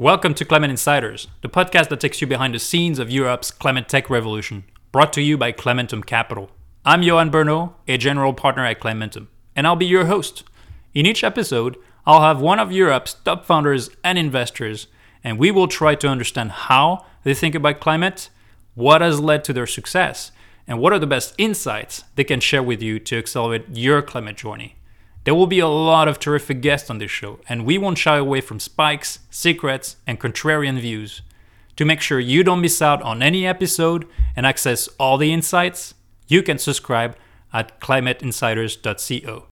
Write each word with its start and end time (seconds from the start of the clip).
Welcome 0.00 0.32
to 0.36 0.46
Climate 0.46 0.70
Insiders, 0.70 1.28
the 1.42 1.50
podcast 1.50 1.90
that 1.90 2.00
takes 2.00 2.22
you 2.22 2.26
behind 2.26 2.54
the 2.54 2.58
scenes 2.58 2.98
of 2.98 3.10
Europe's 3.10 3.50
climate 3.50 3.86
tech 3.86 4.08
revolution, 4.08 4.64
brought 4.92 5.12
to 5.12 5.20
you 5.20 5.36
by 5.36 5.52
Clementum 5.52 6.06
Capital. 6.06 6.48
I'm 6.86 7.02
Johan 7.02 7.30
Bernot, 7.30 7.74
a 7.86 7.98
general 7.98 8.32
partner 8.32 8.64
at 8.64 8.80
Clementum, 8.80 9.26
and 9.54 9.66
I'll 9.66 9.76
be 9.76 9.84
your 9.84 10.06
host. 10.06 10.42
In 10.94 11.04
each 11.04 11.22
episode, 11.22 11.76
I'll 12.06 12.22
have 12.22 12.40
one 12.40 12.58
of 12.58 12.72
Europe's 12.72 13.12
top 13.12 13.44
founders 13.44 13.90
and 14.02 14.16
investors, 14.16 14.86
and 15.22 15.38
we 15.38 15.50
will 15.50 15.68
try 15.68 15.94
to 15.96 16.08
understand 16.08 16.52
how 16.52 17.04
they 17.24 17.34
think 17.34 17.54
about 17.54 17.80
climate, 17.80 18.30
what 18.74 19.02
has 19.02 19.20
led 19.20 19.44
to 19.44 19.52
their 19.52 19.66
success, 19.66 20.32
and 20.66 20.78
what 20.78 20.94
are 20.94 20.98
the 20.98 21.06
best 21.06 21.34
insights 21.36 22.04
they 22.14 22.24
can 22.24 22.40
share 22.40 22.62
with 22.62 22.80
you 22.80 22.98
to 23.00 23.18
accelerate 23.18 23.66
your 23.68 24.00
climate 24.00 24.38
journey. 24.38 24.76
There 25.24 25.34
will 25.34 25.46
be 25.46 25.58
a 25.58 25.68
lot 25.68 26.08
of 26.08 26.18
terrific 26.18 26.62
guests 26.62 26.88
on 26.88 26.96
this 26.96 27.10
show, 27.10 27.40
and 27.46 27.66
we 27.66 27.76
won't 27.76 27.98
shy 27.98 28.16
away 28.16 28.40
from 28.40 28.58
spikes, 28.58 29.18
secrets, 29.28 29.96
and 30.06 30.18
contrarian 30.18 30.80
views. 30.80 31.20
To 31.76 31.84
make 31.84 32.00
sure 32.00 32.18
you 32.18 32.42
don't 32.42 32.62
miss 32.62 32.80
out 32.80 33.02
on 33.02 33.22
any 33.22 33.46
episode 33.46 34.06
and 34.34 34.46
access 34.46 34.88
all 34.98 35.18
the 35.18 35.30
insights, 35.30 35.92
you 36.26 36.42
can 36.42 36.56
subscribe 36.56 37.16
at 37.52 37.80
climateinsiders.co. 37.80 39.44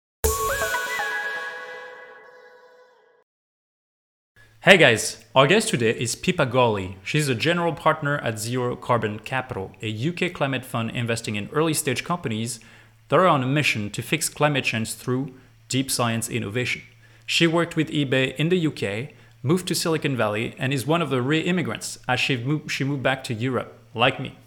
Hey 4.61 4.77
guys, 4.77 5.25
our 5.35 5.47
guest 5.47 5.67
today 5.67 5.91
is 5.91 6.15
Pippa 6.15 6.45
Gawley. 6.45 6.97
She's 7.03 7.27
a 7.27 7.35
general 7.35 7.73
partner 7.73 8.19
at 8.19 8.39
Zero 8.39 8.77
Carbon 8.77 9.19
Capital, 9.19 9.73
a 9.81 10.09
UK 10.09 10.33
climate 10.33 10.63
fund 10.63 10.91
investing 10.91 11.35
in 11.35 11.49
early 11.49 11.73
stage 11.73 12.05
companies 12.05 12.61
that 13.09 13.19
are 13.19 13.27
on 13.27 13.43
a 13.43 13.47
mission 13.47 13.89
to 13.91 14.01
fix 14.01 14.29
climate 14.29 14.63
change 14.63 14.93
through 14.93 15.33
deep 15.67 15.91
science 15.91 16.29
innovation. 16.29 16.81
She 17.25 17.47
worked 17.47 17.75
with 17.75 17.89
eBay 17.89 18.35
in 18.35 18.49
the 18.49 18.67
UK, 18.67 19.13
moved 19.43 19.67
to 19.67 19.75
Silicon 19.75 20.15
Valley, 20.15 20.55
and 20.57 20.73
is 20.73 20.85
one 20.85 21.01
of 21.01 21.09
the 21.09 21.21
re 21.21 21.39
immigrants 21.39 21.99
as 22.07 22.19
she 22.19 22.37
moved, 22.37 22.71
she 22.71 22.83
moved 22.83 23.03
back 23.03 23.23
to 23.25 23.33
Europe, 23.33 23.77
like 23.93 24.19
me. 24.19 24.37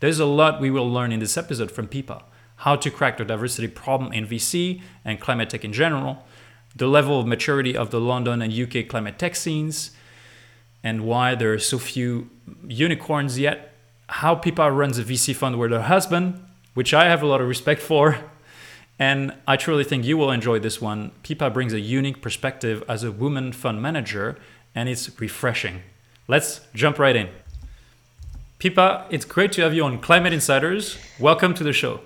There's 0.00 0.18
a 0.18 0.26
lot 0.26 0.60
we 0.60 0.70
will 0.70 0.90
learn 0.90 1.12
in 1.12 1.20
this 1.20 1.36
episode 1.36 1.70
from 1.70 1.86
Pippa 1.86 2.24
how 2.56 2.76
to 2.76 2.90
crack 2.90 3.18
the 3.18 3.24
diversity 3.24 3.66
problem 3.66 4.12
in 4.12 4.26
VC 4.26 4.82
and 5.04 5.20
climate 5.20 5.50
tech 5.50 5.64
in 5.64 5.72
general, 5.72 6.24
the 6.76 6.86
level 6.86 7.18
of 7.18 7.26
maturity 7.26 7.76
of 7.76 7.90
the 7.90 8.00
London 8.00 8.40
and 8.40 8.52
UK 8.52 8.88
climate 8.88 9.18
tech 9.18 9.34
scenes, 9.34 9.90
and 10.82 11.04
why 11.04 11.34
there 11.34 11.52
are 11.52 11.58
so 11.58 11.78
few 11.78 12.30
unicorns 12.66 13.38
yet, 13.38 13.74
how 14.08 14.34
Pippa 14.34 14.70
runs 14.70 14.98
a 14.98 15.02
VC 15.02 15.34
fund 15.34 15.58
with 15.58 15.72
her 15.72 15.82
husband, 15.82 16.40
which 16.74 16.94
I 16.94 17.06
have 17.06 17.22
a 17.22 17.26
lot 17.26 17.40
of 17.40 17.48
respect 17.48 17.82
for, 17.82 18.18
and 18.98 19.34
I 19.46 19.56
truly 19.56 19.84
think 19.84 20.04
you 20.04 20.16
will 20.16 20.30
enjoy 20.30 20.58
this 20.58 20.80
one. 20.80 21.12
Pippa 21.22 21.50
brings 21.50 21.72
a 21.72 21.80
unique 21.80 22.22
perspective 22.22 22.84
as 22.88 23.02
a 23.02 23.12
woman 23.12 23.52
fund 23.52 23.82
manager, 23.82 24.36
and 24.74 24.88
it's 24.88 25.20
refreshing. 25.20 25.82
Let's 26.28 26.60
jump 26.74 26.98
right 26.98 27.16
in. 27.16 27.28
Pippa, 28.58 29.06
it's 29.10 29.24
great 29.24 29.52
to 29.52 29.62
have 29.62 29.74
you 29.74 29.84
on 29.84 29.98
Climate 29.98 30.32
Insiders. 30.32 30.96
Welcome 31.18 31.52
to 31.54 31.64
the 31.64 31.72
show. 31.72 32.00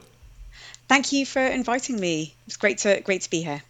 Thank 0.89 1.12
you 1.12 1.27
for 1.27 1.42
inviting 1.42 2.01
me. 2.01 2.34
It's 2.47 2.57
great 2.57 2.79
to 2.79 3.01
great 3.01 3.23
to 3.23 3.31
be 3.31 3.42
here. 3.42 3.62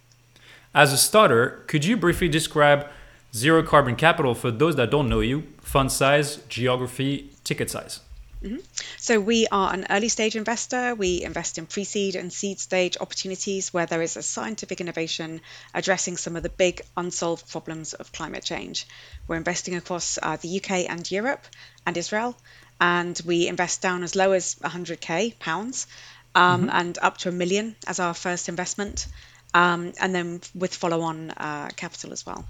As 0.73 0.93
a 0.93 0.97
starter, 0.97 1.63
could 1.67 1.83
you 1.83 1.97
briefly 1.97 2.29
describe 2.29 2.87
Zero 3.33 3.63
Carbon 3.63 3.95
Capital 3.95 4.35
for 4.35 4.51
those 4.51 4.75
that 4.75 4.91
don't 4.91 5.09
know 5.09 5.19
you? 5.19 5.43
Fund 5.59 5.91
size, 5.91 6.37
geography, 6.47 7.31
ticket 7.43 7.69
size. 7.69 7.99
Mm-hmm. 8.47 8.57
So 8.97 9.19
we 9.19 9.47
are 9.51 9.73
an 9.73 9.87
early 9.89 10.07
stage 10.07 10.37
investor. 10.37 10.95
We 10.95 11.21
invest 11.21 11.57
in 11.57 11.65
pre-seed 11.65 12.15
and 12.15 12.31
seed 12.31 12.59
stage 12.59 12.95
opportunities 12.99 13.73
where 13.73 13.85
there 13.85 14.01
is 14.01 14.15
a 14.15 14.23
scientific 14.23 14.79
innovation 14.79 15.41
addressing 15.73 16.15
some 16.15 16.37
of 16.37 16.43
the 16.43 16.49
big 16.49 16.81
unsolved 16.95 17.49
problems 17.49 17.93
of 17.93 18.13
climate 18.13 18.45
change. 18.45 18.87
We're 19.27 19.35
investing 19.35 19.75
across 19.75 20.17
uh, 20.21 20.37
the 20.37 20.61
UK 20.61 20.89
and 20.89 21.09
Europe 21.11 21.45
and 21.85 21.97
Israel, 21.97 22.37
and 22.79 23.19
we 23.25 23.47
invest 23.47 23.81
down 23.81 24.03
as 24.03 24.15
low 24.15 24.31
as 24.31 24.55
100k 24.55 25.37
pounds 25.39 25.87
um, 26.33 26.61
mm-hmm. 26.61 26.69
and 26.71 26.99
up 27.01 27.17
to 27.17 27.29
a 27.29 27.33
million 27.33 27.75
as 27.85 27.99
our 27.99 28.13
first 28.13 28.47
investment, 28.47 29.07
um, 29.53 29.91
and 29.99 30.15
then 30.15 30.39
with 30.55 30.73
follow-on 30.73 31.31
uh, 31.31 31.69
capital 31.75 32.13
as 32.13 32.25
well. 32.25 32.45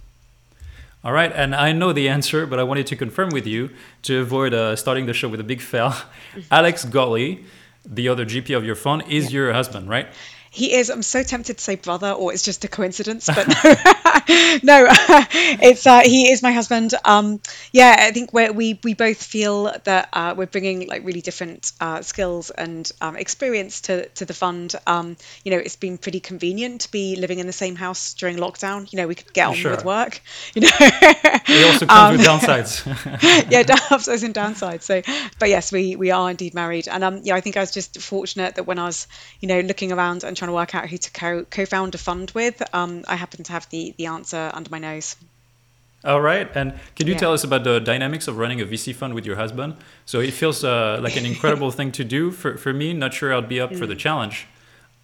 All 1.03 1.13
right, 1.13 1.31
and 1.31 1.55
I 1.55 1.73
know 1.73 1.93
the 1.93 2.09
answer, 2.09 2.45
but 2.47 2.59
I 2.59 2.63
wanted 2.63 2.87
to 2.87 2.95
confirm 2.95 3.29
with 3.29 3.45
you 3.45 3.69
to 4.03 4.19
avoid 4.19 4.53
uh, 4.53 4.75
starting 4.75 5.05
the 5.05 5.13
show 5.13 5.29
with 5.29 5.39
a 5.39 5.43
big 5.43 5.61
fail. 5.71 5.93
Alex 6.51 6.85
Gawley, 6.85 7.45
the 7.85 8.09
other 8.09 8.25
GP 8.25 8.57
of 8.57 8.65
your 8.65 8.75
phone, 8.75 9.01
is 9.01 9.25
yeah. 9.25 9.37
your 9.37 9.53
husband, 9.53 9.89
right? 9.89 10.07
He 10.51 10.73
is. 10.73 10.89
I'm 10.89 11.03
so 11.03 11.23
tempted 11.23 11.57
to 11.57 11.63
say 11.63 11.75
brother, 11.75 12.11
or 12.11 12.33
it's 12.33 12.43
just 12.43 12.63
a 12.63 12.67
coincidence, 12.67 13.27
but 13.27 13.47
no, 14.63 14.83
no, 14.83 14.87
it's 15.61 15.85
uh, 15.85 16.01
he 16.01 16.31
is 16.31 16.41
my 16.41 16.51
husband. 16.51 16.93
Um, 17.05 17.39
yeah, 17.71 17.95
I 17.99 18.11
think 18.11 18.33
we 18.33 18.49
we 18.49 18.79
we 18.83 18.93
both 18.93 19.21
feel 19.21 19.71
that 19.83 20.09
uh, 20.13 20.35
we're 20.37 20.47
bringing 20.47 20.87
like 20.87 21.03
really 21.05 21.21
different 21.21 21.71
uh, 21.79 22.01
skills 22.01 22.49
and 22.49 22.89
um, 23.01 23.15
experience 23.15 23.81
to 23.81 24.07
to 24.09 24.25
the 24.25 24.33
fund. 24.33 24.75
Um, 24.85 25.17
you 25.43 25.51
know, 25.51 25.57
it's 25.57 25.75
been 25.75 25.97
pretty 25.97 26.19
convenient 26.19 26.81
to 26.81 26.91
be 26.91 27.15
living 27.15 27.39
in 27.39 27.47
the 27.47 27.53
same 27.53 27.75
house 27.75 28.13
during 28.13 28.37
lockdown. 28.37 28.91
You 28.91 28.97
know, 28.97 29.07
we 29.07 29.15
could 29.15 29.33
get 29.33 29.47
on 29.47 29.55
sure. 29.55 29.71
with 29.71 29.85
work. 29.85 30.21
You 30.53 30.61
know, 30.61 30.69
it 30.79 31.73
also 31.73 31.85
comes 31.85 32.17
with 32.17 32.27
um, 32.27 32.39
downsides. 32.39 33.51
yeah, 33.51 33.63
upsides 33.91 34.23
and 34.23 34.33
downsides. 34.33 34.83
So, 34.83 35.01
but 35.39 35.49
yes, 35.49 35.71
we 35.71 35.95
we 35.95 36.11
are 36.11 36.29
indeed 36.29 36.53
married, 36.53 36.87
and 36.87 37.03
um, 37.03 37.21
yeah, 37.23 37.35
I 37.35 37.41
think 37.41 37.57
I 37.57 37.61
was 37.61 37.71
just 37.71 38.01
fortunate 38.01 38.55
that 38.55 38.63
when 38.63 38.79
I 38.79 38.85
was 38.85 39.07
you 39.39 39.47
know 39.47 39.59
looking 39.61 39.91
around 39.91 40.23
and 40.23 40.36
trying 40.37 40.49
to 40.49 40.53
work 40.53 40.75
out 40.75 40.87
who 40.89 40.97
to 40.97 41.11
co- 41.11 41.45
co-found 41.49 41.95
a 41.95 41.97
fund 41.97 42.31
with, 42.33 42.61
um, 42.73 43.03
I 43.07 43.15
happen 43.15 43.43
to 43.43 43.51
have 43.51 43.69
the 43.69 43.93
the 43.97 44.05
answer 44.05 44.51
under 44.53 44.69
my 44.69 44.79
nose. 44.79 45.15
All 46.05 46.21
right, 46.21 46.49
and 46.55 46.73
can 46.95 47.07
you 47.07 47.13
yeah. 47.13 47.19
tell 47.19 47.33
us 47.33 47.43
about 47.43 47.63
the 47.63 47.79
dynamics 47.79 48.27
of 48.27 48.37
running 48.37 48.61
a 48.61 48.65
VC 48.65 48.93
fund 48.93 49.13
with 49.13 49.25
your 49.25 49.35
husband? 49.35 49.75
So 50.05 50.19
it 50.19 50.31
feels 50.31 50.63
uh, 50.63 50.99
like 51.01 51.17
an 51.17 51.25
incredible 51.25 51.71
thing 51.71 51.91
to 51.93 52.03
do 52.03 52.31
for 52.31 52.57
for 52.57 52.71
me. 52.71 52.93
Not 52.93 53.13
sure 53.13 53.33
I'd 53.33 53.49
be 53.49 53.59
up 53.59 53.71
mm. 53.71 53.79
for 53.79 53.87
the 53.87 53.95
mm. 53.95 53.99
challenge. 53.99 54.47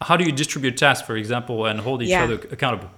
How 0.01 0.17
do 0.17 0.23
you 0.23 0.31
distribute 0.31 0.77
tasks, 0.77 1.05
for 1.05 1.15
example, 1.15 1.65
and 1.65 1.79
hold 1.79 2.01
each 2.03 2.09
yeah. 2.09 2.23
other 2.23 2.35
accountable? 2.51 2.89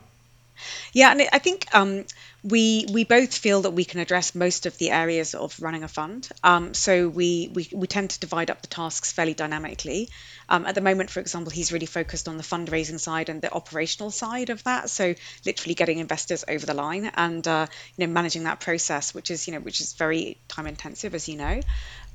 Yeah, 0.93 1.11
and 1.11 1.21
I 1.31 1.39
think 1.39 1.67
um, 1.73 2.05
we 2.43 2.85
we 2.91 3.03
both 3.03 3.33
feel 3.37 3.61
that 3.63 3.71
we 3.71 3.85
can 3.85 3.99
address 3.99 4.35
most 4.35 4.65
of 4.65 4.77
the 4.77 4.91
areas 4.91 5.33
of 5.33 5.59
running 5.61 5.83
a 5.83 5.87
fund. 5.87 6.27
Um, 6.43 6.73
so 6.73 7.07
we, 7.09 7.51
we 7.53 7.69
we 7.73 7.87
tend 7.87 8.11
to 8.11 8.19
divide 8.19 8.49
up 8.49 8.61
the 8.61 8.67
tasks 8.67 9.11
fairly 9.11 9.33
dynamically. 9.33 10.09
Um, 10.47 10.65
at 10.65 10.75
the 10.75 10.81
moment, 10.81 11.09
for 11.09 11.19
example, 11.19 11.51
he's 11.51 11.71
really 11.71 11.85
focused 11.87 12.27
on 12.27 12.37
the 12.37 12.43
fundraising 12.43 12.99
side 12.99 13.29
and 13.29 13.41
the 13.41 13.51
operational 13.51 14.11
side 14.11 14.49
of 14.49 14.63
that. 14.63 14.89
So 14.89 15.15
literally 15.45 15.73
getting 15.75 15.99
investors 15.99 16.43
over 16.47 16.65
the 16.65 16.73
line 16.73 17.11
and 17.15 17.47
uh, 17.47 17.67
you 17.97 18.07
know 18.07 18.13
managing 18.13 18.43
that 18.43 18.59
process, 18.59 19.13
which 19.13 19.31
is 19.31 19.47
you 19.47 19.53
know 19.53 19.59
which 19.59 19.81
is 19.81 19.93
very 19.93 20.37
time 20.47 20.67
intensive, 20.67 21.15
as 21.15 21.27
you 21.27 21.37
know. 21.37 21.61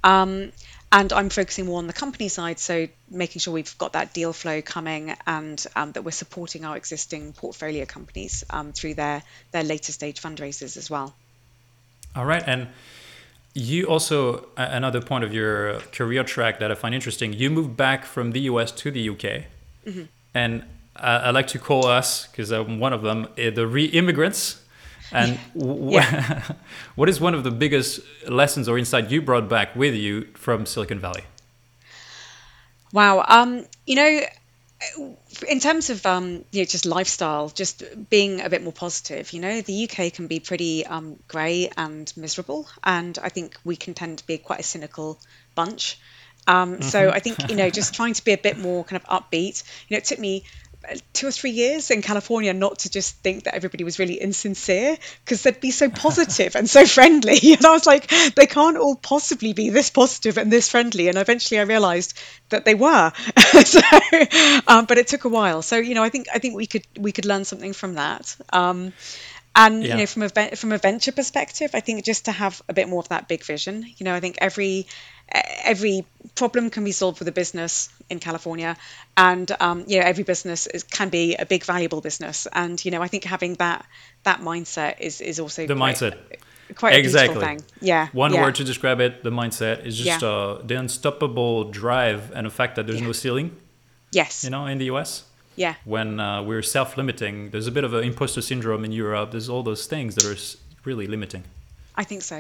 Um, 0.03 0.53
and 0.93 1.12
I'm 1.12 1.28
focusing 1.28 1.67
more 1.67 1.78
on 1.78 1.87
the 1.87 1.93
company 1.93 2.28
side, 2.28 2.59
so 2.59 2.89
making 3.09 3.41
sure 3.41 3.55
we've 3.55 3.78
got 3.78 3.93
that 3.93 4.12
deal 4.12 4.33
flow 4.33 4.61
coming 4.61 5.15
and 5.27 5.65
um, 5.77 5.93
that 5.93 6.03
we're 6.03 6.11
supporting 6.11 6.65
our 6.65 6.77
existing 6.77 7.33
portfolio 7.33 7.84
companies 7.84 8.43
um, 8.51 8.73
through 8.73 8.95
their 8.95 9.23
their 9.53 9.62
later 9.62 9.93
stage 9.93 10.21
fundraisers 10.21 10.77
as 10.77 10.91
well. 10.91 11.15
All 12.17 12.25
right, 12.25 12.43
and 12.45 12.69
you 13.55 13.87
also 13.87 14.49
another 14.56 15.00
point 15.00 15.23
of 15.23 15.33
your 15.33 15.81
career 15.93 16.25
track 16.25 16.59
that 16.59 16.73
I 16.73 16.75
find 16.75 16.95
interesting. 16.95 17.33
You 17.33 17.50
moved 17.50 17.77
back 17.77 18.05
from 18.05 18.33
the 18.33 18.41
US 18.41 18.73
to 18.73 18.91
the 18.91 19.11
UK, 19.11 19.45
mm-hmm. 19.87 20.03
and 20.34 20.65
I 20.97 21.31
like 21.31 21.47
to 21.49 21.59
call 21.59 21.87
us 21.87 22.27
because 22.27 22.50
I'm 22.50 22.81
one 22.81 22.93
of 22.93 23.03
them 23.03 23.29
eh, 23.39 23.50
the 23.50 23.67
re-immigrants 23.67 24.59
and 25.12 25.38
yeah. 25.54 26.53
what 26.94 27.09
is 27.09 27.21
one 27.21 27.34
of 27.34 27.44
the 27.44 27.50
biggest 27.50 28.00
lessons 28.28 28.69
or 28.69 28.78
insight 28.78 29.11
you 29.11 29.23
brought 29.23 29.49
back 29.49 29.75
with 29.75 29.94
you 29.94 30.29
from 30.35 30.67
Silicon 30.67 30.99
Valley? 30.99 31.25
Wow. 32.93 33.25
Um, 33.26 33.64
you 33.87 33.94
know, 33.94 34.20
in 35.49 35.61
terms 35.61 35.90
of 35.90 36.05
um, 36.06 36.44
you 36.50 36.62
know 36.62 36.64
just 36.64 36.87
lifestyle, 36.87 37.49
just 37.50 37.82
being 38.08 38.40
a 38.40 38.49
bit 38.49 38.62
more 38.62 38.73
positive. 38.73 39.32
You 39.32 39.40
know, 39.40 39.61
the 39.61 39.88
UK 39.88 40.12
can 40.12 40.26
be 40.26 40.40
pretty 40.40 40.87
um, 40.87 41.19
grey 41.29 41.70
and 41.76 42.12
miserable, 42.17 42.67
and 42.82 43.19
I 43.23 43.29
think 43.29 43.58
we 43.64 43.76
can 43.76 43.94
tend 43.94 44.19
to 44.19 44.26
be 44.26 44.38
quite 44.38 44.61
a 44.61 44.64
cynical 44.64 45.19
bunch. 45.55 45.99
Um, 46.46 46.75
mm-hmm. 46.75 46.82
So 46.82 47.11
I 47.11 47.20
think 47.20 47.50
you 47.50 47.56
know, 47.56 47.70
just 47.81 47.94
trying 47.94 48.14
to 48.14 48.25
be 48.25 48.32
a 48.32 48.38
bit 48.38 48.58
more 48.58 48.85
kind 48.85 49.02
of 49.02 49.08
upbeat. 49.08 49.62
You 49.88 49.94
know, 49.94 49.99
it 49.99 50.05
took 50.05 50.19
me 50.19 50.44
two 51.12 51.29
or 51.29 51.31
three 51.31 51.50
years 51.50 51.91
in 51.91 52.03
California 52.03 52.53
not 52.53 52.81
to 52.81 52.91
just 52.91 53.17
think 53.17 53.44
that 53.44 53.55
everybody 53.55 53.85
was 53.85 53.99
really 53.99 54.21
insincere 54.21 54.97
because 55.25 55.43
they'd 55.43 55.61
be 55.61 55.71
so 55.71 55.91
positive 56.06 56.56
and 56.56 56.69
so 56.69 56.87
friendly. 56.87 57.38
And 57.61 57.67
I 57.67 57.73
was 57.73 57.87
like, 57.87 58.11
they 58.35 58.47
can't 58.47 58.77
all 58.77 58.97
possibly 58.97 59.53
be 59.53 59.71
this 59.71 59.91
positive 59.91 60.38
and 60.38 60.50
this 60.50 60.71
friendly. 60.71 61.09
And 61.09 61.19
eventually 61.19 61.61
I 61.61 61.65
realized 61.65 62.19
that 62.49 62.65
they 62.65 62.75
were. 62.75 63.12
so, 63.65 63.81
um, 64.67 64.87
but 64.87 64.99
it 64.99 65.09
took 65.09 65.25
a 65.25 65.29
while. 65.29 65.62
So, 65.62 65.77
you 65.77 65.94
know, 65.94 66.03
I 66.03 66.09
think 66.09 66.29
I 66.32 66.38
think 66.38 66.56
we 66.56 66.67
could 66.67 66.87
we 66.99 67.12
could 67.12 67.26
learn 67.26 67.44
something 67.44 67.73
from 67.73 67.94
that. 67.94 68.37
Um, 68.53 68.93
and 69.55 69.82
yeah. 69.82 69.94
you 69.94 69.97
know, 69.99 70.06
from 70.06 70.23
a 70.23 70.56
from 70.56 70.73
a 70.73 70.79
venture 70.79 71.12
perspective, 71.12 71.70
I 71.75 71.81
think 71.81 72.05
just 72.05 72.26
to 72.26 72.32
have 72.32 72.62
a 72.69 72.73
bit 72.73 72.88
more 72.88 73.00
of 73.00 73.08
that 73.08 73.26
big 73.29 73.44
vision. 73.44 73.85
You 73.97 74.05
know, 74.05 74.14
I 74.14 74.20
think 74.20 74.37
every 74.41 74.87
every 75.64 76.06
problem 76.35 76.70
can 76.70 76.85
be 76.85 76.93
solved 76.93 77.19
with 77.19 77.29
a 77.29 77.32
business 77.32 77.88
in 78.08 78.20
California, 78.20 78.76
and 79.17 79.50
um, 79.61 79.85
you 79.88 79.99
know 79.99 80.06
every 80.06 80.25
business 80.25 80.67
is, 80.67 80.85
can 80.85 81.08
be 81.08 81.35
a 81.37 81.47
big 81.47 81.64
valuable 81.64 82.00
business. 82.00 82.47
And 82.52 82.82
you 82.85 82.91
know, 82.91 83.02
I 83.02 83.08
think 83.08 83.25
having 83.25 83.55
that 83.55 83.87
that 84.23 84.41
mindset 84.41 85.00
is 85.00 85.20
is 85.20 85.41
also 85.41 85.67
the 85.67 85.75
great. 85.75 85.97
mindset. 85.97 86.17
quite 86.76 86.94
Exactly. 86.94 87.41
thing. 87.44 87.62
Yeah. 87.81 88.08
One 88.12 88.32
yeah. 88.32 88.43
word 88.43 88.55
to 88.56 88.64
describe 88.64 89.00
it: 89.00 89.25
the 89.25 89.31
mindset 89.31 89.85
is 89.85 89.97
just 89.99 90.23
Yeah. 90.23 90.29
uh, 90.29 90.62
the 90.62 90.76
unstoppable 90.76 91.64
drive 91.70 92.31
and 92.35 92.47
the 92.47 92.50
fact 92.50 92.76
that 92.76 92.87
there's 92.87 93.02
no 93.02 93.12
ceiling. 93.12 93.56
Yes. 94.12 94.44
You 94.44 94.50
know, 94.50 94.67
in 94.67 94.79
the 94.79 94.87
US, 94.87 95.25
Yeah. 95.61 95.75
when 95.85 96.19
uh, 96.21 96.43
we're 96.49 96.62
self-limiting, 96.77 97.51
there's 97.51 97.67
a 97.67 97.71
bit 97.79 97.85
of 97.85 97.93
an 97.95 98.03
imposter 98.05 98.43
syndrome 98.43 98.83
in 98.89 98.93
Europe. 98.93 99.31
There's 99.31 99.49
all 99.53 99.62
those 99.62 99.87
things 99.87 100.15
that 100.17 100.25
are 100.33 100.39
really 100.89 101.07
limiting. 101.07 101.43
I 102.03 102.05
think 102.05 102.23
so. 102.23 102.39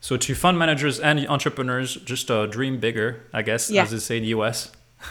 So 0.00 0.16
to 0.16 0.34
fund 0.34 0.56
managers 0.58 1.00
and 1.00 1.16
entrepreneurs, 1.28 1.94
just 2.12 2.30
uh, 2.30 2.46
dream 2.46 2.78
bigger, 2.78 3.08
I 3.32 3.42
guess, 3.42 3.70
Yeah. 3.70 3.82
as 3.84 3.90
they 3.90 3.98
say 3.98 4.16
in 4.18 4.22
the 4.22 4.32
US. 4.38 4.70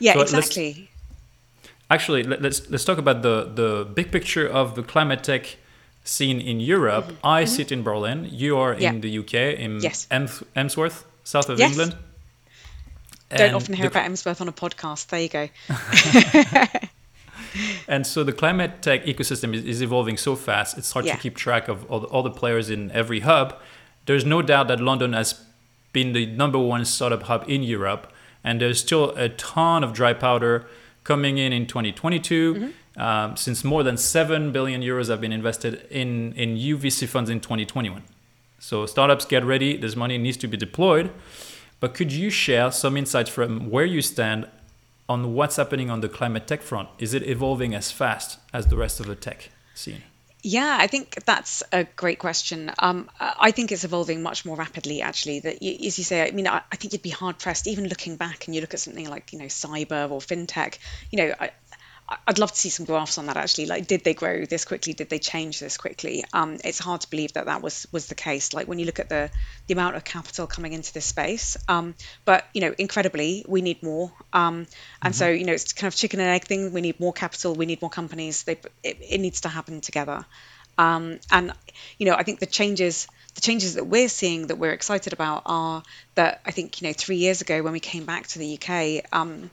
Yeah. 0.00 0.12
So 0.14 0.18
let's- 0.18 0.32
exactly. 0.34 0.88
Actually, 1.90 2.22
let, 2.30 2.40
let's 2.42 2.68
let's 2.70 2.84
talk 2.84 2.98
about 2.98 3.22
the 3.22 3.36
the 3.60 3.84
big 3.94 4.10
picture 4.10 4.46
of 4.60 4.74
the 4.74 4.82
climate 4.82 5.22
tech 5.22 5.56
scene 6.04 6.40
in 6.40 6.58
Europe. 6.60 7.06
I 7.22 7.44
sit 7.46 7.70
in 7.70 7.82
Berlin. 7.82 8.18
You 8.42 8.56
are 8.58 8.72
Mm-hmm. 8.72 8.82
Yeah. 8.82 8.92
in 8.94 9.00
the 9.00 9.18
UK, 9.22 9.34
in 9.64 9.80
Yes. 9.80 10.06
Ems- 10.10 10.42
Emsworth, 10.56 11.04
south 11.24 11.48
of 11.50 11.58
Yes. 11.58 11.70
England. 11.70 11.94
Don't 13.38 13.54
often 13.54 13.74
hear 13.74 13.88
the- 13.88 13.98
about 13.98 14.10
Emsworth 14.10 14.40
on 14.40 14.48
a 14.48 14.52
podcast. 14.52 15.08
There 15.08 15.20
you 15.20 15.28
go. 15.28 15.48
And 17.86 18.04
so 18.04 18.24
the 18.24 18.32
climate 18.32 18.82
tech 18.82 19.04
ecosystem 19.04 19.54
is, 19.54 19.64
is 19.64 19.80
evolving 19.82 20.16
so 20.16 20.34
fast, 20.34 20.76
it's 20.76 20.90
hard 20.90 21.04
Yeah. 21.06 21.14
to 21.14 21.20
keep 21.20 21.36
track 21.36 21.68
of 21.68 21.84
all 21.90 22.00
the, 22.00 22.06
all 22.08 22.22
the 22.24 22.30
players 22.30 22.68
in 22.68 22.90
every 22.90 23.20
hub. 23.20 23.56
There's 24.06 24.24
no 24.24 24.42
doubt 24.42 24.66
that 24.68 24.80
London 24.80 25.12
has 25.12 25.40
been 25.92 26.12
the 26.14 26.26
number 26.26 26.58
one 26.58 26.84
startup 26.84 27.24
hub 27.24 27.44
in 27.46 27.62
Europe, 27.62 28.10
and 28.42 28.60
there's 28.60 28.80
still 28.80 29.10
a 29.10 29.28
ton 29.28 29.84
of 29.84 29.92
dry 29.92 30.12
powder 30.14 30.66
coming 31.04 31.38
in 31.38 31.52
in 31.52 31.66
2022. 31.66 32.72
Um, 32.96 33.36
since 33.36 33.62
more 33.64 33.82
than 33.82 33.96
7 33.96 34.50
billion 34.52 34.80
euros 34.80 35.08
have 35.08 35.20
been 35.20 35.32
invested 35.32 35.86
in, 35.90 36.32
in 36.34 36.56
UVC 36.56 37.06
funds 37.08 37.28
in 37.30 37.40
2021. 37.40 38.02
So 38.58 38.86
startups 38.86 39.24
get 39.26 39.44
ready, 39.44 39.76
this 39.76 39.94
money 39.96 40.16
needs 40.18 40.36
to 40.38 40.46
be 40.48 40.56
deployed. 40.56 41.10
But 41.80 41.94
could 41.94 42.12
you 42.12 42.30
share 42.30 42.70
some 42.70 42.96
insights 42.96 43.30
from 43.30 43.70
where 43.70 43.84
you 43.84 44.02
stand 44.02 44.48
on 45.08 45.34
what's 45.34 45.56
happening 45.56 45.90
on 45.90 46.00
the 46.00 46.08
climate 46.08 46.46
tech 46.46 46.62
front? 46.62 46.88
Is 46.98 47.14
it 47.14 47.22
evolving 47.28 47.74
as 47.74 47.90
fast 47.90 48.38
as 48.52 48.66
the 48.66 48.76
rest 48.76 49.00
of 49.00 49.06
the 49.06 49.14
tech 49.14 49.50
scene? 49.74 50.02
Yeah, 50.46 50.76
I 50.78 50.88
think 50.88 51.24
that's 51.24 51.62
a 51.72 51.84
great 51.84 52.18
question. 52.18 52.70
Um, 52.78 53.08
I 53.18 53.50
think 53.50 53.72
it's 53.72 53.84
evolving 53.84 54.22
much 54.22 54.44
more 54.44 54.56
rapidly, 54.56 55.00
actually. 55.00 55.40
That, 55.40 55.54
as 55.54 55.98
you 55.98 56.04
say, 56.04 56.28
I 56.28 56.32
mean, 56.32 56.46
I, 56.46 56.60
I 56.70 56.76
think 56.76 56.92
you'd 56.92 57.00
be 57.00 57.08
hard 57.08 57.38
pressed, 57.38 57.66
even 57.66 57.88
looking 57.88 58.16
back, 58.16 58.44
and 58.44 58.54
you 58.54 58.60
look 58.60 58.74
at 58.74 58.80
something 58.80 59.08
like, 59.08 59.32
you 59.32 59.38
know, 59.38 59.46
cyber 59.46 60.10
or 60.10 60.20
fintech. 60.20 60.76
You 61.10 61.16
know, 61.16 61.34
I'd 62.06 62.38
love 62.38 62.52
to 62.52 62.58
see 62.58 62.68
some 62.68 62.84
graphs 62.84 63.16
on 63.16 63.26
that. 63.26 63.38
Actually, 63.38 63.66
like, 63.66 63.86
did 63.86 64.04
they 64.04 64.12
grow 64.12 64.44
this 64.44 64.66
quickly? 64.66 64.92
Did 64.92 65.08
they 65.08 65.18
change 65.18 65.58
this 65.58 65.78
quickly? 65.78 66.22
Um, 66.34 66.58
it's 66.62 66.78
hard 66.78 67.00
to 67.00 67.10
believe 67.10 67.32
that 67.32 67.46
that 67.46 67.62
was 67.62 67.86
was 67.92 68.08
the 68.08 68.14
case. 68.14 68.52
Like 68.52 68.68
when 68.68 68.78
you 68.78 68.84
look 68.84 69.00
at 69.00 69.08
the 69.08 69.30
the 69.66 69.74
amount 69.74 69.96
of 69.96 70.04
capital 70.04 70.46
coming 70.46 70.74
into 70.74 70.92
this 70.92 71.06
space. 71.06 71.56
Um, 71.66 71.94
but 72.26 72.46
you 72.52 72.60
know, 72.60 72.74
incredibly, 72.78 73.44
we 73.48 73.62
need 73.62 73.82
more. 73.82 74.12
Um, 74.34 74.66
and 75.00 75.14
so 75.16 75.28
you 75.28 75.44
know, 75.44 75.54
it's 75.54 75.72
kind 75.72 75.88
of 75.88 75.96
chicken 75.96 76.20
and 76.20 76.28
egg 76.28 76.44
thing. 76.44 76.72
We 76.72 76.82
need 76.82 77.00
more 77.00 77.12
capital. 77.12 77.54
We 77.54 77.64
need 77.64 77.80
more 77.80 77.90
companies. 77.90 78.42
They 78.42 78.58
it, 78.82 78.98
it 79.00 79.18
needs 79.18 79.42
to 79.42 79.48
happen 79.48 79.80
together. 79.80 80.26
Um, 80.76 81.20
and 81.30 81.52
you 81.98 82.06
know, 82.06 82.14
I 82.14 82.22
think 82.22 82.40
the 82.40 82.46
changes 82.46 83.06
the 83.34 83.40
changes 83.40 83.74
that 83.74 83.86
we're 83.86 84.08
seeing 84.08 84.48
that 84.48 84.56
we're 84.56 84.72
excited 84.72 85.12
about 85.12 85.42
are 85.46 85.82
that 86.14 86.40
I 86.44 86.50
think 86.50 86.80
you 86.80 86.88
know 86.88 86.92
three 86.92 87.16
years 87.16 87.40
ago 87.40 87.62
when 87.62 87.72
we 87.72 87.80
came 87.80 88.04
back 88.04 88.26
to 88.28 88.38
the 88.38 88.58
UK, 88.58 89.06
um, 89.12 89.50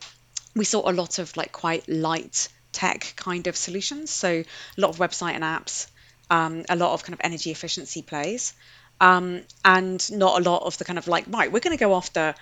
we 0.54 0.64
saw 0.64 0.88
a 0.88 0.92
lot 0.92 1.18
of 1.18 1.36
like 1.36 1.52
quite 1.52 1.88
light 1.88 2.48
tech 2.72 3.12
kind 3.16 3.46
of 3.46 3.56
solutions. 3.56 4.10
So 4.10 4.28
a 4.28 4.80
lot 4.80 4.90
of 4.90 4.96
website 4.98 5.34
and 5.34 5.44
apps, 5.44 5.86
um, 6.30 6.64
a 6.68 6.76
lot 6.76 6.94
of 6.94 7.04
kind 7.04 7.14
of 7.14 7.20
energy 7.22 7.50
efficiency 7.50 8.02
plays, 8.02 8.54
um, 9.00 9.42
and 9.64 10.10
not 10.12 10.40
a 10.40 10.50
lot 10.50 10.62
of 10.62 10.78
the 10.78 10.84
kind 10.84 10.98
of 10.98 11.08
like 11.08 11.24
right, 11.28 11.50
we're 11.50 11.60
going 11.60 11.76
to 11.76 11.82
go 11.82 11.94
after 11.94 12.34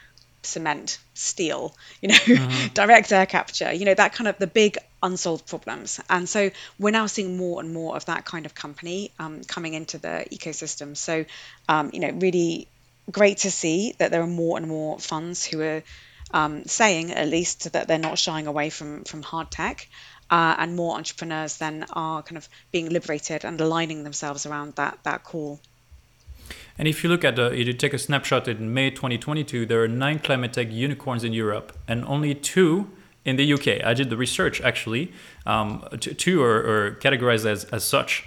cement, 0.43 0.99
steel, 1.15 1.75
you 2.01 2.09
know, 2.09 2.49
direct 2.75 3.13
air 3.13 3.27
capture, 3.27 3.73
you 3.73 3.85
know, 3.85 3.95
that 3.95 4.15
kind 4.15 4.29
of 4.29 4.39
the 4.39 4.47
big 4.47 4.79
unsolved 5.03 5.47
problems. 5.47 6.01
And 6.09 6.29
so 6.29 6.51
we're 6.79 6.93
now 6.93 7.07
seeing 7.07 7.37
more 7.37 7.61
and 7.61 7.73
more 7.73 7.97
of 7.97 8.07
that 8.07 8.25
kind 8.25 8.47
of 8.47 8.55
company 8.55 9.11
um, 9.19 9.43
coming 9.45 9.75
into 9.75 9.99
the 9.99 10.27
ecosystem. 10.31 10.97
So, 10.97 11.25
um, 11.69 11.91
you 11.93 12.01
know, 12.01 12.11
really 12.11 12.69
great 13.11 13.39
to 13.39 13.51
see 13.51 13.95
that 13.99 14.11
there 14.11 14.23
are 14.23 14.27
more 14.27 14.57
and 14.57 14.67
more 14.67 14.99
funds 14.99 15.45
who 15.45 15.61
are 15.61 15.83
um, 16.33 16.65
saying, 16.65 17.13
at 17.13 17.29
least, 17.29 17.73
that 17.73 17.89
they're 17.89 17.99
not 17.99 18.19
shying 18.19 18.47
away 18.47 18.71
from 18.71 19.05
from 19.05 19.23
hard 19.23 19.51
tech. 19.51 19.89
Uh, 20.31 20.55
and 20.59 20.77
more 20.77 20.97
entrepreneurs 20.97 21.57
then 21.57 21.85
are 21.93 22.23
kind 22.23 22.37
of 22.37 22.49
being 22.71 22.89
liberated 22.89 23.45
and 23.45 23.61
aligning 23.61 24.05
themselves 24.05 24.47
around 24.47 24.75
that 24.77 24.97
that 25.03 25.25
call. 25.25 25.59
And 26.79 26.87
if 26.89 27.03
you 27.03 27.11
look 27.11 27.25
at 27.25 27.37
the, 27.37 27.53
if 27.53 27.67
you 27.67 27.73
take 27.73 27.93
a 27.93 27.99
snapshot 27.99 28.49
in 28.49 28.73
May 28.73 28.91
2022, 28.91 29.67
there 29.67 29.83
are 29.83 29.89
nine 29.89 30.19
climate 30.21 30.53
tech 30.53 30.71
unicorns 30.71 31.25
in 31.25 31.33
Europe 31.33 31.77
and 31.89 32.05
only 32.07 32.35
two 32.35 32.89
in 33.25 33.37
the 33.37 33.53
UK. 33.53 33.85
I 33.85 33.93
did 33.93 34.09
the 34.09 34.17
research 34.17 34.61
actually. 34.61 35.13
Um, 35.47 35.85
two 35.99 36.43
are, 36.43 36.57
are 36.87 36.95
categorized 36.95 37.45
as, 37.45 37.65
as 37.65 37.85
such. 37.85 38.25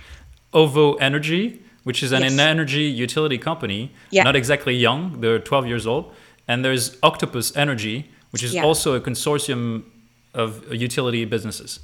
OVO 0.53 0.95
Energy, 0.95 1.63
which 1.83 2.03
is 2.03 2.11
an 2.11 2.21
Yes. 2.21 2.37
energy 2.37 2.83
utility 2.83 3.37
company, 3.37 3.91
Yeah. 4.11 4.23
not 4.23 4.35
exactly 4.35 4.75
young, 4.75 5.21
they're 5.21 5.39
12 5.39 5.67
years 5.67 5.87
old. 5.87 6.13
And 6.47 6.63
there's 6.63 6.97
Octopus 7.01 7.55
Energy, 7.55 8.09
which 8.31 8.43
is 8.43 8.53
Yeah. 8.53 8.63
also 8.63 8.95
a 8.95 9.01
consortium 9.01 9.83
of 10.33 10.73
utility 10.73 11.25
businesses. 11.25 11.79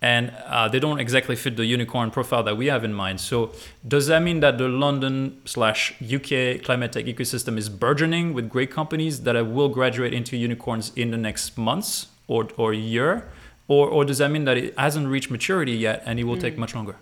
And 0.00 0.30
uh, 0.46 0.68
they 0.68 0.78
don't 0.78 1.00
exactly 1.00 1.34
fit 1.34 1.56
the 1.56 1.66
unicorn 1.66 2.12
profile 2.12 2.44
that 2.44 2.56
we 2.56 2.66
have 2.66 2.84
in 2.84 2.94
mind. 2.94 3.20
So, 3.20 3.50
does 3.86 4.06
that 4.06 4.22
mean 4.22 4.38
that 4.40 4.56
the 4.56 4.68
London 4.68 5.40
slash 5.44 5.92
UK 6.00 6.62
climate 6.62 6.92
tech 6.92 7.06
ecosystem 7.06 7.58
is 7.58 7.68
burgeoning 7.68 8.32
with 8.32 8.48
great 8.48 8.70
companies 8.70 9.22
that 9.24 9.34
will 9.44 9.68
graduate 9.68 10.14
into 10.14 10.36
unicorns 10.36 10.92
in 10.94 11.10
the 11.10 11.16
next 11.16 11.58
months 11.58 12.06
or, 12.28 12.46
or 12.56 12.72
year? 12.72 13.28
Or, 13.66 13.88
or 13.88 14.04
does 14.04 14.18
that 14.18 14.30
mean 14.30 14.44
that 14.44 14.56
it 14.56 14.78
hasn't 14.78 15.08
reached 15.08 15.32
maturity 15.32 15.72
yet 15.72 16.04
and 16.06 16.20
it 16.20 16.24
will 16.24 16.38
take 16.38 16.56
much 16.56 16.76
longer? 16.76 16.94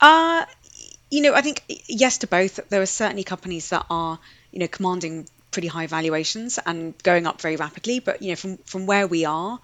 Uh, 0.00 0.44
you 1.10 1.22
know, 1.22 1.34
I 1.34 1.40
think 1.40 1.62
yes 1.88 2.18
to 2.18 2.26
both. 2.26 2.60
There 2.68 2.82
are 2.82 2.86
certainly 2.86 3.24
companies 3.24 3.70
that 3.70 3.86
are, 3.88 4.18
you 4.52 4.58
know, 4.60 4.68
commanding 4.68 5.26
pretty 5.50 5.68
high 5.68 5.86
valuations 5.86 6.58
and 6.64 7.00
going 7.02 7.26
up 7.26 7.40
very 7.40 7.56
rapidly. 7.56 8.00
But 8.00 8.22
you 8.22 8.30
know, 8.30 8.36
from 8.36 8.56
from 8.58 8.86
where 8.86 9.06
we 9.06 9.24
are, 9.24 9.58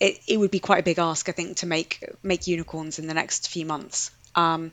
it, 0.00 0.20
it 0.26 0.38
would 0.38 0.50
be 0.50 0.60
quite 0.60 0.80
a 0.80 0.82
big 0.82 0.98
ask, 0.98 1.28
I 1.28 1.32
think, 1.32 1.58
to 1.58 1.66
make 1.66 2.04
make 2.22 2.46
unicorns 2.46 2.98
in 2.98 3.06
the 3.06 3.14
next 3.14 3.48
few 3.48 3.66
months. 3.66 4.10
Um, 4.34 4.72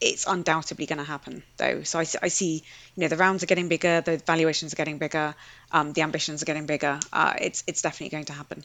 it's 0.00 0.26
undoubtedly 0.26 0.86
going 0.86 0.98
to 0.98 1.04
happen, 1.04 1.42
though. 1.58 1.82
So 1.82 1.98
I, 1.98 2.06
I, 2.22 2.28
see, 2.28 2.62
you 2.96 3.00
know, 3.02 3.08
the 3.08 3.18
rounds 3.18 3.42
are 3.42 3.46
getting 3.46 3.68
bigger, 3.68 4.00
the 4.00 4.16
valuations 4.16 4.72
are 4.72 4.76
getting 4.76 4.96
bigger, 4.96 5.34
um, 5.72 5.92
the 5.92 6.00
ambitions 6.00 6.42
are 6.42 6.46
getting 6.46 6.64
bigger. 6.64 6.98
Uh, 7.12 7.34
it's 7.38 7.62
it's 7.66 7.82
definitely 7.82 8.08
going 8.08 8.24
to 8.26 8.32
happen. 8.32 8.64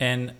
And 0.00 0.32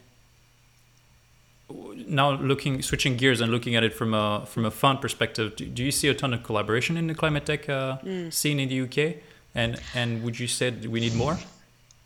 now 2.06 2.32
looking, 2.32 2.82
switching 2.82 3.16
gears 3.16 3.40
and 3.40 3.52
looking 3.52 3.76
at 3.76 3.84
it 3.84 3.94
from 3.94 4.14
a 4.14 4.44
from 4.46 4.64
a 4.64 4.70
fund 4.70 5.00
perspective, 5.00 5.56
do, 5.56 5.66
do 5.66 5.84
you 5.84 5.92
see 5.92 6.08
a 6.08 6.14
ton 6.14 6.34
of 6.34 6.42
collaboration 6.42 6.96
in 6.96 7.06
the 7.06 7.14
climate 7.14 7.46
tech 7.46 7.68
uh, 7.68 7.98
scene 8.30 8.58
in 8.58 8.68
the 8.68 8.80
UK? 8.82 9.16
And 9.58 9.80
and 9.92 10.22
would 10.22 10.38
you 10.38 10.46
say 10.46 10.70
that 10.70 10.88
we 10.88 11.00
need 11.00 11.16
more? 11.16 11.36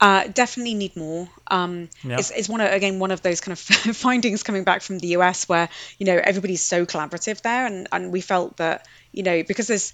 Uh, 0.01 0.27
definitely 0.27 0.75
need 0.75 0.97
more. 0.97 1.29
Um, 1.49 1.91
Yeah. 2.03 2.17
it's, 2.19 2.31
it's 2.31 2.49
one 2.49 2.63
of, 2.63 2.73
again 2.73 2.99
one 2.99 3.11
of 3.11 3.21
those 3.21 3.41
kind 3.43 3.53
of 3.53 3.61
findings 3.97 4.43
coming 4.43 4.65
back 4.65 4.81
from 4.81 4.99
the 4.99 5.09
US 5.19 5.49
where 5.49 5.69
you 5.99 6.07
know 6.07 6.19
everybody's 6.31 6.63
so 6.63 6.87
collaborative 6.87 7.43
there, 7.43 7.67
and 7.67 7.89
and 7.93 8.11
we 8.11 8.23
felt 8.23 8.57
that 8.57 8.89
you 9.13 9.23
know 9.23 9.43
because 9.43 9.67
there's 9.67 9.93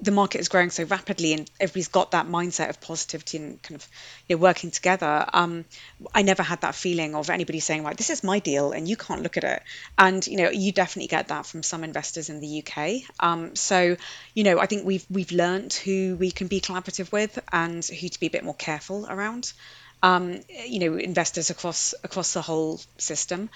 the 0.00 0.10
market 0.10 0.40
is 0.40 0.48
growing 0.48 0.70
so 0.70 0.84
rapidly 0.84 1.32
and 1.32 1.50
everybody's 1.60 1.88
got 1.88 2.12
that 2.12 2.26
mindset 2.26 2.70
of 2.70 2.80
positivity 2.80 3.38
and 3.38 3.62
kind 3.62 3.80
of 3.80 3.88
you 4.28 4.36
know 4.36 4.40
working 4.40 4.70
together. 4.70 5.26
Um, 5.32 5.64
I 6.14 6.22
never 6.22 6.42
had 6.42 6.60
that 6.62 6.74
feeling 6.74 7.14
of 7.14 7.30
anybody 7.30 7.60
saying 7.60 7.82
like 7.82 7.96
this 7.96 8.10
is 8.10 8.24
my 8.24 8.38
deal 8.38 8.72
and 8.72 8.88
you 8.88 8.96
can't 8.96 9.22
look 9.22 9.36
at 9.36 9.44
it, 9.44 9.62
and 9.98 10.26
you 10.26 10.36
know 10.36 10.50
you 10.50 10.72
definitely 10.72 11.08
get 11.08 11.28
that 11.28 11.46
from 11.46 11.62
some 11.62 11.84
investors 11.84 12.30
in 12.30 12.40
the 12.40 12.62
UK. 12.62 13.02
Um, 13.20 13.56
so 13.56 13.96
you 14.34 14.44
know 14.44 14.58
I 14.58 14.66
think 14.66 14.86
we've 14.86 15.06
we've 15.10 15.32
learned 15.32 15.72
who 15.72 16.16
we 16.18 16.30
can 16.30 16.46
be 16.46 16.60
collaborative 16.60 17.12
with 17.12 17.38
and 17.52 17.84
who 17.84 18.08
to 18.08 18.20
be 18.20 18.26
a 18.26 18.30
bit 18.30 18.44
more 18.44 18.54
careful 18.54 19.06
around 19.06 19.52
um, 20.04 20.40
you 20.66 20.80
know, 20.80 20.98
investors 20.98 21.48
across 21.48 21.94
across 22.04 22.34
the 22.34 22.42
whole 22.42 22.78
system. 22.98 23.48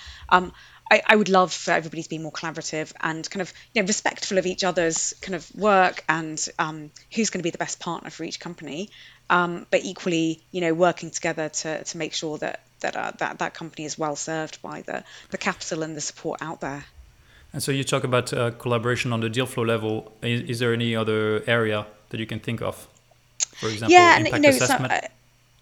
I, 0.90 1.02
I 1.07 1.16
would 1.16 1.28
love 1.28 1.52
for 1.52 1.73
everybody 1.73 2.02
to 2.02 2.09
be 2.09 2.18
more 2.18 2.33
collaborative 2.33 2.92
and 3.00 3.28
kind 3.28 3.40
of 3.40 3.52
you 3.75 3.83
know 3.83 3.87
respectful 3.87 4.38
of 4.38 4.47
each 4.47 4.64
other's 4.64 5.14
kind 5.21 5.35
of 5.35 5.54
work 5.54 6.04
and 6.09 6.45
um, 6.59 6.90
who's 7.14 7.30
going 7.30 7.40
to 7.40 7.45
be 7.45 7.50
the 7.50 7.59
best 7.59 7.80
partner 7.80 8.11
for 8.11 8.25
each 8.25 8.40
company. 8.40 8.90
Um, 9.30 9.66
but 9.71 9.85
equally, 9.85 10.40
you 10.52 10.62
know, 10.62 10.73
working 10.73 11.11
together 11.11 11.50
to, 11.50 11.85
to 11.85 11.99
make 11.99 12.14
sure 12.14 12.38
that 12.38 12.62
that, 12.80 12.97
uh, 12.97 13.12
that 13.18 13.38
that 13.40 13.54
company 13.54 13.85
is 13.85 13.99
well 13.99 14.16
served 14.16 14.62
by 14.62 14.83
the 14.83 15.04
the 15.30 15.38
capital 15.38 15.83
and 15.83 15.97
the 15.97 16.00
support 16.00 16.40
out 16.40 16.61
there. 16.61 16.85
And 17.52 17.62
so 17.62 17.73
you 17.73 17.85
talk 17.85 18.04
about 18.04 18.33
uh, 18.33 18.50
collaboration 18.52 19.12
on 19.12 19.21
the 19.21 19.30
deal 19.30 19.47
flow 19.47 19.64
level. 19.64 20.12
Is, 20.23 20.42
is 20.42 20.59
there 20.59 20.73
any 20.73 20.95
other 20.95 21.42
area 21.47 21.87
that 22.11 22.21
you 22.21 22.26
can 22.26 22.40
think 22.40 22.62
of? 22.62 22.87
For 23.57 23.68
example, 23.68 23.92
yeah, 23.92 24.16
and 24.16 24.26
impact 24.26 24.45
you 24.45 24.50
know, 24.50 24.57
assessment. 24.57 24.92
uh, 24.92 25.00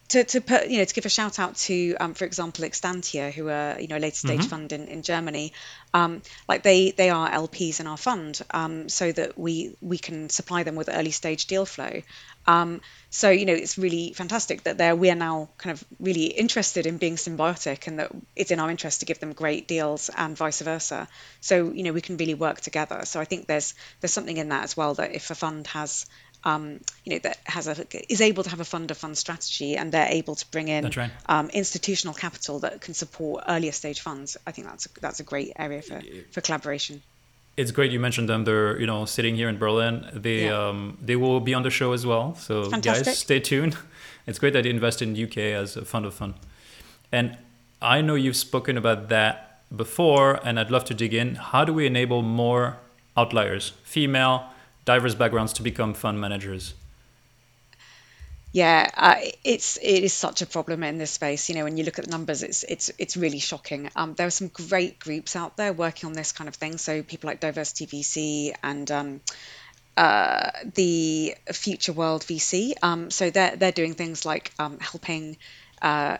to, 0.08 0.24
to 0.24 0.40
put 0.40 0.68
you 0.68 0.78
know 0.78 0.84
to 0.84 0.94
give 0.94 1.06
a 1.06 1.10
shout 1.10 1.38
out 1.38 1.56
to 1.56 1.96
um, 1.96 2.14
for 2.14 2.24
example 2.24 2.64
Extantia 2.64 3.32
who 3.32 3.48
are 3.48 3.80
you 3.80 3.88
know 3.88 3.96
a 3.96 3.98
later 3.98 4.16
stage 4.16 4.40
Mm-hmm. 4.40 4.48
fund 4.48 4.72
in, 4.72 4.88
in 4.88 5.02
Germany. 5.02 5.52
Um, 5.94 6.22
like 6.48 6.62
they 6.62 6.90
they 6.90 7.10
are 7.10 7.30
LPs 7.30 7.80
in 7.80 7.86
our 7.86 7.96
fund 7.96 8.40
um, 8.50 8.88
so 8.88 9.10
that 9.12 9.38
we 9.38 9.76
we 9.80 9.98
can 9.98 10.28
supply 10.28 10.62
them 10.62 10.74
with 10.76 10.88
early 10.92 11.10
stage 11.10 11.46
deal 11.46 11.64
flow. 11.66 12.02
Um, 12.46 12.80
so 13.10 13.30
you 13.30 13.46
know 13.46 13.54
it's 13.54 13.78
really 13.78 14.12
fantastic 14.12 14.64
that 14.64 14.78
they're 14.78 14.94
we 14.94 15.10
are 15.10 15.16
now 15.16 15.50
kind 15.58 15.72
of 15.72 15.84
really 15.98 16.26
interested 16.26 16.86
in 16.86 16.98
being 16.98 17.16
symbiotic 17.16 17.86
and 17.86 17.98
that 17.98 18.12
it's 18.36 18.50
in 18.50 18.60
our 18.60 18.70
interest 18.70 19.00
to 19.00 19.06
give 19.06 19.18
them 19.20 19.32
great 19.32 19.66
deals 19.66 20.10
and 20.16 20.36
vice 20.36 20.60
versa. 20.60 21.08
So 21.40 21.72
you 21.72 21.82
know 21.82 21.92
we 21.92 22.00
can 22.02 22.16
really 22.16 22.34
work 22.34 22.60
together. 22.60 23.04
So 23.04 23.20
I 23.20 23.24
think 23.24 23.46
there's 23.46 23.74
there's 24.00 24.12
something 24.12 24.36
in 24.36 24.50
that 24.50 24.64
as 24.64 24.76
well 24.76 24.94
that 24.94 25.14
if 25.14 25.30
a 25.30 25.34
fund 25.34 25.66
has 25.68 26.06
um, 26.46 26.80
you 27.04 27.12
know, 27.12 27.18
that 27.18 27.38
has 27.44 27.66
a 27.66 27.74
is 28.08 28.20
able 28.20 28.44
to 28.44 28.50
have 28.50 28.60
a 28.60 28.64
fund 28.64 28.90
of 28.92 28.96
fund 28.96 29.18
strategy, 29.18 29.76
and 29.76 29.90
they're 29.90 30.08
able 30.08 30.36
to 30.36 30.46
bring 30.52 30.68
in 30.68 30.88
right. 30.96 31.10
um, 31.28 31.50
institutional 31.50 32.14
capital 32.14 32.60
that 32.60 32.80
can 32.80 32.94
support 32.94 33.42
earlier 33.48 33.72
stage 33.72 34.00
funds. 34.00 34.36
I 34.46 34.52
think 34.52 34.68
that's 34.68 34.86
a, 34.86 34.88
that's 35.00 35.18
a 35.18 35.24
great 35.24 35.52
area 35.56 35.82
for, 35.82 36.00
for 36.30 36.40
collaboration. 36.40 37.02
It's 37.56 37.72
great 37.72 37.90
you 37.90 37.98
mentioned 37.98 38.28
them. 38.28 38.44
They're 38.44 38.78
you 38.78 38.86
know 38.86 39.06
sitting 39.06 39.34
here 39.34 39.48
in 39.48 39.58
Berlin. 39.58 40.08
They 40.12 40.44
Yeah. 40.44 40.68
um, 40.68 40.98
they 41.02 41.16
will 41.16 41.40
be 41.40 41.52
on 41.52 41.64
the 41.64 41.70
show 41.70 41.92
as 41.92 42.06
well. 42.06 42.36
So 42.36 42.70
Fantastic. 42.70 43.06
guys, 43.06 43.18
stay 43.18 43.40
tuned. 43.40 43.76
It's 44.28 44.40
great 44.40 44.54
that 44.54 44.64
they 44.64 44.70
invest 44.70 45.02
in 45.02 45.14
UK 45.14 45.38
as 45.62 45.76
a 45.76 45.84
fund 45.84 46.04
of 46.04 46.12
fund. 46.12 46.34
And 47.12 47.38
I 47.80 48.00
know 48.00 48.16
you've 48.16 48.36
spoken 48.36 48.76
about 48.76 49.08
that 49.08 49.60
before, 49.76 50.40
and 50.44 50.58
I'd 50.58 50.68
love 50.68 50.84
to 50.86 50.94
dig 50.94 51.14
in. 51.14 51.36
How 51.36 51.64
do 51.64 51.72
we 51.72 51.86
enable 51.86 52.22
more 52.22 52.78
outliers, 53.16 53.72
female, 53.84 54.50
diverse 54.86 55.14
backgrounds, 55.14 55.52
to 55.52 55.62
become 55.62 55.92
fund 55.92 56.18
managers? 56.18 56.72
Yeah, 58.52 58.88
uh, 58.96 59.16
it's 59.44 59.76
it 59.76 60.02
is 60.02 60.14
such 60.14 60.40
a 60.40 60.46
problem 60.46 60.82
in 60.82 60.96
this 60.96 61.10
space. 61.10 61.50
You 61.50 61.56
know, 61.56 61.64
when 61.64 61.76
you 61.76 61.84
look 61.84 61.98
at 61.98 62.06
the 62.06 62.10
numbers, 62.10 62.42
it's 62.42 62.62
it's 62.62 62.90
it's 62.96 63.14
really 63.14 63.38
shocking. 63.38 63.90
Um, 63.94 64.14
there 64.14 64.26
are 64.26 64.30
some 64.30 64.48
great 64.48 64.98
groups 64.98 65.36
out 65.36 65.58
there 65.58 65.74
working 65.74 66.06
on 66.06 66.14
this 66.14 66.32
kind 66.32 66.48
of 66.48 66.54
thing. 66.54 66.78
So 66.78 67.02
people 67.02 67.28
like 67.28 67.40
Diversity 67.40 67.86
VC 67.86 68.54
and 68.62 68.90
um, 68.90 69.20
uh, 69.94 70.52
the 70.74 71.34
Future 71.52 71.92
World 71.92 72.22
VC. 72.22 72.72
Um, 72.82 73.10
so 73.10 73.28
they're 73.28 73.56
they're 73.56 73.72
doing 73.72 73.92
things 73.92 74.24
like 74.24 74.52
um, 74.58 74.78
helping 74.78 75.36
uh, 75.82 76.18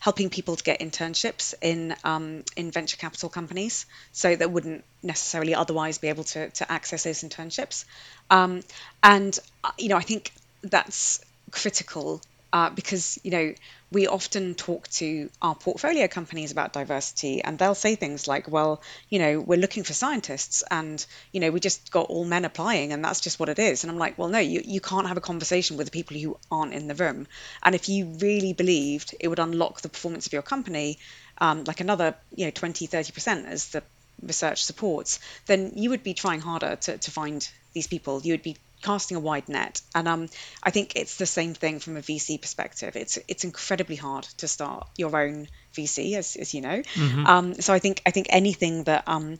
helping 0.00 0.30
people 0.30 0.56
to 0.56 0.64
get 0.64 0.80
internships 0.80 1.54
in 1.60 1.94
um, 2.04 2.44
in 2.56 2.70
venture 2.70 2.96
capital 2.96 3.28
companies, 3.28 3.86
so 4.12 4.34
that 4.34 4.50
wouldn't 4.50 4.84
necessarily 5.02 5.54
otherwise 5.54 5.98
be 5.98 6.08
able 6.08 6.24
to 6.24 6.50
to 6.50 6.70
access 6.70 7.04
those 7.04 7.22
internships. 7.22 7.84
Um, 8.30 8.62
and 9.02 9.38
uh, 9.64 9.70
you 9.78 9.88
know, 9.88 9.96
I 9.96 10.02
think 10.02 10.32
that's 10.62 11.20
critical 11.50 12.20
uh, 12.52 12.70
because 12.70 13.18
you 13.22 13.30
know 13.30 13.54
we 13.90 14.06
often 14.06 14.54
talk 14.54 14.88
to 14.88 15.30
our 15.40 15.54
portfolio 15.54 16.06
companies 16.08 16.52
about 16.52 16.72
diversity 16.72 17.42
and 17.42 17.58
they'll 17.58 17.74
say 17.74 17.94
things 17.94 18.26
like 18.26 18.48
well 18.48 18.82
you 19.08 19.18
know 19.18 19.40
we're 19.40 19.58
looking 19.58 19.82
for 19.82 19.92
scientists 19.92 20.62
and 20.70 21.04
you 21.32 21.40
know 21.40 21.50
we 21.50 21.60
just 21.60 21.90
got 21.90 22.06
all 22.08 22.24
men 22.24 22.44
applying 22.44 22.92
and 22.92 23.04
that's 23.04 23.20
just 23.20 23.38
what 23.40 23.48
it 23.48 23.58
is. 23.58 23.84
And 23.84 23.90
i'm 23.90 23.98
like 23.98 24.18
well 24.18 24.28
no 24.28 24.38
you, 24.38 24.62
you 24.64 24.80
can't 24.80 25.08
have 25.08 25.16
a 25.16 25.22
conversation 25.22 25.76
with 25.76 25.86
the 25.86 25.90
people 25.90 26.16
who 26.16 26.36
aren't 26.50 26.74
in 26.74 26.88
the 26.88 26.94
room. 26.94 27.26
And 27.62 27.74
if 27.74 27.88
you 27.88 28.06
really 28.20 28.52
believed 28.52 29.14
it 29.18 29.28
would 29.28 29.38
unlock 29.38 29.80
the 29.80 29.88
performance 29.88 30.26
of 30.26 30.32
your 30.32 30.42
company 30.42 30.98
um, 31.38 31.64
like 31.64 31.80
another 31.80 32.14
you 32.34 32.44
know 32.44 32.50
20 32.50 32.86
30% 32.86 33.46
as 33.46 33.68
the 33.70 33.82
research 34.22 34.62
supports 34.62 35.18
then 35.46 35.72
you 35.74 35.90
would 35.90 36.02
be 36.02 36.14
trying 36.14 36.40
harder 36.40 36.76
to, 36.76 36.98
to 36.98 37.10
find 37.10 37.48
these 37.72 37.86
people. 37.86 38.20
You 38.22 38.34
would 38.34 38.42
be 38.42 38.56
casting 38.82 39.16
a 39.16 39.20
wide 39.20 39.48
net. 39.48 39.80
And 39.94 40.08
um, 40.08 40.28
i 40.62 40.70
think 40.70 40.96
it's 40.96 41.16
the 41.16 41.26
same 41.26 41.54
thing 41.54 41.80
from 41.80 41.96
a 41.96 42.00
vc 42.00 42.40
perspective. 42.40 42.96
It's 42.96 43.18
it's 43.28 43.44
incredibly 43.44 43.96
hard 43.96 44.24
to 44.38 44.48
start 44.48 44.88
your 44.96 45.16
own 45.16 45.48
vc 45.74 46.16
as, 46.16 46.36
as 46.36 46.54
you 46.54 46.60
know. 46.60 46.82
Um, 47.26 47.54
so 47.54 47.72
i 47.74 47.78
think 47.78 48.02
i 48.06 48.10
think 48.10 48.26
anything 48.30 48.84
that 48.84 49.04
um, 49.06 49.38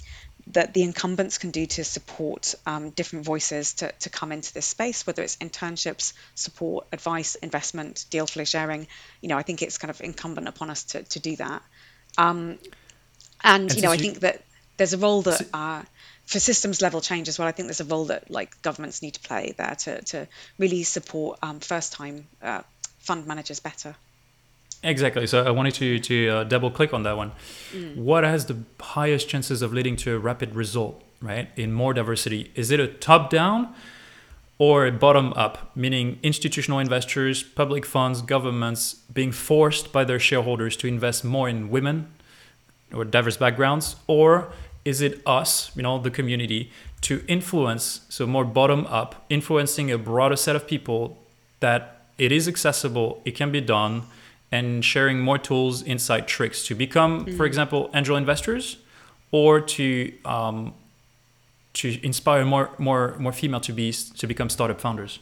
that 0.48 0.74
the 0.74 0.82
incumbents 0.82 1.38
can 1.38 1.50
do 1.50 1.66
to 1.66 1.84
support 1.84 2.54
um, 2.66 2.90
different 2.90 3.24
voices 3.24 3.74
to, 3.74 3.92
to 4.00 4.10
come 4.10 4.32
into 4.32 4.52
this 4.52 4.66
space, 4.66 5.06
whether 5.06 5.22
it's 5.22 5.36
internships, 5.36 6.12
support, 6.34 6.86
advice, 6.92 7.36
investment, 7.36 8.04
deal 8.10 8.26
flow 8.26 8.44
sharing, 8.44 8.88
you 9.20 9.28
know, 9.28 9.36
I 9.38 9.42
think 9.42 9.62
it's 9.62 9.78
kind 9.78 9.90
of 9.90 10.00
incumbent 10.00 10.48
upon 10.48 10.70
us 10.70 10.84
to, 10.84 11.02
to 11.04 11.20
do 11.20 11.36
that. 11.36 11.62
Um, 12.18 12.58
and, 13.44 13.70
And 13.70 13.74
you 13.76 13.82
know, 13.82 13.92
I 13.92 13.96
think 13.96 14.20
that 14.20 14.42
there's 14.76 14.94
a 14.94 14.98
role 14.98 15.22
that 15.22 15.46
uh, 15.54 15.82
for 16.32 16.40
systems 16.40 16.80
level 16.80 17.00
change 17.00 17.28
as 17.28 17.38
well. 17.38 17.46
I 17.46 17.52
think 17.52 17.68
there's 17.68 17.80
a 17.80 17.84
role 17.84 18.06
that 18.06 18.30
like 18.30 18.60
governments 18.62 19.02
need 19.02 19.14
to 19.14 19.20
play 19.20 19.54
there 19.56 19.74
to, 19.84 20.02
to 20.02 20.26
really 20.58 20.82
support 20.82 21.38
um, 21.42 21.60
first 21.60 21.92
time 21.92 22.26
uh, 22.42 22.62
fund 22.98 23.26
managers 23.26 23.60
better. 23.60 23.94
Exactly. 24.82 25.26
So 25.26 25.44
I 25.44 25.50
wanted 25.50 25.74
to 25.74 25.98
to 26.00 26.28
uh, 26.28 26.44
double 26.44 26.70
click 26.70 26.92
on 26.92 27.04
that 27.04 27.16
one. 27.16 27.32
What 27.94 28.24
has 28.24 28.46
the 28.46 28.56
highest 28.80 29.28
chances 29.28 29.62
of 29.62 29.72
leading 29.72 29.96
to 29.96 30.16
a 30.16 30.18
rapid 30.18 30.56
result, 30.56 31.02
right? 31.20 31.48
In 31.56 31.72
more 31.72 31.94
diversity, 31.94 32.50
is 32.54 32.70
it 32.72 32.80
a 32.80 32.88
top 32.88 33.30
down 33.30 33.74
or 34.58 34.86
a 34.86 34.92
bottom 34.92 35.32
up, 35.34 35.70
meaning 35.76 36.18
institutional 36.22 36.78
investors, 36.78 37.42
public 37.42 37.86
funds, 37.86 38.22
governments 38.22 38.94
being 39.12 39.32
forced 39.32 39.92
by 39.92 40.04
their 40.04 40.18
shareholders 40.18 40.76
to 40.76 40.86
invest 40.86 41.24
more 41.24 41.48
in 41.48 41.70
women 41.70 42.12
or 42.92 43.04
diverse 43.04 43.36
backgrounds, 43.36 43.96
or 44.06 44.52
is 44.84 45.00
it 45.00 45.22
us, 45.26 45.70
you 45.76 45.82
know, 45.82 45.98
the 45.98 46.10
community, 46.10 46.70
to 47.02 47.24
influence, 47.28 48.02
so 48.08 48.26
more 48.26 48.44
bottom 48.44 48.86
up, 48.86 49.24
influencing 49.28 49.90
a 49.90 49.98
broader 49.98 50.36
set 50.36 50.56
of 50.56 50.66
people 50.66 51.18
that 51.60 52.06
it 52.18 52.32
is 52.32 52.46
accessible, 52.48 53.20
it 53.24 53.32
can 53.32 53.50
be 53.50 53.60
done, 53.60 54.02
and 54.50 54.84
sharing 54.84 55.20
more 55.20 55.38
tools, 55.38 55.82
insight, 55.82 56.28
tricks 56.28 56.66
to 56.66 56.74
become, 56.74 57.26
for 57.36 57.46
example, 57.46 57.90
angel 57.94 58.16
investors, 58.16 58.76
or 59.30 59.60
to 59.60 60.12
um, 60.24 60.74
to 61.72 61.98
inspire 62.04 62.44
more 62.44 62.70
more 62.78 63.16
more 63.18 63.32
female 63.32 63.60
to 63.60 63.72
be 63.72 63.92
to 63.92 64.26
become 64.26 64.48
startup 64.50 64.80
founders. 64.80 65.18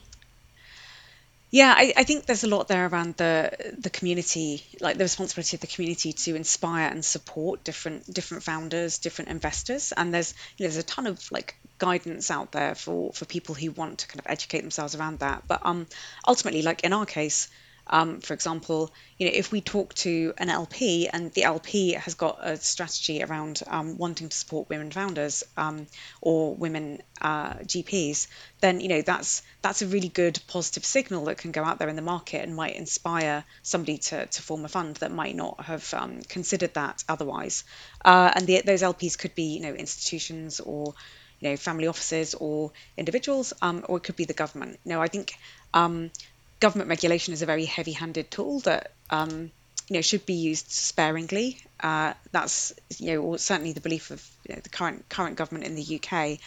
Yeah, 1.53 1.75
I, 1.77 1.93
I 1.97 2.05
think 2.05 2.27
there's 2.27 2.45
a 2.45 2.49
lot 2.49 2.69
there 2.69 2.87
around 2.87 3.17
the 3.17 3.51
the 3.77 3.91
community, 3.91 4.63
like 4.81 4.99
the 4.99 5.05
responsibility 5.05 5.57
of 5.57 5.61
the 5.61 5.67
community 5.67 6.13
to 6.13 6.37
inspire 6.37 6.89
and 6.89 7.05
support 7.05 7.65
different 7.65 8.13
different 8.13 8.45
founders, 8.45 8.99
different 8.99 9.31
investors, 9.31 9.93
and 9.97 10.15
there's 10.15 10.33
you 10.57 10.65
know, 10.65 10.71
there's 10.71 10.77
a 10.85 10.87
ton 10.87 11.09
of 11.09 11.21
like 11.33 11.57
guidance 11.79 12.31
out 12.31 12.53
there 12.53 12.77
for 12.77 13.13
for 13.13 13.25
people 13.25 13.57
who 13.57 13.73
want 13.73 13.99
to 13.99 14.07
kind 14.07 14.21
of 14.21 14.27
educate 14.31 14.61
themselves 14.61 14.95
around 14.95 15.19
that. 15.21 15.43
But 15.49 15.67
um, 15.67 15.89
ultimately, 16.27 16.63
like 16.63 16.85
in 16.85 16.93
our 16.93 17.07
case, 17.07 17.49
um, 17.87 18.21
for 18.21 18.35
example, 18.35 18.93
you 19.19 19.27
know, 19.27 19.33
if 19.35 19.51
we 19.53 19.61
talk 19.61 19.95
to 19.95 20.33
an 20.39 20.49
LP 20.49 21.09
and 21.09 21.33
the 21.33 21.45
LP 21.45 21.93
has 21.93 22.15
got 22.15 22.39
a 22.41 22.57
strategy 22.57 23.23
around 23.23 23.63
um, 23.67 23.99
wanting 23.99 24.29
to 24.29 24.37
support 24.37 24.69
women 24.69 24.91
founders 24.91 25.43
um, 25.57 25.87
or 26.21 26.55
women 26.55 27.03
uh, 27.21 27.55
GPs, 27.55 28.29
then 28.61 28.81
you 28.81 28.89
know 28.89 29.03
that's 29.03 29.43
that's 29.63 29.83
a 29.83 29.87
really 29.87 30.09
good 30.09 30.39
positive 30.47 30.85
signal 30.85 31.25
that 31.25 31.39
can 31.39 31.53
go 31.53 31.65
out 31.65 31.79
there 31.79 31.89
in 31.89 31.97
the 31.97 32.03
market 32.03 32.43
and 32.43 32.55
might 32.55 32.77
inspire 32.77 33.45
somebody 33.63 33.99
to, 33.99 34.27
to 34.27 34.43
form 34.43 34.65
a 34.65 34.69
fund 34.69 34.97
that 34.97 35.11
might 35.13 35.35
not 35.35 35.61
have 35.65 35.93
um, 35.95 36.21
considered 36.23 36.75
that 36.75 37.03
otherwise. 37.09 37.65
Uh, 38.05 38.31
and 38.35 38.47
the, 38.47 38.63
those 38.65 38.83
LPs 38.83 39.19
could 39.19 39.35
be 39.35 39.55
you 39.57 39.61
know 39.61 39.75
institutions 39.75 40.61
or 40.61 40.95
you 41.41 41.51
know 41.51 41.57
family 41.57 41.87
offices 41.87 42.35
or 42.35 42.73
individuals, 42.97 43.53
um, 43.63 43.85
or 43.89 43.97
it 43.97 44.05
could 44.05 44.17
be 44.17 44.25
the 44.25 44.35
government. 44.35 44.79
You 44.85 44.99
I 44.99 45.09
think 45.09 45.35
um, 45.75 46.11
government 46.61 46.89
regulation 46.91 47.35
is 47.35 47.43
a 47.43 47.47
very 47.47 47.65
heavy-handed 47.65 48.31
tool 48.31 48.61
that 48.61 48.93
um, 49.09 49.51
you 49.89 49.95
know 49.95 50.01
should 50.01 50.25
be 50.25 50.35
used 50.35 50.71
sparingly. 50.71 51.59
Uh, 51.81 52.13
that's 52.31 52.73
you 52.99 53.15
know 53.15 53.37
certainly 53.37 53.73
the 53.73 53.81
belief 53.81 54.11
of 54.11 54.27
you 54.49 54.55
know, 54.55 54.61
the 54.61 54.69
current 54.69 55.09
current 55.09 55.37
government 55.37 55.65
in 55.67 55.75
the 55.75 56.01
UK. 56.01 56.39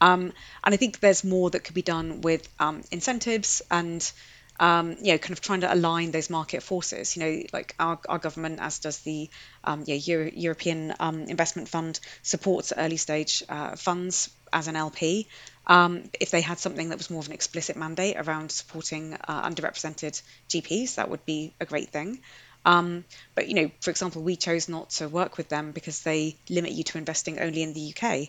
Um, 0.00 0.32
and 0.64 0.74
I 0.74 0.76
think 0.76 1.00
there's 1.00 1.24
more 1.24 1.50
that 1.50 1.60
could 1.64 1.74
be 1.74 1.82
done 1.82 2.22
with 2.22 2.48
um, 2.58 2.82
incentives 2.90 3.62
and 3.70 4.12
um, 4.60 4.96
you 5.00 5.12
know 5.12 5.18
kind 5.18 5.32
of 5.32 5.40
trying 5.40 5.60
to 5.60 5.72
align 5.72 6.10
those 6.10 6.28
market 6.28 6.62
forces. 6.62 7.16
You 7.16 7.22
know, 7.22 7.42
like 7.52 7.74
our, 7.78 7.98
our 8.08 8.18
government, 8.18 8.60
as 8.60 8.78
does 8.78 8.98
the 8.98 9.30
um, 9.64 9.84
Euro- 9.86 10.30
European 10.32 10.94
um, 11.00 11.22
Investment 11.22 11.68
Fund, 11.68 11.98
supports 12.22 12.72
early 12.76 12.98
stage 12.98 13.42
uh, 13.48 13.76
funds 13.76 14.30
as 14.52 14.68
an 14.68 14.76
LP. 14.76 15.28
Um, 15.66 16.04
if 16.18 16.30
they 16.30 16.40
had 16.40 16.58
something 16.58 16.88
that 16.88 16.98
was 16.98 17.10
more 17.10 17.20
of 17.20 17.26
an 17.26 17.32
explicit 17.32 17.76
mandate 17.76 18.16
around 18.16 18.50
supporting 18.50 19.14
uh, 19.14 19.48
underrepresented 19.48 20.20
GPs, 20.48 20.96
that 20.96 21.08
would 21.08 21.24
be 21.24 21.54
a 21.60 21.66
great 21.66 21.90
thing. 21.90 22.20
Um, 22.64 23.04
but 23.34 23.48
you 23.48 23.54
know, 23.54 23.70
for 23.80 23.90
example, 23.90 24.22
we 24.22 24.36
chose 24.36 24.68
not 24.68 24.90
to 24.90 25.08
work 25.08 25.36
with 25.36 25.48
them 25.48 25.72
because 25.72 26.02
they 26.02 26.36
limit 26.48 26.72
you 26.72 26.84
to 26.84 26.98
investing 26.98 27.40
only 27.40 27.62
in 27.62 27.72
the 27.74 27.94
UK, 27.94 28.28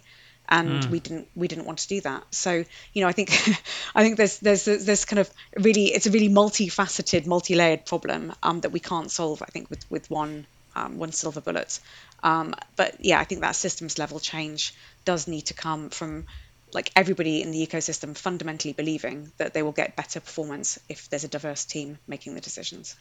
and 0.50 0.86
we 0.86 1.00
didn't 1.00 1.28
we 1.36 1.48
didn't 1.48 1.66
want 1.66 1.80
to 1.80 1.88
do 1.88 2.02
that. 2.02 2.24
So 2.32 2.64
you 2.94 3.02
know, 3.02 3.08
I 3.08 3.12
think 3.12 3.32
I 3.96 4.04
think 4.04 4.18
there's 4.18 4.40
there's 4.40 4.66
there's 4.66 5.06
kind 5.06 5.20
of 5.20 5.30
really 5.58 5.86
it's 5.86 6.06
a 6.06 6.12
really 6.12 6.30
multifaceted, 6.30 7.26
multi-layered 7.26 7.86
problem 7.86 8.34
um, 8.42 8.62
that 8.62 8.72
we 8.72 8.80
can't 8.80 9.12
solve. 9.12 9.42
I 9.42 9.48
think 9.48 9.70
with 9.70 9.90
with 9.92 10.10
one 10.10 10.46
um, 10.76 10.98
one 10.98 11.12
silver 11.12 11.42
bullet. 11.42 11.80
Um, 12.24 12.56
but 12.76 13.04
yeah, 13.06 13.20
I 13.20 13.26
think 13.26 13.42
that 13.42 13.56
systems 13.56 14.00
level 14.00 14.20
change 14.20 14.74
does 15.06 15.28
need 15.28 15.48
to 15.48 15.54
come 15.54 15.90
from 15.90 16.26
like 16.74 16.92
everybody 16.96 17.42
in 17.42 17.52
the 17.52 17.66
ecosystem 17.66 18.16
fundamentally 18.16 18.74
believing 18.74 19.32
that 19.38 19.54
they 19.54 19.64
will 19.64 19.72
get 19.72 19.96
better 19.96 20.20
performance 20.20 20.80
if 20.90 21.10
there's 21.10 21.24
a 21.24 21.28
diverse 21.28 21.66
team 21.66 21.98
making 22.08 22.36
the 22.36 22.42
decisions. 22.42 22.96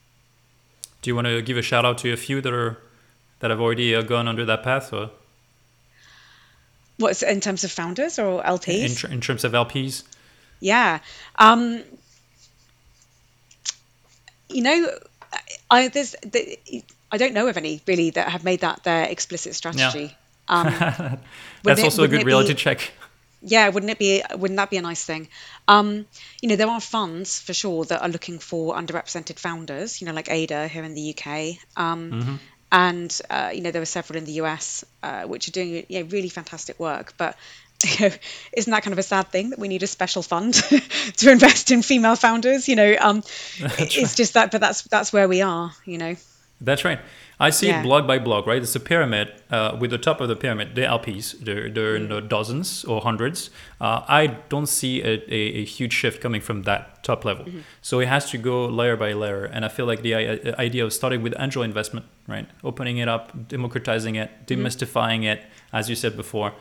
Do 1.01 1.11
you 1.11 1.15
want 1.15 1.27
to 1.27 1.43
give 1.43 1.57
a 1.57 1.63
shout 1.63 1.85
out 1.85 1.99
to 1.99 2.13
a 2.13 2.17
few 2.17 2.41
that 2.41 2.53
are 2.53 2.79
that 3.41 3.51
have 3.51 3.61
already 3.61 3.95
uh, 3.95 4.03
gone 4.03 4.29
under 4.29 4.45
that 4.45 4.63
path? 4.63 4.93
Or? 4.93 5.11
What's 6.99 7.23
in 7.23 7.41
terms 7.41 7.65
of 7.65 7.73
founders 7.73 8.19
or 8.19 8.43
LPs? 8.43 9.05
In, 9.05 9.13
in 9.13 9.21
terms 9.21 9.45
of 9.45 9.53
LPs? 9.53 10.05
Yeah. 10.61 11.01
Um, 11.37 11.83
you 14.49 14.63
know, 14.63 14.91
I 15.71 15.89
there's 15.89 16.15
the, 16.23 16.59
I 17.11 17.17
don't 17.17 17.35
know 17.35 17.49
of 17.49 17.57
any 17.57 17.81
really 17.87 18.11
that 18.11 18.29
have 18.29 18.45
made 18.45 18.61
that 18.61 18.85
their 18.85 19.05
explicit 19.05 19.55
strategy. 19.55 20.15
Yeah. 20.15 20.15
Um, 20.49 20.67
That's 21.65 21.81
it, 21.81 21.85
also 21.85 22.05
a 22.05 22.09
good 22.09 22.25
reality 22.25 22.53
be, 22.53 22.55
check. 22.55 22.93
Yeah, 23.45 23.69
wouldn't 23.69 23.91
it 23.91 23.99
be? 23.99 24.23
Wouldn't 24.37 24.57
that 24.57 24.71
be 24.71 24.77
a 24.77 24.83
nice 24.83 25.05
thing? 25.05 25.29
Um, 25.67 26.07
you 26.41 26.49
know, 26.49 26.57
there 26.57 26.69
are 26.69 26.81
funds 26.81 27.41
for 27.41 27.53
sure 27.53 27.85
that 27.87 28.03
are 28.03 28.09
looking 28.09 28.39
for 28.39 28.75
underrepresented 28.75 29.39
founders. 29.39 30.01
You 30.01 30.07
know, 30.07 30.13
like 30.13 30.31
Ada 30.31 30.69
here 30.69 30.85
in 30.85 30.95
the 30.95 31.15
UK. 31.17 31.59
Um, 31.77 32.13
mm-hmm 32.13 32.35
and 32.73 33.21
uh, 33.29 33.51
you 33.53 33.61
know 33.61 33.71
there 33.71 33.83
are 33.83 33.85
several 33.85 34.17
in 34.17 34.25
the 34.25 34.33
US 34.33 34.85
uh, 35.03 35.25
which 35.25 35.47
are 35.47 35.51
doing 35.53 35.85
you 35.89 36.01
know, 36.01 36.09
really 36.09 36.31
fantastic 36.31 36.81
work. 36.81 37.13
But 37.19 37.37
you 37.85 38.09
know, 38.09 38.15
isn't 38.53 38.71
that 38.71 38.83
kind 38.83 38.93
of 38.93 38.99
a 38.99 39.03
sad 39.03 39.29
thing 39.31 39.51
that 39.51 39.59
we 39.59 39.69
need 39.69 39.83
a 39.83 39.87
special 39.87 40.23
fund 40.23 40.55
to 41.19 41.31
invest 41.31 41.71
in 41.71 41.83
female 41.83 42.17
founders? 42.17 42.69
You 42.69 42.77
know, 42.77 42.97
um, 42.99 43.19
it's 43.59 43.97
right. 43.97 44.17
just 44.17 44.35
that, 44.35 44.51
but 44.51 44.61
that's 44.61 44.83
that's 44.83 45.13
where 45.13 45.29
we 45.29 45.43
are. 45.43 45.73
You 45.85 45.99
know. 45.99 46.17
That's 46.65 46.85
right. 46.85 47.01
I 47.41 47.51
see 47.51 47.67
yeah. 47.67 47.81
it 47.81 47.83
block 47.83 48.07
by 48.07 48.19
block, 48.21 48.47
right? 48.47 48.63
It's 48.63 48.77
a 48.77 48.81
pyramid. 48.81 49.33
Uh, 49.51 49.77
with 49.79 49.91
the 49.91 49.99
top 49.99 50.21
of 50.21 50.29
the 50.29 50.37
pyramid, 50.37 50.77
the 50.77 50.83
LPs, 50.83 51.39
they're, 51.41 51.69
they're 51.69 51.97
in 51.97 52.09
the 52.09 52.21
dozens 52.21 52.85
or 52.85 53.01
hundreds. 53.01 53.51
Uh, 53.81 54.03
I 54.07 54.29
don't 54.49 54.69
see 54.69 55.03
a, 55.03 55.21
a, 55.29 55.41
a, 55.63 55.65
huge 55.65 55.93
shift 55.93 56.21
coming 56.21 56.41
from 56.41 56.63
that 56.63 57.03
top 57.03 57.25
level. 57.25 57.45
Mm-hmm. 57.47 57.61
So 57.81 57.99
it 57.99 58.07
has 58.07 58.31
to 58.31 58.39
go 58.39 58.67
layer 58.67 58.97
by 58.97 59.13
layer. 59.13 59.45
And 59.45 59.65
I 59.65 59.69
feel 59.69 59.87
like 59.87 60.03
the 60.03 60.15
uh, 60.15 60.55
idea 60.61 60.85
of 60.85 60.93
starting 60.93 61.21
with 61.21 61.35
angel 61.37 61.65
investment, 61.65 62.07
right? 62.29 62.49
Opening 62.63 62.99
it 62.99 63.09
up, 63.09 63.49
democratizing 63.49 64.15
it, 64.15 64.31
mm-hmm. 64.47 64.65
demystifying 64.65 65.23
mm-hmm. 65.23 65.43
it, 65.43 65.47
as 65.73 65.91
you 65.91 65.97
said 65.97 66.17
before. 66.17 66.55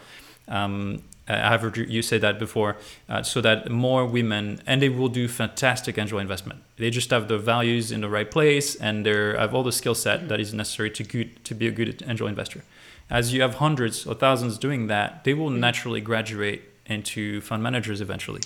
Um, 0.47 0.95
uh, 0.95 1.10
I've 1.43 1.61
heard 1.61 1.77
you 1.77 2.01
say 2.01 2.17
that 2.17 2.39
before, 2.39 2.77
uh, 3.09 3.23
so 3.23 3.41
that 3.41 3.69
more 3.69 4.05
women 4.05 4.61
and 4.65 4.81
they 4.81 4.89
will 4.89 5.09
do 5.09 5.27
fantastic 5.27 5.97
angel 5.97 6.19
investment. 6.19 6.61
They 6.77 6.89
just 6.89 7.09
have 7.11 7.27
the 7.27 7.37
values 7.37 7.91
in 7.91 8.01
the 8.01 8.09
right 8.09 8.29
place 8.29 8.75
and 8.75 9.05
they 9.05 9.11
have 9.11 9.53
all 9.53 9.63
the 9.63 9.71
skill 9.71 9.95
set 9.95 10.29
that 10.29 10.39
is 10.39 10.53
necessary 10.53 10.91
to 10.91 11.03
good 11.03 11.43
to 11.45 11.53
be 11.53 11.67
a 11.67 11.71
good 11.71 12.03
angel 12.07 12.27
investor. 12.27 12.63
As 13.09 13.33
you 13.33 13.41
have 13.41 13.55
hundreds 13.55 14.05
or 14.05 14.15
thousands 14.15 14.57
doing 14.57 14.87
that, 14.87 15.23
they 15.23 15.33
will 15.33 15.49
mm-hmm. 15.49 15.59
naturally 15.59 16.01
graduate 16.01 16.63
into 16.85 17.41
fund 17.41 17.61
managers 17.61 18.01
eventually. 18.01 18.41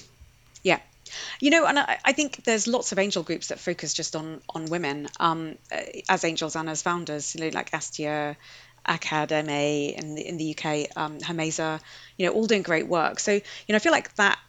Yeah, 0.64 0.80
you 1.40 1.52
know, 1.52 1.66
and 1.66 1.78
I, 1.78 2.00
I, 2.04 2.14
think 2.14 2.44
there's 2.44 2.68
lots 2.68 2.92
of 2.92 3.00
angel 3.00 3.24
groups 3.24 3.50
that 3.50 3.60
focus 3.60 3.94
just 3.94 4.16
on 4.16 4.42
on 4.50 4.66
women 4.66 5.08
um, 5.20 5.58
uh, 5.72 5.82
as 6.10 6.24
angels 6.24 6.56
and 6.56 6.70
as 6.70 6.82
founders. 6.82 7.36
You 7.36 7.42
know, 7.42 7.50
like 7.54 7.72
Astia, 7.72 8.36
Academy 8.86 9.96
in 9.96 10.16
the 10.16 10.28
in 10.28 10.38
the 10.38 10.56
UK, 10.58 10.98
um, 10.98 11.20
Hermesa, 11.20 11.80
you 12.18 12.26
know, 12.26 12.34
all 12.34 12.46
doing 12.46 12.62
great 12.62 12.88
work. 12.88 13.20
So 13.20 13.32
you 13.34 13.42
know, 13.70 13.76
I 13.76 13.80
feel 13.80 13.92
like 13.92 14.14
that. 14.16 14.40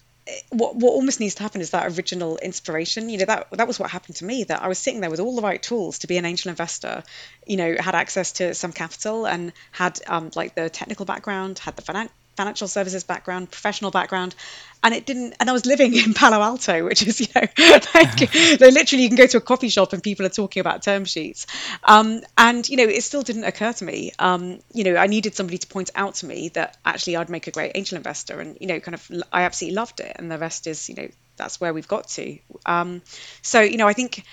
What, 0.50 0.74
what 0.74 0.90
almost 0.90 1.20
needs 1.20 1.36
to 1.36 1.44
happen 1.44 1.60
is 1.60 1.70
that 1.70 1.96
original 1.96 2.36
inspiration. 2.38 3.08
You 3.08 3.18
know, 3.18 3.26
that 3.26 3.46
that 3.52 3.68
was 3.68 3.78
what 3.78 3.90
happened 3.90 4.16
to 4.16 4.24
me. 4.24 4.42
That 4.42 4.60
I 4.60 4.66
was 4.66 4.76
sitting 4.76 5.00
there 5.00 5.10
with 5.10 5.20
all 5.20 5.36
the 5.36 5.42
right 5.42 5.62
tools 5.62 6.00
to 6.00 6.08
be 6.08 6.16
an 6.16 6.24
angel 6.24 6.50
investor. 6.50 7.04
You 7.46 7.56
know, 7.56 7.76
had 7.78 7.94
access 7.94 8.32
to 8.32 8.52
some 8.54 8.72
capital 8.72 9.26
and 9.26 9.52
had 9.70 10.00
um, 10.08 10.32
like 10.34 10.56
the 10.56 10.68
technical 10.68 11.06
background, 11.06 11.60
had 11.60 11.76
the 11.76 11.82
finan- 11.82 12.10
financial 12.36 12.68
services 12.68 13.04
background, 13.04 13.50
professional 13.50 13.90
background, 13.90 14.34
and 14.82 14.94
it 14.94 15.06
didn't. 15.06 15.34
And 15.40 15.48
I 15.48 15.52
was 15.52 15.66
living 15.66 15.94
in 15.94 16.14
Palo 16.14 16.40
Alto, 16.40 16.84
which 16.84 17.06
is 17.06 17.20
you 17.20 17.26
know, 17.34 17.42
like, 17.94 18.34
literally 18.60 19.02
you 19.02 19.08
can 19.08 19.16
go 19.16 19.26
to 19.26 19.38
a 19.38 19.40
coffee 19.40 19.68
shop 19.68 19.92
and 19.92 20.02
people 20.02 20.26
are 20.26 20.30
talking 20.30 20.60
about 20.60 20.82
term 20.82 21.04
sheets, 21.04 21.46
um, 21.84 22.20
and 22.36 22.68
you 22.68 22.76
know 22.76 22.84
it 22.84 23.02
still 23.02 23.22
didn't 23.22 23.44
occur 23.44 23.72
to 23.72 23.84
me. 23.84 24.12
Um, 24.18 24.60
you 24.72 24.84
know, 24.84 24.96
I 24.96 25.06
needed 25.06 25.34
somebody 25.34 25.58
to 25.58 25.66
point 25.66 25.90
out 25.94 26.16
to 26.16 26.26
me 26.26 26.50
that 26.50 26.76
actually 26.84 27.16
I'd 27.16 27.30
make 27.30 27.46
a 27.46 27.50
great 27.50 27.72
angel 27.74 27.96
investor, 27.96 28.40
and 28.40 28.56
you 28.60 28.66
know, 28.66 28.80
kind 28.80 28.94
of 28.94 29.10
I 29.32 29.42
absolutely 29.42 29.76
loved 29.76 30.00
it, 30.00 30.12
and 30.16 30.30
the 30.30 30.38
rest 30.38 30.66
is 30.66 30.88
you 30.88 30.94
know 30.94 31.08
that's 31.36 31.60
where 31.60 31.72
we've 31.72 31.88
got 31.88 32.08
to. 32.08 32.38
Um, 32.64 33.02
so 33.42 33.60
you 33.60 33.76
know, 33.76 33.88
I 33.88 33.92
think 33.92 34.24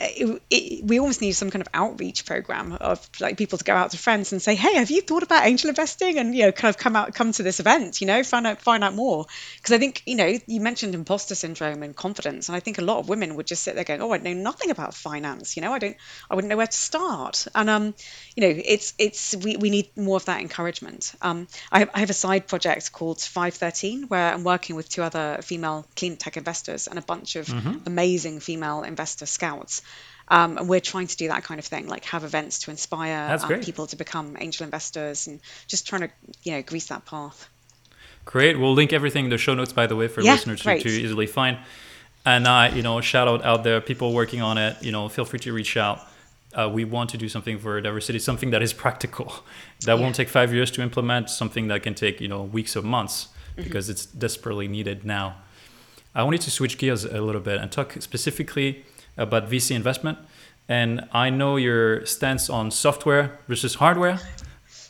it, 0.00 0.42
it, 0.48 0.84
we 0.84 1.00
almost 1.00 1.20
need 1.20 1.32
some 1.32 1.50
kind 1.50 1.60
of 1.60 1.68
outreach 1.74 2.24
program 2.24 2.72
of 2.72 3.08
like 3.20 3.36
people 3.36 3.58
to 3.58 3.64
go 3.64 3.74
out 3.74 3.90
to 3.90 3.98
friends 3.98 4.32
and 4.32 4.40
say, 4.40 4.54
"Hey, 4.54 4.74
have 4.74 4.90
you 4.90 5.00
thought 5.00 5.24
about 5.24 5.44
angel 5.44 5.68
investing?" 5.68 6.18
and 6.18 6.34
you 6.34 6.44
know, 6.44 6.52
kind 6.52 6.68
of 6.68 6.78
come 6.78 6.94
out, 6.94 7.14
come 7.14 7.32
to 7.32 7.42
this 7.42 7.58
event, 7.58 8.00
you 8.00 8.06
know, 8.06 8.22
find 8.22 8.46
out, 8.46 8.60
find 8.60 8.84
out 8.84 8.94
more. 8.94 9.26
Because 9.56 9.72
I 9.72 9.78
think 9.78 10.02
you 10.06 10.14
know, 10.14 10.32
you 10.46 10.60
mentioned 10.60 10.94
imposter 10.94 11.34
syndrome 11.34 11.82
and 11.82 11.96
confidence, 11.96 12.48
and 12.48 12.54
I 12.54 12.60
think 12.60 12.78
a 12.78 12.82
lot 12.82 12.98
of 12.98 13.08
women 13.08 13.34
would 13.34 13.46
just 13.46 13.64
sit 13.64 13.74
there 13.74 13.84
going, 13.84 14.00
"Oh, 14.00 14.12
I 14.12 14.18
know 14.18 14.34
nothing 14.34 14.70
about 14.70 14.94
finance. 14.94 15.56
You 15.56 15.62
know, 15.62 15.72
I 15.72 15.80
don't, 15.80 15.96
I 16.30 16.36
wouldn't 16.36 16.48
know 16.48 16.56
where 16.56 16.66
to 16.66 16.72
start." 16.76 17.48
And 17.54 17.68
um, 17.68 17.94
you 18.36 18.42
know, 18.42 18.62
it's 18.64 18.94
it's 18.98 19.34
we, 19.34 19.56
we 19.56 19.70
need 19.70 19.96
more 19.96 20.16
of 20.16 20.26
that 20.26 20.40
encouragement. 20.40 21.12
Um, 21.22 21.48
I, 21.72 21.80
have, 21.80 21.90
I 21.94 22.00
have 22.00 22.10
a 22.10 22.14
side 22.14 22.46
project 22.46 22.92
called 22.92 23.20
Five 23.20 23.54
Thirteen 23.54 24.04
where 24.04 24.32
I'm 24.32 24.44
working 24.44 24.76
with 24.76 24.88
two 24.88 25.02
other 25.02 25.40
female 25.42 25.86
clean 25.96 26.16
tech 26.16 26.36
investors 26.36 26.86
and 26.86 27.00
a 27.00 27.02
bunch 27.02 27.34
of 27.34 27.46
mm-hmm. 27.46 27.78
amazing 27.86 28.38
female 28.38 28.82
investor 28.82 29.26
scouts 29.26 29.82
um, 30.30 30.58
and 30.58 30.68
we're 30.68 30.80
trying 30.80 31.06
to 31.06 31.16
do 31.16 31.28
that 31.28 31.44
kind 31.44 31.58
of 31.58 31.64
thing, 31.64 31.88
like 31.88 32.04
have 32.06 32.24
events 32.24 32.60
to 32.60 32.70
inspire 32.70 33.38
um, 33.42 33.60
people 33.60 33.86
to 33.86 33.96
become 33.96 34.36
angel 34.38 34.64
investors 34.64 35.26
and 35.26 35.40
just 35.66 35.86
trying 35.86 36.02
to, 36.02 36.10
you 36.42 36.52
know, 36.52 36.62
grease 36.62 36.88
that 36.88 37.06
path. 37.06 37.48
Great. 38.24 38.58
We'll 38.58 38.74
link 38.74 38.92
everything 38.92 39.24
in 39.24 39.30
the 39.30 39.38
show 39.38 39.54
notes, 39.54 39.72
by 39.72 39.86
the 39.86 39.96
way, 39.96 40.06
for 40.06 40.20
yeah, 40.20 40.32
listeners 40.32 40.60
to, 40.62 40.78
to, 40.78 40.88
easily 40.88 41.26
find. 41.26 41.56
And 42.26 42.46
uh, 42.46 42.70
you 42.74 42.82
know, 42.82 43.00
shout 43.00 43.26
out 43.26 43.42
out 43.42 43.64
there, 43.64 43.80
people 43.80 44.12
working 44.12 44.42
on 44.42 44.58
it. 44.58 44.76
You 44.82 44.92
know, 44.92 45.08
feel 45.08 45.24
free 45.24 45.38
to 45.40 45.52
reach 45.52 45.78
out. 45.78 46.00
Uh, 46.52 46.68
we 46.70 46.84
want 46.84 47.08
to 47.10 47.16
do 47.16 47.28
something 47.28 47.58
for 47.58 47.80
diversity, 47.80 48.18
something 48.18 48.50
that 48.50 48.62
is 48.62 48.74
practical, 48.74 49.32
that 49.86 49.94
yeah. 49.96 50.02
won't 50.02 50.14
take 50.14 50.28
five 50.28 50.52
years 50.52 50.70
to 50.72 50.82
implement, 50.82 51.30
something 51.30 51.68
that 51.68 51.82
can 51.82 51.94
take 51.94 52.20
you 52.20 52.28
know 52.28 52.42
weeks 52.42 52.76
or 52.76 52.82
months 52.82 53.28
mm-hmm. 53.52 53.62
because 53.62 53.88
it's 53.88 54.04
desperately 54.04 54.68
needed 54.68 55.06
now. 55.06 55.36
I 56.14 56.22
wanted 56.22 56.42
to 56.42 56.50
switch 56.50 56.76
gears 56.76 57.04
a 57.04 57.22
little 57.22 57.40
bit 57.40 57.60
and 57.60 57.72
talk 57.72 57.96
specifically 58.00 58.84
about 59.18 59.50
VC 59.50 59.76
investment. 59.76 60.18
And 60.68 61.08
I 61.12 61.30
know 61.30 61.56
your 61.56 62.04
stance 62.06 62.48
on 62.48 62.70
software 62.70 63.38
versus 63.48 63.74
hardware. 63.76 64.20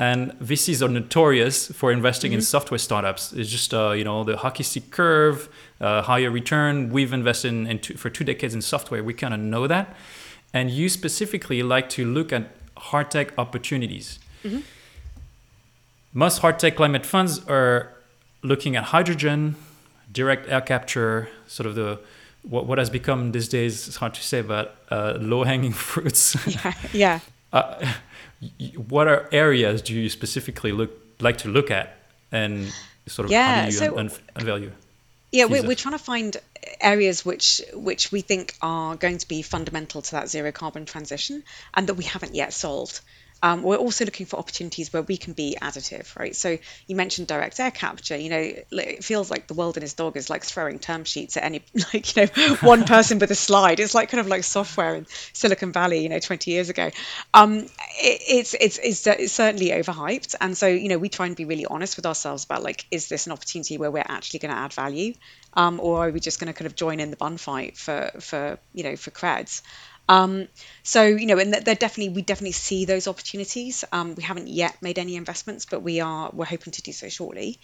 And 0.01 0.33
VCs 0.38 0.81
are 0.81 0.88
notorious 0.88 1.73
for 1.73 1.91
investing 1.91 2.31
mm-hmm. 2.31 2.38
in 2.38 2.43
software 2.43 2.79
startups. 2.79 3.33
It's 3.33 3.51
just 3.51 3.75
uh, 3.75 3.91
you 3.91 4.05
know 4.05 4.23
the 4.23 4.37
hockey 4.37 4.62
stick 4.62 4.93
curve, 4.93 5.49
uh, 5.81 6.03
higher 6.03 6.31
return. 6.31 6.91
We've 6.91 7.12
invested 7.12 7.49
in, 7.49 7.67
in 7.67 7.79
two, 7.81 7.95
for 7.95 8.09
two 8.09 8.23
decades 8.23 8.55
in 8.55 8.62
software. 8.62 9.03
We 9.03 9.12
kind 9.14 9.35
of 9.35 9.41
know 9.41 9.67
that. 9.67 9.97
And 10.55 10.71
you 10.71 10.88
specifically 10.88 11.64
like 11.64 11.88
to 11.91 12.05
look 12.05 12.33
at 12.33 12.51
hard 12.77 13.11
tech 13.11 13.37
opportunities. 13.37 14.21
Mm-hmm. 14.45 14.61
Most 16.12 16.38
hard 16.38 16.59
tech 16.61 16.77
climate 16.77 17.05
funds 17.05 17.45
are 17.49 17.93
looking 18.43 18.77
at 18.77 18.85
hydrogen, 18.85 19.57
direct 20.12 20.49
air 20.49 20.61
capture, 20.61 21.29
sort 21.49 21.67
of 21.67 21.75
the 21.75 21.99
what, 22.42 22.66
what 22.66 22.79
has 22.79 22.90
become 22.90 23.33
these 23.33 23.48
days, 23.48 23.88
it's 23.88 23.96
hard 23.96 24.14
to 24.14 24.22
say, 24.22 24.42
but 24.42 24.77
uh, 24.90 25.18
low 25.20 25.44
hanging 25.44 25.72
fruits. 25.87 26.37
yeah. 26.46 26.74
yeah. 26.92 27.20
Uh, 27.51 27.83
what 28.77 29.09
are 29.09 29.27
areas 29.33 29.81
do 29.81 29.94
you 29.94 30.11
specifically 30.11 30.70
look 30.70 30.90
like 31.18 31.38
to 31.38 31.48
look 31.48 31.70
at 31.70 31.96
and 32.31 32.70
sort 33.07 33.24
of 33.24 33.33
yeah, 33.33 33.55
how 33.55 33.61
do 33.62 33.66
you 33.66 33.72
so, 33.72 33.98
un- 33.98 34.11
unveil 34.37 34.70
Yeah, 35.33 35.46
we're, 35.46 35.66
we're 35.66 35.74
trying 35.74 35.96
to 35.96 36.05
find 36.05 36.37
areas 36.81 37.24
which 37.24 37.62
which 37.72 38.12
we 38.12 38.20
think 38.20 38.55
are 38.61 38.96
going 38.96 39.18
to 39.18 39.27
be 39.27 39.42
fundamental 39.42 40.03
to 40.03 40.11
that 40.12 40.29
zero 40.29 40.53
carbon 40.53 40.85
transition 40.85 41.42
and 41.74 41.87
that 41.87 41.94
we 41.94 42.05
haven't 42.05 42.35
yet 42.35 42.53
solved. 42.53 43.01
Um, 43.42 43.62
we're 43.62 43.77
also 43.77 44.05
looking 44.05 44.27
for 44.27 44.38
opportunities 44.38 44.92
where 44.92 45.03
we 45.03 45.16
can 45.16 45.33
be 45.33 45.57
additive, 45.61 46.16
right? 46.18 46.35
So 46.35 46.59
you 46.87 46.96
mentioned 46.96 47.29
direct 47.29 47.61
air 47.61 47.70
capture. 47.70 48.16
You 48.16 48.31
know, 48.31 48.53
it 48.72 49.05
feels 49.05 49.31
like 49.31 49.46
the 49.46 49.55
world 49.55 49.77
and 49.77 49.85
its 49.85 49.94
dog 49.94 50.16
is 50.16 50.29
like 50.29 50.44
throwing 50.44 50.79
term 50.79 51.05
sheets 51.05 51.37
at 51.37 51.44
any, 51.44 51.62
like 51.94 52.16
you 52.16 52.22
know, 52.22 52.55
one 52.62 52.85
person 52.85 53.18
with 53.18 53.31
a 53.31 53.37
slide. 53.37 53.81
It's 53.81 53.94
like 53.94 54.11
kind 54.11 54.20
of 54.20 54.27
like 54.27 54.44
software 54.44 54.96
in 54.96 55.07
Silicon 55.33 55.72
Valley, 55.72 56.03
you 56.03 56.09
know, 56.09 56.18
20 56.18 56.51
years 56.51 56.68
ago. 56.68 56.90
Um, 57.33 57.59
it, 57.59 58.22
it's, 58.29 58.55
it's 58.55 58.79
it's 58.79 59.07
it's 59.07 59.33
certainly 59.33 59.70
overhyped, 59.70 60.35
and 60.40 60.57
so 60.57 60.66
you 60.66 60.88
know, 60.88 60.98
we 60.98 61.09
try 61.09 61.27
and 61.27 61.37
be 61.37 61.44
really 61.44 61.66
honest 61.66 61.96
with 61.96 62.07
ourselves 62.07 62.44
about 62.44 62.62
like, 62.62 62.87
is 62.90 63.09
this 63.09 63.27
an 63.27 63.33
opportunity 63.33 63.79
where 63.79 63.90
we're 63.90 64.05
actually 64.07 64.40
going 64.40 64.55
to 64.55 64.59
add 64.61 64.72
value, 64.72 65.14
um, 65.55 65.81
or 65.81 66.07
are 66.07 66.11
we 66.11 66.20
just 66.20 66.40
going 66.40 66.53
to 66.53 66.59
kind 66.59 66.66
of 66.66 66.74
join 66.74 67.01
in 67.01 67.11
the 67.11 67.16
bun 67.16 67.37
fight 67.37 67.77
for 67.77 68.11
for 68.20 68.59
you 68.72 68.85
know 68.85 68.96
for 68.96 69.11
creds? 69.11 69.62
Um, 70.09 70.49
so 70.83 71.05
you 71.05 71.27
know, 71.27 71.38
and 71.38 71.53
they're 71.53 71.75
definitely 71.75 72.14
we 72.14 72.23
definitely 72.23 72.53
see 72.53 72.85
those 72.85 73.09
opportunities. 73.09 73.85
Um, 73.92 74.14
we 74.14 74.23
haven't 74.23 74.49
yet 74.49 74.81
made 74.83 74.99
any 74.99 75.16
investments, 75.16 75.66
but 75.66 75.83
we 75.83 76.01
are 76.01 76.31
we're 76.33 76.47
hoping 76.47 76.73
to 76.73 76.83
do 76.83 76.92
so 76.92 77.09
shortly. 77.09 77.59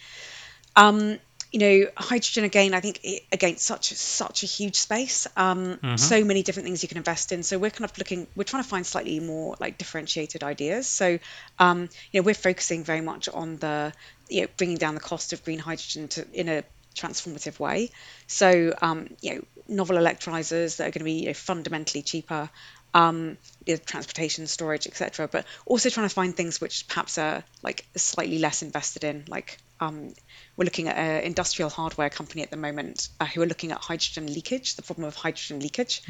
Um, 0.75 1.19
you 1.51 1.59
know, 1.59 1.87
hydrogen 1.95 2.43
again. 2.43 2.73
I 2.73 2.81
think 2.81 2.99
it, 3.03 3.23
again 3.31 3.57
such 3.57 3.93
such 3.93 4.43
a 4.43 4.45
huge 4.45 4.75
space. 4.75 5.25
Um, 5.37 5.77
mm-hmm. 5.77 5.95
So 5.95 6.23
many 6.23 6.43
different 6.43 6.67
things 6.67 6.83
you 6.83 6.89
can 6.89 6.97
invest 6.97 7.31
in. 7.31 7.43
So 7.43 7.57
we're 7.57 7.71
kind 7.71 7.89
of 7.89 7.97
looking. 7.97 8.27
We're 8.35 8.43
trying 8.43 8.63
to 8.63 8.69
find 8.69 8.85
slightly 8.85 9.19
more 9.19 9.55
like 9.59 9.77
differentiated 9.77 10.43
ideas. 10.43 10.87
So 10.87 11.17
um, 11.57 11.89
you 12.11 12.21
know, 12.21 12.25
we're 12.25 12.33
focusing 12.33 12.83
very 12.83 13.01
much 13.01 13.29
on 13.29 13.57
the 13.57 13.93
you 14.29 14.41
know 14.41 14.47
bringing 14.57 14.77
down 14.77 14.95
the 14.95 15.01
cost 15.01 15.33
of 15.33 15.43
green 15.43 15.59
hydrogen 15.59 16.09
to 16.09 16.27
in 16.33 16.49
a 16.49 16.63
transformative 16.95 17.59
way. 17.59 17.91
So, 18.27 18.73
um, 18.81 19.09
you 19.21 19.35
know, 19.35 19.41
novel 19.67 19.97
electrolyzers 19.97 20.77
that 20.77 20.87
are 20.87 20.91
going 20.91 20.99
to 20.99 21.05
be 21.05 21.21
you 21.21 21.27
know, 21.27 21.33
fundamentally 21.33 22.01
cheaper. 22.01 22.49
um, 22.95 23.37
you 23.65 23.73
know, 23.73 23.79
transportation, 23.85 24.47
storage, 24.47 24.87
etc. 24.87 25.27
But 25.27 25.45
also 25.65 25.89
trying 25.89 26.07
to 26.07 26.13
find 26.13 26.35
things 26.35 26.61
which 26.61 26.87
perhaps 26.87 27.17
are 27.17 27.43
like 27.61 27.85
slightly 27.97 28.39
less 28.39 28.61
invested 28.61 29.03
in. 29.03 29.25
Like 29.27 29.57
um, 29.81 30.13
we're 30.55 30.63
looking 30.63 30.87
at 30.87 30.97
an 30.97 31.23
industrial 31.23 31.69
hardware 31.69 32.09
company 32.09 32.41
at 32.41 32.51
the 32.51 32.57
moment 32.57 33.09
uh, 33.19 33.25
who 33.25 33.41
are 33.41 33.45
looking 33.45 33.73
at 33.73 33.79
hydrogen 33.79 34.33
leakage, 34.33 34.77
the 34.77 34.81
problem 34.81 35.07
of 35.07 35.15
hydrogen 35.15 35.59
leakage, 35.59 36.03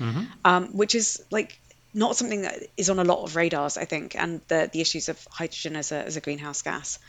um, 0.46 0.68
which 0.78 0.94
is 0.94 1.24
like 1.32 1.60
not 1.96 2.18
something 2.18 2.42
that 2.42 2.62
is 2.76 2.90
on 2.90 3.00
a 3.00 3.06
lot 3.06 3.24
of 3.24 3.38
radars, 3.38 3.78
I 3.78 3.86
think, 3.86 4.16
and 4.16 4.42
the, 4.50 4.70
the 4.72 4.82
issues 4.82 5.08
of 5.08 5.26
hydrogen 5.32 5.78
as 5.78 5.94
a, 5.94 5.96
as 5.96 6.18
a 6.18 6.22
greenhouse 6.22 6.62
gas, 6.62 7.00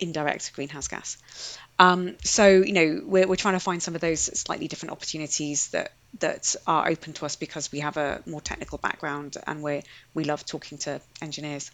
indirect 0.00 0.54
greenhouse 0.54 0.88
gas. 0.88 1.58
Um, 1.78 2.16
so, 2.24 2.48
you 2.48 2.72
know, 2.72 3.02
we're, 3.04 3.28
we're 3.28 3.36
trying 3.36 3.54
to 3.54 3.60
find 3.60 3.82
some 3.82 3.94
of 3.94 4.00
those 4.00 4.20
slightly 4.20 4.66
different 4.66 4.92
opportunities 4.92 5.68
that 5.68 5.92
that 6.18 6.56
are 6.66 6.88
open 6.88 7.12
to 7.12 7.24
us 7.24 7.36
because 7.36 7.70
we 7.70 7.80
have 7.80 7.96
a 7.96 8.20
more 8.26 8.40
technical 8.40 8.78
background 8.78 9.36
and 9.46 9.62
we 9.62 9.82
we 10.14 10.24
love 10.24 10.44
talking 10.44 10.78
to 10.78 11.00
engineers. 11.22 11.70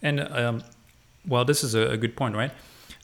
And 0.00 0.20
um, 0.20 0.64
well, 1.26 1.44
this 1.44 1.64
is 1.64 1.74
a, 1.74 1.90
a 1.90 1.96
good 1.96 2.16
point, 2.16 2.36
right? 2.36 2.52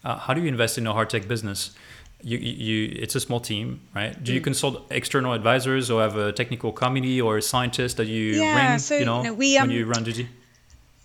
Uh, 0.04 0.16
how 0.16 0.32
do 0.32 0.40
you 0.40 0.48
invest 0.48 0.78
in 0.78 0.86
a 0.86 0.92
hard 0.92 1.10
tech 1.10 1.26
business? 1.26 1.74
You, 2.20 2.38
you, 2.38 2.96
it's 2.96 3.14
a 3.14 3.20
small 3.20 3.38
team, 3.38 3.80
right? 3.94 4.22
Do 4.22 4.32
you 4.32 4.40
consult 4.40 4.90
external 4.90 5.32
advisors 5.34 5.88
or 5.88 6.02
have 6.02 6.16
a 6.16 6.32
technical 6.32 6.72
committee 6.72 7.20
or 7.20 7.36
a 7.36 7.42
scientist 7.42 7.96
that 7.98 8.06
you 8.06 8.42
Yeah, 8.42 8.72
ring, 8.72 8.78
so, 8.80 8.96
you 8.96 9.04
know, 9.04 9.22
no, 9.22 9.34
we, 9.34 9.56
when 9.56 9.70
um, 9.70 9.76
you 9.76 9.86
run 9.86 10.02
duty? 10.02 10.28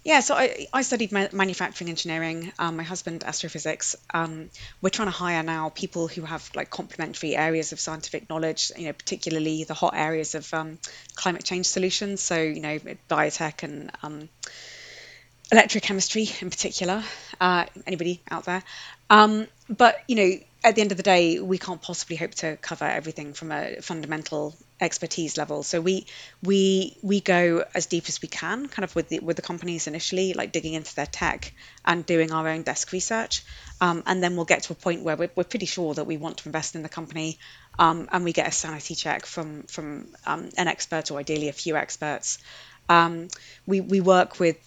Yeah, 0.03 0.19
so 0.19 0.35
I, 0.35 0.67
I 0.73 0.81
studied 0.81 1.13
ma- 1.13 1.29
manufacturing 1.31 1.89
engineering. 1.89 2.51
Um, 2.59 2.75
my 2.75 2.83
husband 2.83 3.23
astrophysics. 3.23 3.95
Um, 4.13 4.49
we're 4.81 4.89
trying 4.89 5.07
to 5.07 5.13
hire 5.13 5.43
now 5.43 5.69
people 5.69 6.09
who 6.09 6.23
have 6.23 6.49
like 6.55 6.69
complementary 6.69 7.37
areas 7.37 7.71
of 7.71 7.79
scientific 7.79 8.29
knowledge. 8.29 8.71
You 8.77 8.87
know, 8.87 8.93
particularly 8.93 9.63
the 9.63 9.73
hot 9.73 9.93
areas 9.95 10.35
of 10.35 10.53
um, 10.53 10.77
climate 11.15 11.45
change 11.45 11.67
solutions. 11.67 12.21
So 12.21 12.41
you 12.41 12.59
know, 12.59 12.79
biotech 13.09 13.63
and 13.63 13.91
um, 14.01 14.29
electrochemistry 15.53 16.41
in 16.41 16.49
particular. 16.49 17.01
Uh, 17.39 17.65
anybody 17.87 18.21
out 18.29 18.43
there? 18.43 18.63
Um, 19.09 19.47
but 19.69 20.01
you 20.07 20.15
know, 20.15 20.31
at 20.63 20.75
the 20.75 20.81
end 20.81 20.91
of 20.91 20.97
the 20.97 21.03
day, 21.03 21.39
we 21.39 21.57
can't 21.57 21.81
possibly 21.81 22.15
hope 22.15 22.33
to 22.35 22.55
cover 22.57 22.85
everything 22.85 23.33
from 23.33 23.51
a 23.51 23.81
fundamental 23.81 24.55
expertise 24.79 25.37
level. 25.37 25.63
So 25.63 25.81
we 25.81 26.05
we 26.41 26.97
we 27.01 27.19
go 27.19 27.65
as 27.75 27.85
deep 27.85 28.05
as 28.07 28.21
we 28.21 28.29
can, 28.29 28.67
kind 28.67 28.83
of 28.83 28.95
with 28.95 29.09
the 29.09 29.19
with 29.19 29.35
the 29.35 29.41
companies 29.41 29.87
initially, 29.87 30.33
like 30.33 30.51
digging 30.53 30.73
into 30.73 30.95
their 30.95 31.05
tech 31.05 31.53
and 31.83 32.05
doing 32.05 32.31
our 32.31 32.47
own 32.47 32.63
desk 32.63 32.91
research, 32.93 33.43
um, 33.81 34.03
and 34.05 34.23
then 34.23 34.35
we'll 34.35 34.45
get 34.45 34.63
to 34.63 34.73
a 34.73 34.75
point 34.75 35.03
where 35.03 35.17
we're, 35.17 35.31
we're 35.35 35.43
pretty 35.43 35.65
sure 35.65 35.93
that 35.93 36.05
we 36.05 36.17
want 36.17 36.37
to 36.37 36.47
invest 36.47 36.75
in 36.75 36.83
the 36.83 36.89
company, 36.89 37.37
um, 37.77 38.07
and 38.11 38.23
we 38.23 38.31
get 38.31 38.47
a 38.47 38.51
sanity 38.51 38.95
check 38.95 39.25
from 39.25 39.63
from 39.63 40.07
um, 40.25 40.49
an 40.57 40.67
expert 40.67 41.11
or 41.11 41.19
ideally 41.19 41.49
a 41.49 41.53
few 41.53 41.75
experts. 41.75 42.39
Um, 42.89 43.29
we, 43.65 43.81
we 43.81 44.01
work 44.01 44.39
with 44.39 44.57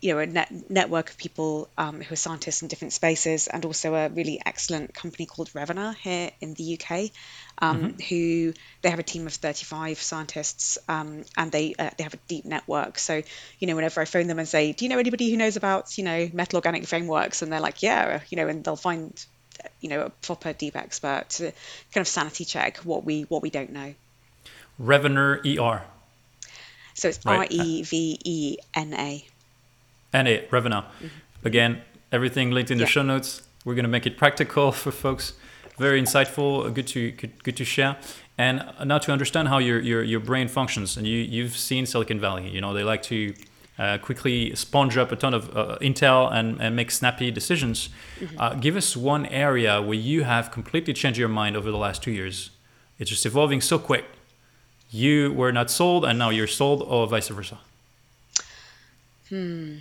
you 0.00 0.14
know 0.14 0.20
a 0.20 0.26
net, 0.26 0.70
network 0.70 1.10
of 1.10 1.18
people 1.18 1.68
um, 1.76 2.00
who 2.00 2.12
are 2.12 2.16
scientists 2.16 2.62
in 2.62 2.68
different 2.68 2.92
spaces, 2.92 3.48
and 3.48 3.64
also 3.64 3.94
a 3.94 4.08
really 4.08 4.40
excellent 4.44 4.94
company 4.94 5.26
called 5.26 5.50
Revenar 5.50 5.94
here 5.96 6.30
in 6.40 6.54
the 6.54 6.78
UK, 6.78 7.10
um, 7.58 7.96
who 8.08 8.52
they 8.82 8.90
have 8.90 8.98
a 8.98 9.02
team 9.02 9.26
of 9.26 9.32
35 9.32 10.00
scientists, 10.00 10.78
um, 10.88 11.24
and 11.36 11.50
they 11.50 11.74
uh, 11.78 11.90
they 11.96 12.04
have 12.04 12.14
a 12.14 12.18
deep 12.28 12.44
network. 12.44 12.98
So 12.98 13.22
you 13.58 13.66
know 13.66 13.74
whenever 13.74 14.00
I 14.00 14.04
phone 14.04 14.26
them 14.28 14.38
and 14.38 14.48
say, 14.48 14.72
do 14.72 14.84
you 14.84 14.88
know 14.88 14.98
anybody 14.98 15.30
who 15.30 15.36
knows 15.36 15.56
about 15.56 15.98
you 15.98 16.04
know 16.04 16.28
metal 16.32 16.58
organic 16.58 16.86
frameworks, 16.86 17.42
and 17.42 17.52
they're 17.52 17.60
like, 17.60 17.82
yeah, 17.82 18.20
you 18.28 18.36
know, 18.36 18.48
and 18.48 18.62
they'll 18.62 18.76
find 18.76 19.12
you 19.80 19.88
know 19.88 20.02
a 20.02 20.10
proper 20.10 20.52
deep 20.52 20.76
expert 20.76 21.24
to 21.30 21.44
kind 21.92 22.02
of 22.02 22.08
sanity 22.08 22.44
check 22.44 22.78
what 22.78 23.04
we 23.04 23.22
what 23.22 23.42
we 23.42 23.50
don't 23.50 23.70
know. 23.70 23.94
Revener 24.78 25.40
ER. 25.44 25.82
So 26.96 27.08
it's 27.08 27.24
Right. 27.24 27.38
R 27.38 27.46
E 27.50 27.82
V 27.82 28.18
E 28.24 28.56
N 28.74 28.94
A. 28.94 29.24
And 30.12 30.26
a 30.28 30.84
Again, 31.44 31.82
everything 32.10 32.50
linked 32.50 32.70
in 32.70 32.78
the 32.78 32.84
Yeah. 32.84 32.88
show 32.90 33.02
notes. 33.02 33.42
We're 33.64 33.74
going 33.74 33.84
to 33.84 33.90
make 33.90 34.06
it 34.06 34.16
practical 34.16 34.72
for 34.72 34.90
folks. 34.90 35.34
Very 35.78 36.00
insightful, 36.00 36.72
good 36.72 36.86
to 36.88 37.10
good, 37.12 37.44
good 37.44 37.56
to 37.58 37.64
share. 37.64 37.96
And 38.38 38.64
now 38.84 38.98
to 38.98 39.12
understand 39.12 39.48
how 39.48 39.58
your, 39.58 39.78
your, 39.80 40.02
your 40.02 40.20
brain 40.20 40.48
functions. 40.48 40.96
And 40.96 41.06
you, 41.06 41.18
you've 41.18 41.56
seen 41.56 41.84
Silicon 41.86 42.18
Valley. 42.18 42.48
You 42.48 42.60
know, 42.62 42.72
they 42.72 42.82
like 42.82 43.02
to 43.04 43.34
uh, 43.78 43.98
quickly 43.98 44.54
sponge 44.54 44.96
up 44.96 45.12
a 45.12 45.16
ton 45.16 45.34
of 45.34 45.54
uh, 45.54 45.76
intel 45.82 46.32
and, 46.32 46.60
and 46.60 46.74
make 46.74 46.90
snappy 46.90 47.30
decisions. 47.30 47.90
Uh, 48.38 48.54
give 48.54 48.74
us 48.76 48.96
one 48.96 49.26
area 49.26 49.82
where 49.82 49.98
you 49.98 50.24
have 50.24 50.50
completely 50.50 50.94
changed 50.94 51.18
your 51.18 51.28
mind 51.28 51.56
over 51.56 51.70
the 51.70 51.76
last 51.76 52.02
two 52.02 52.10
years. 52.10 52.50
It's 52.98 53.10
just 53.10 53.26
evolving 53.26 53.60
so 53.60 53.78
quick. 53.78 54.06
You 54.90 55.32
were 55.32 55.52
not 55.52 55.70
sold, 55.70 56.04
and 56.04 56.18
now 56.18 56.30
you're 56.30 56.46
sold, 56.46 56.82
or 56.82 57.06
vice 57.06 57.28
versa. 57.28 57.58
Hmm. 59.28 59.78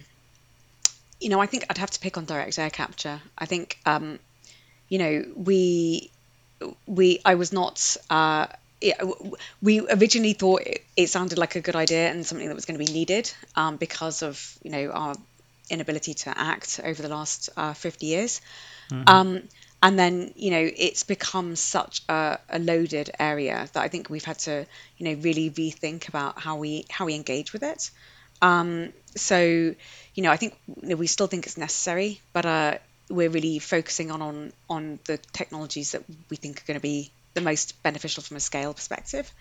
You 1.20 1.30
know, 1.30 1.40
I 1.40 1.46
think 1.46 1.66
I'd 1.70 1.78
have 1.78 1.92
to 1.92 2.00
pick 2.00 2.18
on 2.18 2.26
direct 2.26 2.60
air 2.60 2.70
capture. 2.70 3.22
I 3.38 3.46
think, 3.46 3.78
um, 3.86 4.20
you 4.90 4.98
know, 4.98 5.26
we, 5.36 6.12
we, 6.86 7.20
I 7.24 7.36
was 7.36 7.54
not, 7.54 7.98
uh, 8.10 8.48
w- 8.82 9.36
we 9.62 9.80
originally 9.88 10.34
thought 10.34 10.62
it, 10.62 10.84
it 10.98 11.10
sounded 11.10 11.38
like 11.38 11.56
a 11.56 11.62
good 11.62 11.76
idea 11.76 12.12
and 12.12 12.26
something 12.26 12.48
that 12.48 12.56
was 12.56 12.66
going 12.66 12.80
to 12.80 12.86
be 12.86 12.92
needed 12.92 13.32
um, 13.56 13.78
because 13.78 14.24
of, 14.24 14.58
you 14.64 14.72
know, 14.72 14.90
our 14.90 15.16
inability 15.70 16.14
to 16.14 16.38
act 16.38 16.80
over 16.84 17.02
the 17.02 17.10
last 17.10 17.50
uh, 17.56 17.74
50 17.74 18.06
years. 18.06 18.42
Um, 19.08 19.44
and 19.86 20.00
then, 20.00 20.34
you 20.36 20.50
know, 20.50 20.68
it's 20.76 21.04
become 21.04 21.56
such 21.56 22.02
a, 22.10 22.40
a 22.50 22.58
loaded 22.58 23.12
area 23.20 23.70
that 23.72 23.84
I 23.84 23.88
think 23.88 24.10
we've 24.10 24.26
had 24.26 24.40
to, 24.40 24.66
you 24.98 25.06
know, 25.06 25.22
really 25.22 25.52
rethink 25.52 26.10
about 26.10 26.40
how 26.40 26.56
we 26.56 26.86
how 26.90 27.06
we 27.06 27.14
engage 27.14 27.54
with 27.54 27.62
it. 27.62 27.92
Um, 28.42 28.94
so, 29.16 29.40
you 30.16 30.24
know, 30.24 30.32
I 30.32 30.38
think 30.38 30.58
you 30.82 30.90
know, 30.90 30.96
we 30.96 31.06
still 31.06 31.28
think 31.28 31.46
it's 31.46 31.56
necessary, 31.56 32.20
but 32.34 32.48
uh, 32.48 32.78
we're 33.12 33.30
really 33.30 33.60
focusing 33.60 34.10
on, 34.10 34.24
on 34.24 34.54
on 34.68 35.00
the 35.06 35.20
technologies 35.34 35.92
that 35.92 36.02
we 36.32 36.36
think 36.36 36.62
are 36.62 36.66
going 36.66 36.80
to 36.80 36.82
be 36.82 37.12
the 37.36 37.42
most 37.42 37.84
beneficial 37.84 38.24
from 38.24 38.38
a 38.38 38.40
scale 38.40 38.74
perspective. 38.74 39.32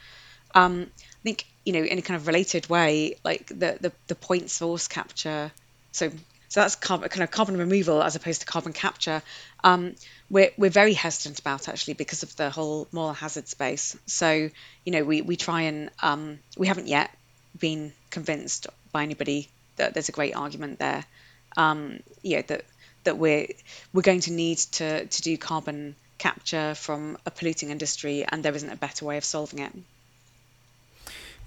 Um, 0.55 0.91
I 0.99 1.23
think 1.23 1.47
you 1.65 1.73
know, 1.73 1.85
in 1.85 1.97
a 1.99 2.03
kind 2.03 2.21
of 2.21 2.27
related 2.27 2.69
way, 2.69 3.17
like 3.25 3.47
the 3.47 3.79
the, 3.81 3.93
the 4.09 4.15
point 4.15 4.51
source 4.51 4.89
capture. 4.89 5.51
So 5.93 6.11
so 6.55 6.61
that's 6.61 6.77
carbon, 6.77 7.09
kind 7.09 7.25
of 7.25 7.33
carbon 7.33 7.57
removal 7.57 8.01
as 8.01 8.15
opposed 8.15 8.43
to 8.43 8.47
carbon 8.47 8.73
capture. 8.73 9.23
Um, 9.65 9.97
we're 10.35 10.51
we're 10.59 10.69
very 10.69 10.95
hesitant 10.95 11.39
about 11.39 11.69
actually 11.69 11.95
because 11.95 12.25
of 12.25 12.35
the 12.35 12.51
whole 12.51 12.89
moral 12.91 13.15
hazard 13.15 13.47
space. 13.47 13.97
So 14.07 14.51
you 14.85 14.93
know, 14.93 15.05
we 15.05 15.23
we 15.23 15.37
try 15.37 15.63
and 15.63 15.91
um, 16.03 16.41
we 16.59 16.67
haven't 16.67 16.89
yet 16.89 17.11
been 17.59 17.93
convinced 18.11 18.67
by 18.91 19.05
anybody 19.05 19.49
that 19.77 19.95
there's 19.95 20.09
a 20.09 20.13
great 20.13 20.35
argument 20.35 20.81
there. 20.81 21.05
Um, 21.57 22.01
yeah, 22.23 22.43
that 22.49 22.65
that 23.05 23.17
we're 23.17 23.47
we're 23.93 24.03
going 24.03 24.21
to 24.23 24.33
need 24.33 24.59
to 24.79 25.07
to 25.07 25.23
do 25.23 25.39
carbon 25.39 25.95
capture 26.19 26.75
from 26.75 27.17
a 27.25 27.31
polluting 27.31 27.71
industry, 27.71 28.25
and 28.27 28.43
there 28.45 28.57
isn't 28.57 28.71
a 28.71 28.77
better 28.77 29.05
way 29.05 29.17
of 29.17 29.25
solving 29.25 29.61
it. 29.61 29.73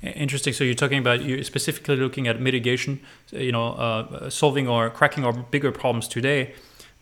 Interesting. 0.01 0.53
So 0.53 0.63
you're 0.63 0.75
talking 0.75 0.99
about 0.99 1.23
you 1.23 1.43
specifically 1.43 1.97
looking 1.97 2.27
at 2.27 2.39
mitigation, 2.39 3.01
you 3.31 3.51
know, 3.51 3.73
uh, 3.73 4.29
solving 4.29 4.69
or 4.69 4.89
cracking 4.91 5.25
our 5.25 5.33
bigger 5.33 5.71
problems 5.73 6.07
today, 6.07 6.53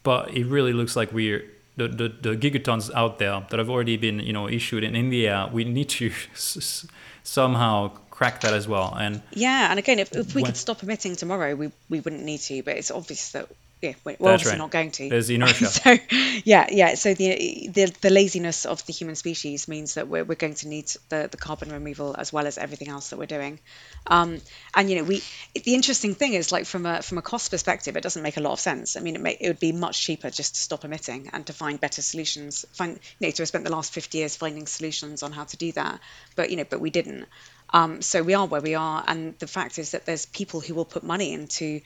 but 0.02 0.34
it 0.34 0.46
really 0.46 0.74
looks 0.74 0.96
like 0.96 1.12
we're 1.12 1.44
the, 1.78 1.88
the, 1.88 2.08
the 2.22 2.36
gigatons 2.38 2.90
out 2.94 3.20
there 3.20 3.46
that 3.50 3.60
have 3.60 3.70
already 3.70 3.98
been 3.98 4.20
you 4.20 4.34
know 4.34 4.48
issued 4.48 4.84
in 4.84 4.96
India. 4.96 5.50
We 5.52 5.64
need 5.66 5.90
to 5.90 6.08
s- 6.34 6.58
s- 6.58 6.88
somehow 7.24 7.92
crack 8.12 8.42
that 8.42 8.54
as 8.54 8.68
well. 8.68 8.96
And 8.98 9.22
Yeah, 9.34 9.70
and 9.70 9.78
again, 9.80 10.00
if, 10.00 10.16
if 10.16 10.34
we 10.36 10.42
When- 10.42 10.52
could 10.52 10.58
stop 10.58 10.84
emitting 10.84 11.16
tomorrow, 11.16 11.54
we, 11.56 11.72
we 11.90 12.00
wouldn't 12.00 12.24
need 12.24 12.40
to, 12.42 12.64
but 12.64 12.78
it's 12.78 12.92
obvious 12.92 13.32
that 13.32 13.48
yeah, 13.82 13.94
we're, 14.04 14.14
That's 14.14 14.22
obviously 14.22 14.52
right. 14.52 14.58
not 14.58 14.72
going 14.72 14.92
to. 14.92 15.10
There's 15.10 15.28
the 15.28 15.36
inertia. 15.36 15.66
so 15.68 15.98
yeah, 16.44 16.68
yeah. 16.72 16.96
So 16.96 17.14
the, 17.14 17.70
the 17.72 17.94
the 18.02 18.10
laziness 18.10 18.66
of 18.66 18.86
the 18.86 18.94
human 18.94 19.16
species 19.16 19.68
means 19.68 19.96
that 19.96 20.08
we're, 20.08 20.24
we're 20.24 20.36
going 20.36 20.56
to 20.56 20.68
need 20.68 20.90
the, 21.10 21.28
the 21.30 21.38
carbon 21.38 21.72
removal 21.72 22.16
as 22.18 22.32
well 22.32 22.48
as 22.48 22.58
everything 22.58 22.90
else 22.90 23.10
that 23.10 23.20
we're 23.20 23.26
doing. 23.26 23.60
Um, 24.08 24.42
and 24.74 24.90
you 24.90 24.98
know, 24.98 25.04
we 25.04 25.22
the 25.54 25.76
interesting 25.76 26.16
thing 26.16 26.34
is 26.34 26.52
like 26.52 26.66
from 26.66 26.86
a 26.86 27.02
from 27.02 27.18
a 27.18 27.22
cost 27.22 27.52
perspective, 27.52 27.98
it 27.98 28.02
doesn't 28.02 28.24
make 28.24 28.38
a 28.38 28.42
lot 28.42 28.54
of 28.54 28.60
sense. 28.60 28.96
I 28.96 29.02
mean, 29.02 29.16
it 29.16 29.22
may, 29.22 29.38
it 29.40 29.48
would 29.50 29.60
be 29.60 29.72
much 29.72 30.02
cheaper 30.02 30.30
just 30.30 30.56
to 30.56 30.62
stop 30.62 30.86
emitting 30.86 31.30
and 31.34 31.46
to 31.48 31.54
find 31.54 31.80
better 31.80 32.02
solutions. 32.02 32.66
Find 32.74 33.00
you 33.20 33.28
know 33.28 33.32
to 33.32 33.42
have 33.42 33.48
spent 33.48 33.66
the 33.66 33.72
last 33.72 33.94
fifty 33.94 34.20
years 34.20 34.36
finding 34.36 34.68
solutions 34.68 35.22
on 35.22 35.32
how 35.32 35.44
to 35.44 35.58
do 35.58 35.72
that, 35.74 36.00
but 36.36 36.50
you 36.50 36.58
know, 36.58 36.66
but 36.68 36.80
we 36.80 36.90
didn't. 36.90 37.26
Um, 37.72 38.02
so 38.02 38.24
we 38.24 38.36
are 38.36 38.46
where 38.46 38.62
we 38.62 38.76
are, 38.76 39.04
and 39.06 39.38
the 39.40 39.48
fact 39.48 39.80
is 39.80 39.92
that 39.92 40.06
there's 40.06 40.26
people 40.26 40.62
who 40.62 40.76
will 40.76 40.86
put 40.86 41.04
money 41.04 41.34
into 41.34 41.82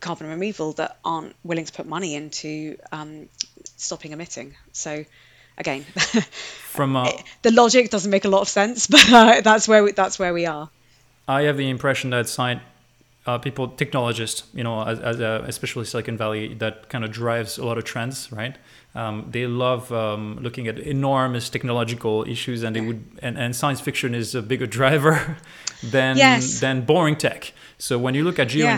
carbon 0.00 0.28
removal 0.28 0.72
that 0.74 0.98
aren't 1.04 1.34
willing 1.44 1.64
to 1.64 1.72
put 1.72 1.86
money 1.86 2.14
into 2.14 2.76
um, 2.92 3.28
stopping 3.76 4.12
emitting. 4.12 4.54
So 4.72 5.04
again, 5.58 5.82
from 6.72 6.96
uh, 6.96 7.10
the 7.42 7.50
logic 7.52 7.90
doesn't 7.90 8.10
make 8.10 8.24
a 8.24 8.28
lot 8.28 8.40
of 8.42 8.48
sense, 8.48 8.86
but 8.94 9.12
uh, 9.12 9.40
that's 9.42 9.68
where 9.68 9.84
we, 9.84 9.92
that's 9.92 10.18
where 10.18 10.32
we 10.34 10.46
are. 10.46 10.68
I 11.28 11.42
have 11.42 11.56
the 11.56 11.68
impression 11.70 12.10
that 12.10 12.28
science. 12.28 12.62
uh, 13.24 13.38
people, 13.38 13.68
technologists, 13.68 14.42
you 14.52 14.64
know, 14.64 14.82
as, 14.82 14.98
as 14.98 15.20
a, 15.20 15.44
especially 15.46 15.84
Silicon 15.84 16.16
Valley, 16.16 16.54
that 16.54 16.88
kind 16.88 17.04
of 17.04 17.12
drives 17.12 17.56
a 17.58 17.64
lot 17.64 17.78
of 17.78 17.84
trends, 17.84 18.32
right? 18.32 18.56
Um, 18.96 19.28
they 19.30 19.46
love 19.46 19.92
um, 19.92 20.38
looking 20.42 20.66
at 20.68 20.78
enormous 20.80 21.48
technological 21.48 22.24
issues, 22.28 22.64
and 22.64 22.74
they 22.74 22.80
would, 22.80 23.04
and, 23.22 23.38
and 23.38 23.54
science 23.54 23.80
fiction 23.80 24.14
is 24.14 24.34
a 24.34 24.42
bigger 24.42 24.66
driver 24.66 25.36
than 25.84 26.16
Yes. 26.16 26.58
than 26.60 26.84
boring 26.84 27.16
tech. 27.16 27.52
So 27.78 27.96
when 27.96 28.14
you 28.16 28.24
look 28.24 28.38
at 28.40 28.52
Yeah. 28.54 28.76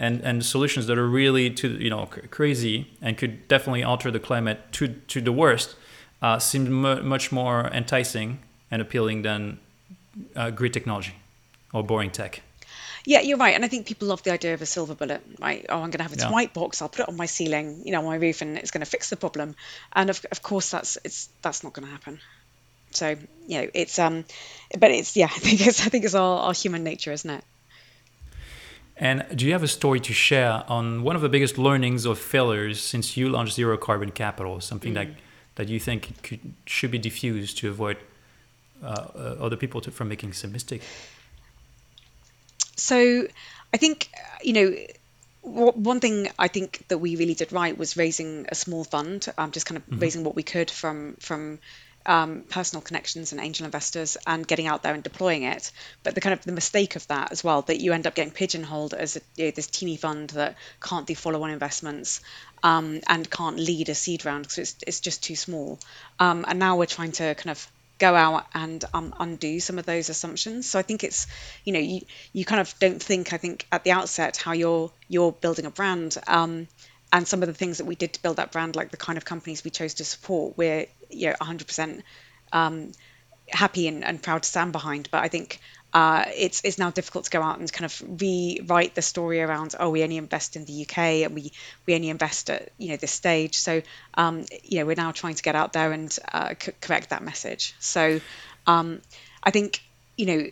And 0.00 0.20
and 0.24 0.44
solutions 0.44 0.86
that 0.86 0.98
are 0.98 1.06
really 1.08 1.50
to 1.50 1.68
you 1.68 1.90
know 1.90 2.06
crazy 2.30 2.86
and 3.02 3.16
could 3.18 3.46
definitely 3.48 3.84
alter 3.84 4.10
the 4.10 4.18
climate 4.20 4.58
to 4.72 4.88
to 5.08 5.20
the 5.20 5.32
worst, 5.32 5.76
uh, 6.22 6.38
seem 6.38 6.70
mu 6.72 7.02
much 7.02 7.30
more 7.30 7.68
enticing 7.72 8.38
and 8.70 8.82
appealing 8.82 9.22
than 9.22 9.58
uh, 10.36 10.50
great 10.50 10.72
technology 10.72 11.14
or 11.72 11.84
boring 11.84 12.10
tech. 12.10 12.42
Yeah, 13.06 13.20
you're 13.22 13.38
right. 13.38 13.54
And 13.54 13.64
I 13.64 13.68
think 13.68 13.86
people 13.86 14.08
love 14.08 14.22
the 14.22 14.32
idea 14.32 14.52
of 14.54 14.62
a 14.62 14.66
silver 14.66 14.94
bullet, 14.94 15.22
right? 15.40 15.64
Oh, 15.68 15.76
I'm 15.76 15.90
going 15.90 15.98
to 15.98 16.02
have 16.02 16.12
this 16.14 16.24
Yeah. 16.24 16.30
white 16.32 16.52
box. 16.52 16.82
I'll 16.82 16.88
put 16.90 17.00
it 17.00 17.08
on 17.08 17.16
my 17.16 17.26
ceiling, 17.26 17.82
you 17.86 17.92
know, 17.92 18.00
on 18.00 18.04
my 18.04 18.16
roof, 18.16 18.42
and 18.42 18.58
it's 18.58 18.70
going 18.70 18.84
to 18.84 18.90
fix 18.90 19.08
the 19.08 19.16
problem. 19.16 19.54
And 19.92 20.10
of, 20.10 20.24
of 20.30 20.42
course, 20.42 20.70
that's 20.70 20.98
it's 21.04 21.28
that's 21.42 21.62
not 21.64 21.72
going 21.72 21.86
to 21.86 21.92
happen. 21.92 22.20
So 22.90 23.16
you 23.48 23.62
know, 23.62 23.70
it's 23.74 23.98
um, 23.98 24.24
but 24.78 24.90
it's 24.90 25.16
yeah, 25.16 25.26
I 25.36 25.40
think 25.40 25.66
it's 25.66 25.80
I 25.86 25.88
think 25.88 26.04
it's 26.04 26.14
our, 26.14 26.40
our 26.48 26.52
human 26.54 26.84
nature, 26.84 27.12
isn't 27.12 27.30
it? 27.30 27.44
And 29.00 29.24
do 29.34 29.46
you 29.46 29.52
have 29.52 29.62
a 29.62 29.68
story 29.68 29.98
to 30.00 30.12
share 30.12 30.62
on 30.68 31.02
one 31.02 31.16
of 31.16 31.22
the 31.22 31.30
biggest 31.30 31.56
learnings 31.56 32.04
or 32.04 32.14
failures 32.14 32.78
since 32.82 33.16
you 33.16 33.30
launched 33.30 33.54
Zero 33.54 33.78
Carbon 33.78 34.10
Capital? 34.10 34.60
Something 34.60 34.92
that 34.92 35.08
that 35.54 35.68
you 35.68 35.80
think 35.80 36.22
could, 36.22 36.40
should 36.66 36.90
be 36.90 36.98
diffused 36.98 37.56
to 37.58 37.70
avoid 37.70 37.96
uh, 38.84 38.86
uh, 38.86 39.36
other 39.40 39.56
people 39.56 39.80
to, 39.80 39.90
from 39.90 40.08
making 40.08 40.34
some 40.34 40.52
mistake? 40.52 40.82
So 42.76 43.26
I 43.72 43.76
think 43.78 44.10
you 44.42 44.52
know 44.52 44.76
one 45.42 46.00
thing 46.00 46.28
I 46.38 46.48
think 46.48 46.84
that 46.88 46.98
we 46.98 47.16
really 47.16 47.34
did 47.34 47.52
right 47.52 47.76
was 47.76 47.96
raising 47.96 48.46
a 48.50 48.54
small 48.54 48.84
fund, 48.84 49.26
um, 49.38 49.50
just 49.50 49.64
kind 49.64 49.78
of 49.78 50.00
raising 50.00 50.24
what 50.24 50.36
we 50.36 50.42
could 50.42 50.70
from 50.70 51.16
from 51.20 51.58
um, 52.06 52.44
personal 52.48 52.82
connections 52.82 53.32
and 53.32 53.40
angel 53.40 53.64
investors 53.64 54.16
and 54.26 54.46
getting 54.46 54.66
out 54.66 54.82
there 54.82 54.94
and 54.94 55.02
deploying 55.02 55.42
it. 55.42 55.72
But 56.02 56.14
the 56.14 56.20
kind 56.20 56.32
of 56.32 56.44
the 56.44 56.52
mistake 56.52 56.96
of 56.96 57.06
that 57.08 57.32
as 57.32 57.44
well, 57.44 57.62
that 57.62 57.80
you 57.80 57.92
end 57.92 58.06
up 58.06 58.14
getting 58.14 58.32
pigeonholed 58.32 58.94
as 58.94 59.16
a, 59.16 59.20
you 59.36 59.44
know, 59.46 59.50
this 59.50 59.66
teeny 59.66 59.96
fund 59.96 60.30
that 60.30 60.56
can't 60.80 61.06
do 61.06 61.14
follow-on 61.14 61.50
investments 61.50 62.20
um, 62.62 63.00
and 63.08 63.30
can't 63.30 63.58
lead 63.58 63.88
a 63.88 63.94
seed 63.94 64.24
round 64.24 64.44
because 64.44 64.58
it's, 64.58 64.76
it's 64.86 65.00
just 65.00 65.22
too 65.22 65.36
small. 65.36 65.78
Um, 66.18 66.44
and 66.48 66.58
now 66.58 66.76
we're 66.76 66.86
trying 66.86 67.12
to 67.12 67.34
kind 67.34 67.50
of 67.50 67.70
go 67.98 68.14
out 68.14 68.46
and 68.54 68.82
um, 68.94 69.14
undo 69.20 69.60
some 69.60 69.78
of 69.78 69.84
those 69.84 70.08
assumptions. 70.08 70.68
So 70.68 70.78
I 70.78 70.82
think 70.82 71.04
it's, 71.04 71.26
you 71.64 71.72
know, 71.74 71.80
you, 71.80 72.00
you 72.32 72.44
kind 72.46 72.60
of 72.60 72.74
don't 72.78 73.02
think, 73.02 73.34
I 73.34 73.36
think 73.36 73.66
at 73.70 73.84
the 73.84 73.92
outset, 73.92 74.38
how 74.38 74.52
you're 74.52 74.90
you're 75.08 75.32
building 75.32 75.66
a 75.66 75.70
brand. 75.70 76.16
Um, 76.26 76.66
and 77.12 77.26
some 77.26 77.42
of 77.42 77.48
the 77.48 77.54
things 77.54 77.78
that 77.78 77.86
we 77.86 77.96
did 77.96 78.14
to 78.14 78.22
build 78.22 78.36
that 78.36 78.52
brand, 78.52 78.76
like 78.76 78.90
the 78.90 78.96
kind 78.96 79.18
of 79.18 79.24
companies 79.24 79.64
we 79.64 79.70
chose 79.70 79.94
to 79.94 80.04
support, 80.04 80.56
we're 80.56 80.86
you 81.10 81.28
know 81.28 81.34
100% 81.40 82.02
um, 82.52 82.92
happy 83.48 83.88
and, 83.88 84.04
and 84.04 84.22
proud 84.22 84.42
to 84.42 84.48
stand 84.48 84.72
behind. 84.72 85.08
But 85.10 85.22
I 85.22 85.28
think 85.28 85.60
uh, 85.92 86.24
it's 86.36 86.62
it's 86.64 86.78
now 86.78 86.90
difficult 86.90 87.24
to 87.24 87.30
go 87.30 87.42
out 87.42 87.58
and 87.58 87.72
kind 87.72 87.84
of 87.84 88.20
rewrite 88.20 88.94
the 88.94 89.02
story 89.02 89.42
around 89.42 89.74
oh 89.80 89.90
we 89.90 90.04
only 90.04 90.18
invest 90.18 90.54
in 90.54 90.64
the 90.64 90.82
UK 90.82 90.98
and 91.24 91.34
we 91.34 91.52
we 91.84 91.96
only 91.96 92.10
invest 92.10 92.48
at 92.50 92.70
you 92.78 92.90
know 92.90 92.96
this 92.96 93.12
stage. 93.12 93.56
So 93.56 93.82
um, 94.14 94.44
you 94.62 94.78
know 94.78 94.86
we're 94.86 94.94
now 94.94 95.12
trying 95.12 95.34
to 95.34 95.42
get 95.42 95.56
out 95.56 95.72
there 95.72 95.92
and 95.92 96.16
uh, 96.32 96.54
c- 96.60 96.72
correct 96.80 97.10
that 97.10 97.22
message. 97.22 97.74
So 97.80 98.20
um, 98.66 99.00
I 99.42 99.50
think 99.50 99.82
you 100.16 100.26
know 100.26 100.50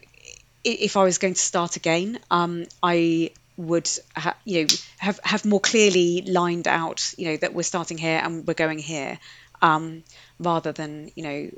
if 0.65 0.97
I 0.97 1.05
was 1.05 1.19
going 1.19 1.35
to 1.35 1.41
start 1.41 1.77
again, 1.77 2.19
um, 2.31 2.67
I 2.83 3.31
would 3.57 3.89
ha- 4.17 4.37
you 4.45 4.63
know 4.63 4.67
have 4.99 5.21
have 5.25 5.45
more 5.45 5.61
clearly 5.61 6.23
lined 6.23 6.69
out 6.69 7.13
you 7.19 7.27
know 7.27 7.37
that 7.37 7.55
we're 7.55 7.63
starting 7.65 7.99
here 7.99 8.21
and 8.23 8.47
we're 8.47 8.55
going 8.55 8.79
here 8.79 9.19
um, 9.63 10.03
rather 10.39 10.73
than 10.73 11.11
you 11.17 11.23
know 11.23 11.51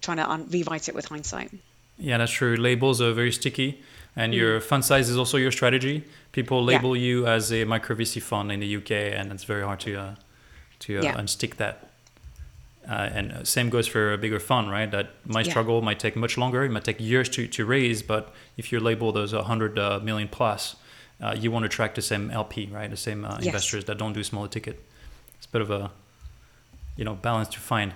trying 0.00 0.16
to 0.18 0.30
un- 0.30 0.46
rewrite 0.50 0.88
it 0.88 0.94
with 0.94 1.06
hindsight. 1.06 1.50
Yeah, 1.98 2.18
that's 2.18 2.32
true. 2.32 2.56
Labels 2.56 3.00
are 3.02 3.12
very 3.12 3.32
sticky, 3.32 3.82
and 4.16 4.32
your 4.34 4.60
fund 4.60 4.84
size 4.84 5.08
is 5.10 5.16
also 5.18 5.36
your 5.36 5.52
strategy. 5.52 6.04
People 6.32 6.58
Mm. 6.62 6.70
Yeah. 6.70 6.76
label 6.76 6.96
you 6.96 7.26
as 7.26 7.52
a 7.52 7.64
micro 7.64 7.94
VC 7.96 8.20
fund 8.22 8.50
in 8.52 8.60
the 8.60 8.76
UK, 8.76 8.90
and 9.12 9.30
it's 9.32 9.44
very 9.44 9.62
hard 9.62 9.80
to 9.80 9.94
uh, 9.96 10.14
to 10.80 10.98
uh, 10.98 11.02
Yeah. 11.02 11.14
unstick 11.16 11.56
that. 11.56 11.86
Uh, 12.88 13.08
and 13.12 13.32
uh, 13.32 13.44
same 13.44 13.68
goes 13.68 13.86
for 13.86 14.12
a 14.14 14.18
bigger 14.18 14.40
fund, 14.40 14.70
right? 14.70 14.90
That 14.90 15.10
might 15.26 15.44
Yeah. 15.46 15.52
struggle, 15.52 15.82
might 15.82 15.98
take 16.00 16.16
much 16.16 16.38
longer, 16.38 16.64
it 16.64 16.70
might 16.70 16.84
take 16.84 16.98
years 16.98 17.28
to, 17.30 17.46
to 17.46 17.64
raise. 17.66 18.02
But 18.02 18.32
if 18.56 18.72
you're 18.72 18.80
labeled 18.80 19.18
as 19.18 19.32
a 19.34 19.42
hundred 19.44 19.78
uh, 19.78 20.00
million 20.02 20.28
plus, 20.28 20.76
uh, 21.22 21.36
you 21.38 21.50
want 21.52 21.64
to 21.64 21.66
attract 21.66 21.94
the 21.96 22.02
same 22.02 22.30
LP, 22.30 22.66
right? 22.72 22.88
The 22.90 22.96
same 22.96 23.24
uh, 23.26 23.36
Yes. 23.36 23.46
investors 23.46 23.84
that 23.84 23.98
don't 23.98 24.14
do 24.14 24.24
smaller 24.24 24.48
ticket. 24.48 24.82
It's 25.36 25.46
a 25.46 25.50
bit 25.50 25.60
of 25.60 25.70
a 25.70 25.90
you 27.00 27.04
know 27.06 27.14
balance 27.14 27.48
to 27.48 27.58
find. 27.58 27.92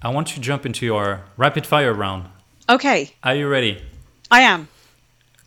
I 0.00 0.08
want 0.10 0.28
to 0.28 0.40
jump 0.40 0.64
into 0.64 0.86
your 0.86 1.24
rapid 1.36 1.66
fire 1.66 1.92
round. 1.92 2.22
Okay, 2.70 3.10
Are 3.24 3.34
you 3.34 3.48
ready? 3.48 3.82
I 4.30 4.40
am. 4.42 4.68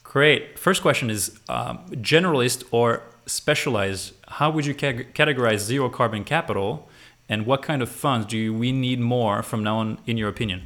Great. 0.03 0.59
First 0.59 0.81
question 0.81 1.09
is 1.09 1.39
um, 1.47 1.77
generalist 1.91 2.63
or 2.71 3.01
specialized? 3.25 4.13
How 4.27 4.49
would 4.51 4.65
you 4.65 4.73
ca- 4.73 5.05
categorize 5.13 5.59
zero 5.59 5.87
carbon 5.89 6.23
capital? 6.25 6.89
And 7.29 7.45
what 7.45 7.61
kind 7.61 7.81
of 7.81 7.87
funds 7.89 8.25
do 8.27 8.37
you, 8.37 8.53
we 8.53 8.73
need 8.73 8.99
more 8.99 9.41
from 9.41 9.63
now 9.63 9.77
on, 9.77 9.99
in 10.05 10.17
your 10.17 10.27
opinion? 10.27 10.63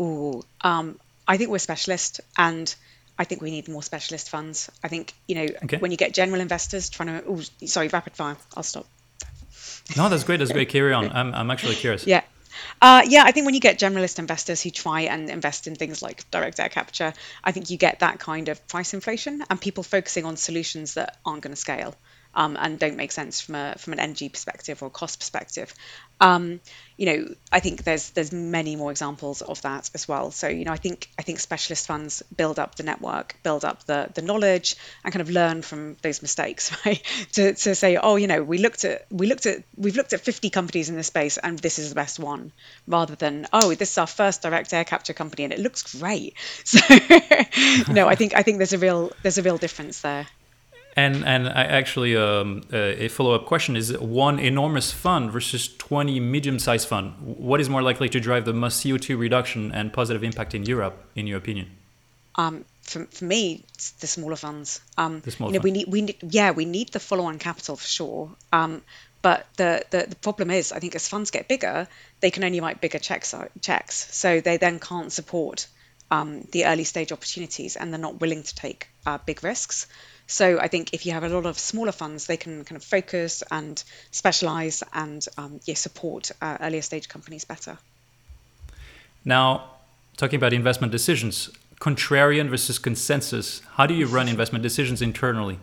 Ooh, 0.00 0.42
um, 0.62 0.98
I 1.26 1.36
think 1.36 1.50
we're 1.50 1.58
specialist, 1.58 2.20
and 2.38 2.74
I 3.18 3.24
think 3.24 3.42
we 3.42 3.50
need 3.50 3.68
more 3.68 3.82
specialist 3.82 4.30
funds. 4.30 4.70
I 4.82 4.88
think 4.88 5.12
you 5.26 5.34
know 5.34 5.46
Okay. 5.64 5.76
when 5.76 5.90
you 5.90 5.98
get 5.98 6.14
general 6.14 6.40
investors 6.40 6.88
trying 6.88 7.08
to. 7.08 7.24
Oh, 7.28 7.40
sorry, 7.66 7.88
rapid 7.88 8.14
fire. 8.16 8.36
I'll 8.56 8.62
stop. 8.62 8.86
No, 9.96 10.08
that's 10.08 10.24
great. 10.24 10.38
That's 10.38 10.52
great. 10.52 10.68
Carry 10.68 10.92
on. 10.92 11.10
I'm, 11.10 11.34
I'm 11.34 11.50
actually 11.50 11.74
curious. 11.74 12.06
Yeah. 12.06 12.22
Uh, 12.80 13.02
yeah, 13.06 13.22
I 13.24 13.32
think 13.32 13.46
when 13.46 13.54
you 13.54 13.60
get 13.60 13.78
generalist 13.78 14.18
investors 14.18 14.62
who 14.62 14.70
try 14.70 15.02
and 15.02 15.30
invest 15.30 15.66
in 15.66 15.74
things 15.74 16.02
like 16.02 16.28
direct 16.30 16.60
air 16.60 16.68
capture, 16.68 17.12
I 17.42 17.52
think 17.52 17.70
you 17.70 17.76
get 17.76 18.00
that 18.00 18.18
kind 18.18 18.48
of 18.48 18.66
price 18.68 18.94
inflation 18.94 19.42
and 19.48 19.60
people 19.60 19.82
focusing 19.82 20.24
on 20.24 20.36
solutions 20.36 20.94
that 20.94 21.16
aren't 21.24 21.42
going 21.42 21.54
to 21.54 21.60
scale 21.60 21.94
um, 22.34 22.56
and 22.58 22.78
don't 22.78 22.96
make 22.96 23.12
sense 23.12 23.40
from 23.40 23.54
a 23.54 23.74
from 23.78 23.92
an 23.94 24.00
energy 24.00 24.28
perspective 24.28 24.82
or 24.82 24.90
cost 24.90 25.18
perspective. 25.18 25.74
Um, 26.20 26.60
you 26.96 27.06
know, 27.06 27.34
I 27.52 27.60
think 27.60 27.84
there's 27.84 28.10
there's 28.10 28.32
many 28.32 28.74
more 28.74 28.90
examples 28.90 29.40
of 29.40 29.62
that 29.62 29.90
as 29.94 30.08
well. 30.08 30.30
So 30.30 30.48
you 30.48 30.64
know, 30.64 30.72
I 30.72 30.76
think 30.76 31.08
I 31.18 31.22
think 31.22 31.38
specialist 31.38 31.86
funds 31.86 32.22
build 32.36 32.58
up 32.58 32.74
the 32.74 32.82
network, 32.82 33.36
build 33.42 33.64
up 33.64 33.84
the 33.84 34.10
the 34.14 34.22
knowledge, 34.22 34.76
and 35.04 35.12
kind 35.12 35.20
of 35.20 35.30
learn 35.30 35.62
from 35.62 35.96
those 36.02 36.22
mistakes, 36.22 36.76
right? 36.86 37.02
to, 37.32 37.54
to 37.54 37.74
say, 37.74 37.96
oh, 37.96 38.16
you 38.16 38.26
know, 38.26 38.42
we 38.42 38.58
looked 38.58 38.84
at 38.84 39.06
we 39.10 39.26
looked 39.26 39.46
at 39.46 39.62
we've 39.76 39.96
looked 39.96 40.12
at 40.12 40.20
50 40.20 40.50
companies 40.50 40.88
in 40.90 40.96
this 40.96 41.06
space, 41.06 41.38
and 41.38 41.58
this 41.58 41.78
is 41.78 41.88
the 41.90 41.94
best 41.94 42.18
one, 42.18 42.52
rather 42.86 43.14
than 43.14 43.46
oh, 43.52 43.74
this 43.74 43.92
is 43.92 43.98
our 43.98 44.06
first 44.06 44.42
direct 44.42 44.72
air 44.72 44.84
capture 44.84 45.12
company, 45.12 45.44
and 45.44 45.52
it 45.52 45.60
looks 45.60 45.96
great. 45.98 46.34
So 46.64 46.78
no, 47.92 48.08
I 48.08 48.14
think 48.14 48.34
I 48.34 48.42
think 48.42 48.58
there's 48.58 48.72
a 48.72 48.78
real 48.78 49.12
there's 49.22 49.38
a 49.38 49.42
real 49.42 49.58
difference 49.58 50.00
there. 50.02 50.26
And 50.98 51.24
and 51.24 51.48
I 51.48 51.62
actually 51.80 52.16
um, 52.16 52.62
uh, 52.72 53.04
a 53.04 53.08
follow 53.08 53.32
up 53.32 53.46
question 53.46 53.76
is 53.76 53.96
one 53.98 54.40
enormous 54.40 54.90
fund 54.90 55.30
versus 55.30 55.68
20 55.76 56.18
medium 56.18 56.58
sized 56.58 56.88
fund. 56.88 57.14
What 57.20 57.60
is 57.60 57.68
more 57.68 57.82
likely 57.82 58.08
to 58.08 58.18
drive 58.18 58.44
the 58.44 58.52
most 58.52 58.84
CO2 58.84 59.16
reduction 59.16 59.70
and 59.70 59.92
positive 59.92 60.24
impact 60.24 60.54
in 60.54 60.64
Europe, 60.64 60.96
in 61.14 61.28
your 61.28 61.38
opinion? 61.38 61.68
Um, 62.34 62.64
for, 62.82 63.04
for 63.04 63.24
me, 63.24 63.64
it's 63.74 63.92
the 63.92 64.08
smaller 64.08 64.34
funds. 64.34 64.80
Um, 64.96 65.20
The 65.20 65.30
smaller 65.30 65.52
you 65.52 65.58
know, 65.60 65.62
we 65.62 65.70
need 65.70 65.86
we 65.88 66.02
need 66.02 66.16
yeah 66.22 66.50
we 66.50 66.64
need 66.64 66.88
the 66.88 67.00
follow 67.00 67.26
on 67.26 67.38
capital 67.38 67.76
for 67.76 67.86
sure. 67.86 68.30
Um, 68.52 68.82
but 69.22 69.46
the, 69.56 69.84
the 69.90 70.06
the 70.08 70.16
problem 70.16 70.50
is, 70.50 70.72
I 70.72 70.80
think 70.80 70.96
as 70.96 71.06
funds 71.06 71.30
get 71.30 71.46
bigger, 71.46 71.86
they 72.18 72.32
can 72.32 72.42
only 72.42 72.60
write 72.60 72.80
bigger 72.80 72.98
checks 72.98 73.34
checks, 73.60 74.16
so 74.16 74.40
they 74.40 74.56
then 74.56 74.80
can't 74.80 75.12
support 75.12 75.68
um, 76.10 76.42
the 76.52 76.66
early 76.66 76.84
stage 76.84 77.12
opportunities, 77.12 77.76
and 77.76 77.92
they're 77.92 78.00
not 78.00 78.20
willing 78.20 78.42
to 78.42 78.54
take 78.54 78.88
uh, 79.06 79.18
big 79.24 79.42
risks. 79.44 79.86
So 80.26 80.58
I 80.60 80.68
think 80.68 80.92
if 80.92 81.06
you 81.06 81.12
have 81.12 81.24
a 81.24 81.28
lot 81.28 81.46
of 81.46 81.58
smaller 81.58 81.92
funds, 81.92 82.26
they 82.26 82.36
can 82.36 82.64
kind 82.64 82.76
of 82.76 82.84
focus 82.84 83.42
and 83.50 83.82
specialize 84.10 84.82
and 84.92 85.24
um, 85.38 85.60
yeah, 85.64 85.74
support 85.74 86.30
uh, 86.42 86.58
earlier 86.60 86.82
stage 86.82 87.08
companies 87.08 87.44
better. 87.44 87.78
Now, 89.24 89.70
talking 90.16 90.36
about 90.36 90.52
investment 90.52 90.92
decisions, 90.92 91.50
contrarian 91.80 92.48
versus 92.50 92.78
consensus. 92.78 93.62
How 93.72 93.86
do 93.86 93.94
you 93.94 94.06
run 94.06 94.28
investment 94.28 94.62
decisions 94.62 95.00
internally? 95.00 95.58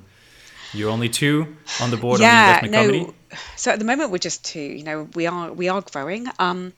You're 0.74 0.90
only 0.90 1.10
two 1.10 1.56
on 1.82 1.92
the 1.92 1.98
board 1.98 2.16
of 2.16 2.22
the 2.22 2.26
investment 2.26 2.74
committee. 2.74 3.14
So 3.56 3.72
at 3.72 3.80
the 3.80 3.86
moment 3.86 4.12
we're 4.12 4.18
just 4.18 4.44
two. 4.44 4.60
You 4.60 4.84
know, 4.84 5.10
we 5.14 5.28
are 5.28 5.52
we 5.52 5.70
are 5.70 5.82
growing. 5.82 6.28
Um, 6.40 6.74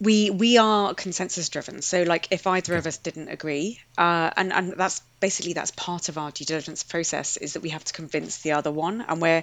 we 0.00 0.30
we 0.30 0.56
are 0.56 0.94
consensus 0.94 1.48
driven. 1.50 1.82
So 1.82 2.04
like 2.04 2.28
if 2.30 2.46
either 2.46 2.74
of 2.76 2.86
us 2.86 2.96
didn't 2.96 3.28
agree, 3.28 3.80
uh, 3.98 4.30
and 4.36 4.52
and 4.52 4.72
that's 4.72 5.00
basically 5.20 5.52
that's 5.52 5.70
part 5.72 6.08
of 6.08 6.16
our 6.16 6.30
due 6.30 6.46
diligence 6.46 6.82
process 6.82 7.36
is 7.36 7.52
that 7.52 7.60
we 7.60 7.68
have 7.70 7.84
to 7.84 7.92
convince 7.92 8.38
the 8.38 8.52
other 8.52 8.72
one, 8.72 9.04
and 9.06 9.20
we're 9.20 9.42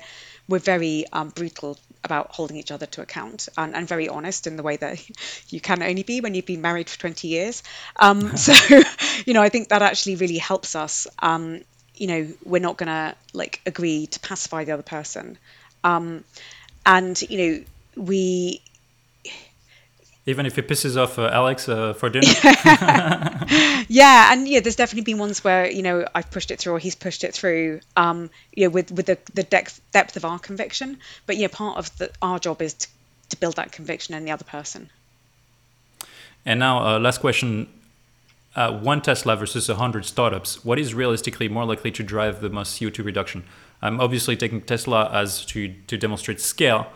we're 0.49 0.59
very 0.59 1.05
um, 1.13 1.29
brutal 1.29 1.77
about 2.03 2.31
holding 2.31 2.57
each 2.57 2.71
other 2.71 2.85
to 2.85 3.01
account 3.01 3.49
and, 3.57 3.75
and 3.75 3.87
very 3.87 4.09
honest 4.09 4.47
in 4.47 4.55
the 4.55 4.63
way 4.63 4.77
that 4.77 4.99
you 5.49 5.61
can 5.61 5.83
only 5.83 6.03
be 6.03 6.21
when 6.21 6.33
you've 6.33 6.45
been 6.45 6.61
married 6.61 6.89
for 6.89 6.99
20 6.99 7.27
years. 7.27 7.61
Um, 7.95 8.35
so 8.37 8.53
you 9.25 9.33
know 9.33 9.41
I 9.41 9.49
think 9.49 9.69
that 9.69 9.81
actually 9.83 10.15
really 10.15 10.37
helps 10.39 10.75
us. 10.75 11.07
Um, 11.19 11.61
you 11.95 12.07
know, 12.07 12.27
we're 12.43 12.61
not 12.61 12.77
going 12.77 12.87
to 12.87 13.15
like 13.33 13.61
agree 13.65 14.07
to 14.07 14.19
pacify 14.19 14.63
the 14.63 14.71
other 14.71 14.83
person. 14.83 15.37
Um, 15.83 16.23
and 16.85 17.19
you 17.23 17.37
know, 17.37 17.63
we 17.95 18.61
even 20.27 20.45
if 20.45 20.57
it 20.57 20.67
pisses 20.67 21.01
off 21.01 21.17
uh, 21.17 21.29
Alex 21.31 21.69
uh, 21.69 21.93
for 21.93 22.09
dinner. 22.09 22.27
yeah, 23.87 24.31
and 24.31 24.45
yeah, 24.45 24.59
there's 24.59 24.75
definitely 24.75 25.11
been 25.11 25.19
ones 25.19 25.41
where 25.41 25.71
you 25.71 25.81
know 25.81 26.05
I've 26.13 26.29
pushed 26.29 26.51
it 26.51 26.59
through 26.59 26.73
or 26.73 26.79
he's 26.79 26.95
pushed 26.95 27.23
it 27.23 27.33
through. 27.33 27.79
Um, 27.95 28.29
you 28.53 28.65
know, 28.65 28.69
with 28.69 28.91
with 28.91 29.05
the 29.05 29.17
the 29.33 29.43
depth 29.43 29.81
depth 29.93 30.17
of 30.17 30.25
our 30.25 30.37
conviction. 30.37 30.99
But 31.25 31.37
yeah, 31.37 31.47
part 31.47 31.77
of 31.77 31.97
the, 31.97 32.11
our 32.21 32.39
job 32.39 32.61
is 32.61 32.73
to, 32.73 32.87
to 33.29 33.37
build 33.37 33.55
that 33.55 33.71
conviction 33.71 34.13
in 34.15 34.25
the 34.25 34.31
other 34.31 34.43
person. 34.43 34.89
And 36.45 36.59
now, 36.59 36.85
uh, 36.85 36.99
last 36.99 37.21
question: 37.21 37.69
uh, 38.53 38.77
One 38.77 39.01
Tesla 39.01 39.37
versus 39.37 39.67
hundred 39.67 40.05
startups. 40.05 40.65
What 40.65 40.77
is 40.77 40.93
realistically 40.93 41.47
more 41.47 41.65
likely 41.65 41.91
to 41.91 42.03
drive 42.03 42.41
the 42.41 42.49
most 42.49 42.79
CO2 42.79 43.05
reduction? 43.05 43.45
I'm 43.81 44.01
obviously 44.01 44.35
taking 44.35 44.61
Tesla 44.61 45.09
as 45.09 45.45
to 45.45 45.73
to 45.87 45.97
demonstrate 45.97 46.41
scale 46.41 46.87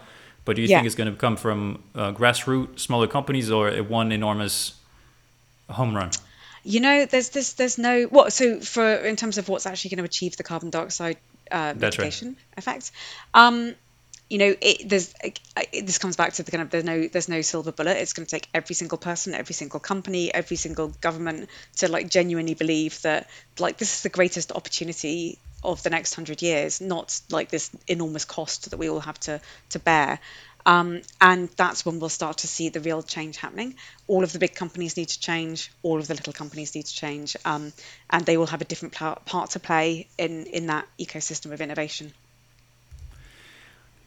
but 0.45 0.55
do 0.55 0.61
you 0.61 0.67
yeah. 0.67 0.77
think 0.77 0.87
it's 0.87 0.95
going 0.95 1.11
to 1.11 1.17
come 1.17 1.37
from 1.37 1.83
uh, 1.95 2.11
grassroots, 2.11 2.79
smaller 2.79 3.07
companies, 3.07 3.51
or 3.51 3.71
one 3.83 4.11
enormous 4.11 4.73
home 5.69 5.95
run? 5.95 6.11
You 6.63 6.79
know, 6.79 7.05
there's 7.05 7.29
this, 7.29 7.53
there's 7.53 7.77
no 7.77 8.03
what. 8.03 8.33
So 8.33 8.59
for 8.59 8.85
in 8.85 9.15
terms 9.15 9.37
of 9.37 9.49
what's 9.49 9.65
actually 9.65 9.89
going 9.89 9.99
to 9.99 10.03
achieve 10.03 10.37
the 10.37 10.43
carbon 10.43 10.69
dioxide 10.69 11.17
uh, 11.49 11.73
mitigation 11.75 12.29
right. 12.29 12.37
effect, 12.57 12.91
um, 13.33 13.75
you 14.29 14.37
know, 14.37 14.55
it, 14.61 14.87
there's 14.87 15.13
it, 15.23 15.39
this 15.85 15.97
comes 15.97 16.15
back 16.15 16.33
to 16.33 16.43
the 16.43 16.51
kind 16.51 16.61
of 16.61 16.69
there's 16.69 16.85
no 16.85 17.07
there's 17.07 17.27
no 17.29 17.41
silver 17.41 17.71
bullet. 17.71 17.97
It's 17.97 18.13
going 18.13 18.25
to 18.25 18.29
take 18.29 18.47
every 18.53 18.75
single 18.75 18.97
person, 18.97 19.33
every 19.33 19.53
single 19.53 19.79
company, 19.79 20.33
every 20.33 20.57
single 20.57 20.87
government 21.01 21.49
to 21.77 21.87
like 21.87 22.09
genuinely 22.09 22.53
believe 22.53 23.01
that 23.01 23.29
like 23.59 23.77
this 23.77 23.95
is 23.95 24.03
the 24.03 24.09
greatest 24.09 24.51
opportunity 24.51 25.37
of 25.63 25.83
the 25.83 25.89
next 25.89 26.15
hundred 26.15 26.41
years, 26.41 26.81
not 26.81 27.19
like 27.29 27.49
this 27.49 27.69
enormous 27.87 28.25
cost 28.25 28.71
that 28.71 28.77
we 28.77 28.89
all 28.89 28.99
have 28.99 29.19
to 29.21 29.41
to 29.69 29.79
bear. 29.79 30.19
Um, 30.65 31.01
and 31.19 31.49
that's 31.49 31.85
when 31.85 31.99
we'll 31.99 32.09
start 32.09 32.39
to 32.39 32.47
see 32.47 32.69
the 32.69 32.79
real 32.79 33.01
change 33.01 33.37
happening. 33.37 33.75
All 34.07 34.23
of 34.23 34.31
the 34.31 34.39
big 34.39 34.53
companies 34.53 34.95
need 34.95 35.09
to 35.09 35.19
change. 35.19 35.71
All 35.81 35.99
of 35.99 36.07
the 36.07 36.13
little 36.13 36.33
companies 36.33 36.75
need 36.75 36.85
to 36.85 36.93
change, 36.93 37.35
um, 37.45 37.73
and 38.09 38.25
they 38.25 38.37
will 38.37 38.47
have 38.47 38.61
a 38.61 38.65
different 38.65 38.93
part 38.93 39.49
to 39.51 39.59
play 39.59 40.07
in 40.17 40.45
in 40.45 40.67
that 40.67 40.87
ecosystem 40.99 41.51
of 41.51 41.61
innovation. 41.61 42.13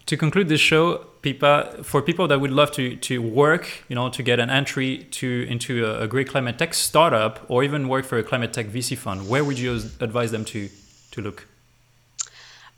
To 0.07 0.19
conclude 0.19 0.51
this 0.51 0.61
show, 0.61 0.99
Pippa, 1.23 1.83
for 1.83 2.03
people 2.03 2.29
that 2.29 2.39
would 2.39 2.51
love 2.51 2.71
to 2.73 2.97
to 2.97 3.23
work, 3.23 3.85
you 3.89 3.97
know, 3.97 4.11
to 4.11 4.23
get 4.23 4.39
an 4.39 4.51
entry 4.51 5.07
to 5.13 5.47
into 5.49 5.87
a, 5.87 6.03
a 6.03 6.07
great 6.07 6.29
climate 6.29 6.59
tech 6.59 6.75
startup, 6.75 7.41
or 7.49 7.65
even 7.65 7.89
work 7.89 8.05
for 8.05 8.19
a 8.19 8.23
climate 8.23 8.53
tech 8.53 8.67
VC 8.67 8.97
fund, 8.99 9.29
where 9.29 9.43
would 9.43 9.59
you 9.59 9.81
advise 10.01 10.31
them 10.31 10.45
to 10.45 10.69
to 11.15 11.23
look? 11.23 11.47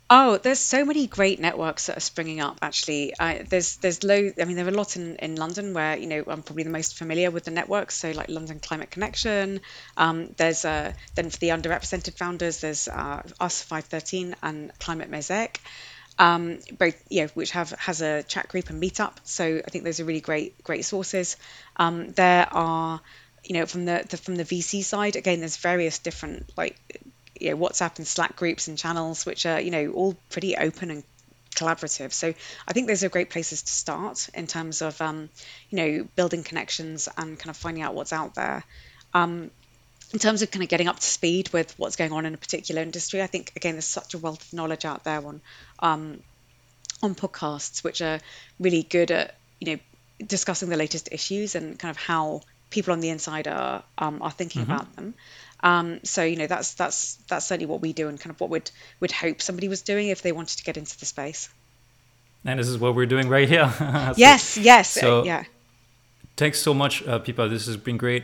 Oh, 0.09 0.37
there's 0.37 0.59
so 0.59 0.85
many 0.85 1.05
great 1.05 1.37
networks 1.37 1.87
that 1.87 1.97
are 1.97 2.01
springing 2.01 2.39
up. 2.39 2.59
Actually, 2.61 3.13
uh, 3.19 3.39
there's 3.49 3.75
there's 3.77 4.05
low. 4.05 4.31
I 4.39 4.45
mean, 4.45 4.55
there 4.55 4.65
are 4.65 4.69
a 4.69 4.71
lot 4.71 4.95
in, 4.95 5.17
in 5.17 5.35
London 5.35 5.73
where 5.73 5.97
you 5.97 6.07
know 6.07 6.23
I'm 6.25 6.43
probably 6.43 6.63
the 6.63 6.69
most 6.69 6.97
familiar 6.97 7.29
with 7.29 7.43
the 7.43 7.51
networks. 7.51 7.97
So 7.97 8.11
like 8.11 8.29
London 8.29 8.59
Climate 8.61 8.89
Connection. 8.89 9.59
Um, 9.97 10.33
there's 10.37 10.63
uh, 10.63 10.93
then 11.15 11.29
for 11.29 11.37
the 11.39 11.49
underrepresented 11.49 12.17
founders, 12.17 12.61
there's 12.61 12.87
uh, 12.87 13.21
Us 13.41 13.61
513 13.61 14.35
and 14.41 14.71
Climate 14.79 15.09
Mosaic. 15.09 15.59
Um, 16.17 16.59
both 16.77 16.95
you 17.09 17.23
know, 17.23 17.27
which 17.33 17.51
have 17.51 17.71
has 17.71 18.01
a 18.01 18.23
chat 18.23 18.47
group 18.47 18.69
and 18.69 18.81
meetup. 18.81 19.17
So 19.25 19.61
I 19.65 19.69
think 19.69 19.83
those 19.83 19.99
are 19.99 20.05
really 20.05 20.21
great 20.21 20.63
great 20.63 20.85
sources. 20.85 21.35
Um, 21.75 22.11
there 22.11 22.47
are 22.49 23.01
you 23.43 23.55
know 23.55 23.65
from 23.65 23.83
the, 23.83 24.05
the 24.07 24.15
from 24.15 24.37
the 24.37 24.45
VC 24.45 24.85
side 24.85 25.17
again, 25.17 25.41
there's 25.41 25.57
various 25.57 25.99
different 25.99 26.49
like 26.55 26.77
you 27.39 27.51
know, 27.51 27.57
WhatsApp 27.57 27.97
and 27.97 28.07
Slack 28.07 28.35
groups 28.35 28.67
and 28.67 28.77
channels, 28.77 29.25
which 29.25 29.45
are 29.45 29.59
you 29.59 29.71
know 29.71 29.91
all 29.91 30.15
pretty 30.29 30.55
open 30.55 30.91
and 30.91 31.03
collaborative. 31.55 32.13
So 32.13 32.33
I 32.67 32.73
think 32.73 32.87
those 32.87 33.03
are 33.03 33.09
great 33.09 33.29
places 33.29 33.63
to 33.63 33.71
start 33.71 34.29
in 34.33 34.47
terms 34.47 34.81
of 34.81 35.01
um, 35.01 35.29
you 35.69 35.77
know 35.77 36.07
building 36.15 36.43
connections 36.43 37.09
and 37.17 37.37
kind 37.37 37.49
of 37.49 37.57
finding 37.57 37.83
out 37.83 37.95
what's 37.95 38.13
out 38.13 38.35
there. 38.35 38.63
Um, 39.13 39.51
in 40.13 40.19
terms 40.19 40.41
of 40.41 40.51
kind 40.51 40.63
of 40.63 40.69
getting 40.69 40.87
up 40.87 40.99
to 40.99 41.05
speed 41.05 41.49
with 41.51 41.77
what's 41.77 41.97
going 41.97 42.13
on 42.13 42.25
in 42.25 42.33
a 42.33 42.37
particular 42.37 42.81
industry, 42.81 43.21
I 43.21 43.27
think 43.27 43.51
again 43.55 43.73
there's 43.73 43.85
such 43.85 44.13
a 44.13 44.17
wealth 44.17 44.41
of 44.41 44.53
knowledge 44.53 44.85
out 44.85 45.03
there 45.03 45.25
on 45.25 45.41
um, 45.79 46.19
on 47.01 47.15
podcasts, 47.15 47.83
which 47.83 48.01
are 48.01 48.19
really 48.59 48.83
good 48.83 49.11
at 49.11 49.35
you 49.59 49.73
know 49.73 49.79
discussing 50.25 50.69
the 50.69 50.77
latest 50.77 51.09
issues 51.11 51.55
and 51.55 51.77
kind 51.77 51.91
of 51.91 51.97
how 51.97 52.41
people 52.69 52.93
on 52.93 52.99
the 52.99 53.09
inside 53.09 53.47
are 53.47 53.83
um, 53.97 54.21
are 54.21 54.31
thinking 54.31 54.63
mm-hmm. 54.63 54.71
about 54.71 54.95
them. 54.95 55.13
Um, 55.61 55.99
so 56.03 56.23
you 56.23 56.35
know 56.35 56.47
that's 56.47 56.75
that's 56.75 57.15
that's 57.27 57.47
certainly 57.47 57.65
what 57.65 57.81
we 57.81 57.93
do 57.93 58.07
and 58.07 58.19
kind 58.19 58.31
of 58.31 58.39
what 58.39 58.49
would 58.51 58.69
would 58.99 59.11
hope 59.11 59.41
somebody 59.41 59.67
was 59.67 59.81
doing 59.81 60.09
if 60.09 60.21
they 60.21 60.31
wanted 60.31 60.57
to 60.57 60.63
get 60.63 60.77
into 60.77 60.97
the 60.99 61.05
space. 61.05 61.49
And 62.45 62.59
this 62.59 62.67
is 62.67 62.77
what 62.77 62.95
we're 62.95 63.07
doing 63.07 63.27
right 63.27 63.49
here. 63.49 63.69
so, 63.77 64.13
yes, 64.15 64.57
yes, 64.57 64.89
so, 64.91 65.21
uh, 65.21 65.23
yeah. 65.23 65.43
Thanks 66.37 66.59
so 66.59 66.73
much, 66.73 67.05
uh, 67.07 67.19
Pippa. 67.19 67.49
This 67.49 67.65
has 67.65 67.75
been 67.77 67.97
great 67.97 68.23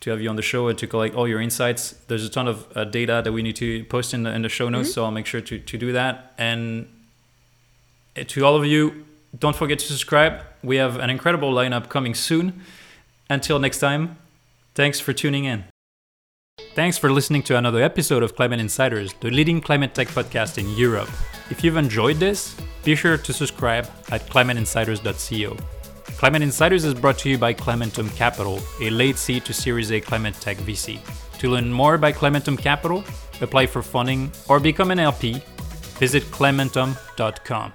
to 0.00 0.10
have 0.10 0.20
you 0.20 0.28
on 0.28 0.36
the 0.36 0.42
show 0.42 0.68
and 0.68 0.78
to 0.78 0.86
collect 0.86 1.14
all 1.14 1.26
your 1.26 1.40
insights. 1.40 1.92
There's 2.08 2.24
a 2.24 2.28
ton 2.28 2.46
of 2.46 2.66
uh, 2.76 2.84
data 2.84 3.22
that 3.24 3.32
we 3.32 3.42
need 3.42 3.56
to 3.56 3.84
post 3.84 4.12
in 4.12 4.24
the 4.24 4.32
in 4.32 4.42
the 4.42 4.48
show 4.48 4.68
notes, 4.68 4.90
mm-hmm. 4.90 4.94
so 4.94 5.04
I'll 5.04 5.10
make 5.10 5.26
sure 5.26 5.40
to 5.40 5.58
to 5.58 5.78
do 5.78 5.92
that. 5.92 6.34
And 6.38 6.88
uh, 8.16 8.24
to 8.28 8.44
all 8.44 8.56
of 8.56 8.66
you, 8.66 9.06
don't 9.38 9.56
forget 9.56 9.78
to 9.78 9.86
subscribe. 9.86 10.42
We 10.62 10.76
have 10.76 10.98
an 10.98 11.10
incredible 11.10 11.52
lineup 11.52 11.88
coming 11.88 12.14
soon. 12.14 12.62
Until 13.28 13.58
next 13.58 13.80
time, 13.80 14.18
thanks 14.74 15.00
for 15.00 15.12
tuning 15.12 15.46
in. 15.46 15.64
Thanks 16.74 16.96
for 16.96 17.10
listening 17.10 17.42
to 17.44 17.56
another 17.58 17.82
episode 17.82 18.22
of 18.22 18.34
Climate 18.34 18.60
Insiders, 18.60 19.12
the 19.20 19.30
leading 19.30 19.60
climate 19.60 19.94
tech 19.94 20.08
podcast 20.08 20.56
in 20.56 20.68
Europe. 20.70 21.10
If 21.50 21.62
you've 21.62 21.76
enjoyed 21.76 22.16
this, 22.16 22.56
be 22.82 22.94
sure 22.94 23.18
to 23.18 23.32
subscribe 23.32 23.86
at 24.10 24.22
climateinsiders.co. 24.30 25.56
Climate 26.16 26.42
Insiders 26.42 26.84
is 26.84 26.94
brought 26.94 27.18
to 27.18 27.28
you 27.28 27.36
by 27.36 27.52
Climentum 27.52 28.14
Capital, 28.16 28.60
a 28.80 28.88
late 28.88 29.18
seed 29.18 29.44
to 29.44 29.52
Series 29.52 29.92
A 29.92 30.00
climate 30.00 30.34
tech 30.34 30.56
VC. 30.58 30.98
To 31.40 31.50
learn 31.50 31.70
more 31.70 31.94
about 31.94 32.14
Climentum 32.14 32.58
Capital, 32.58 33.04
apply 33.42 33.66
for 33.66 33.82
funding, 33.82 34.32
or 34.48 34.58
become 34.58 34.90
an 34.90 34.98
LP, 34.98 35.42
visit 35.98 36.22
climentum.com. 36.24 37.72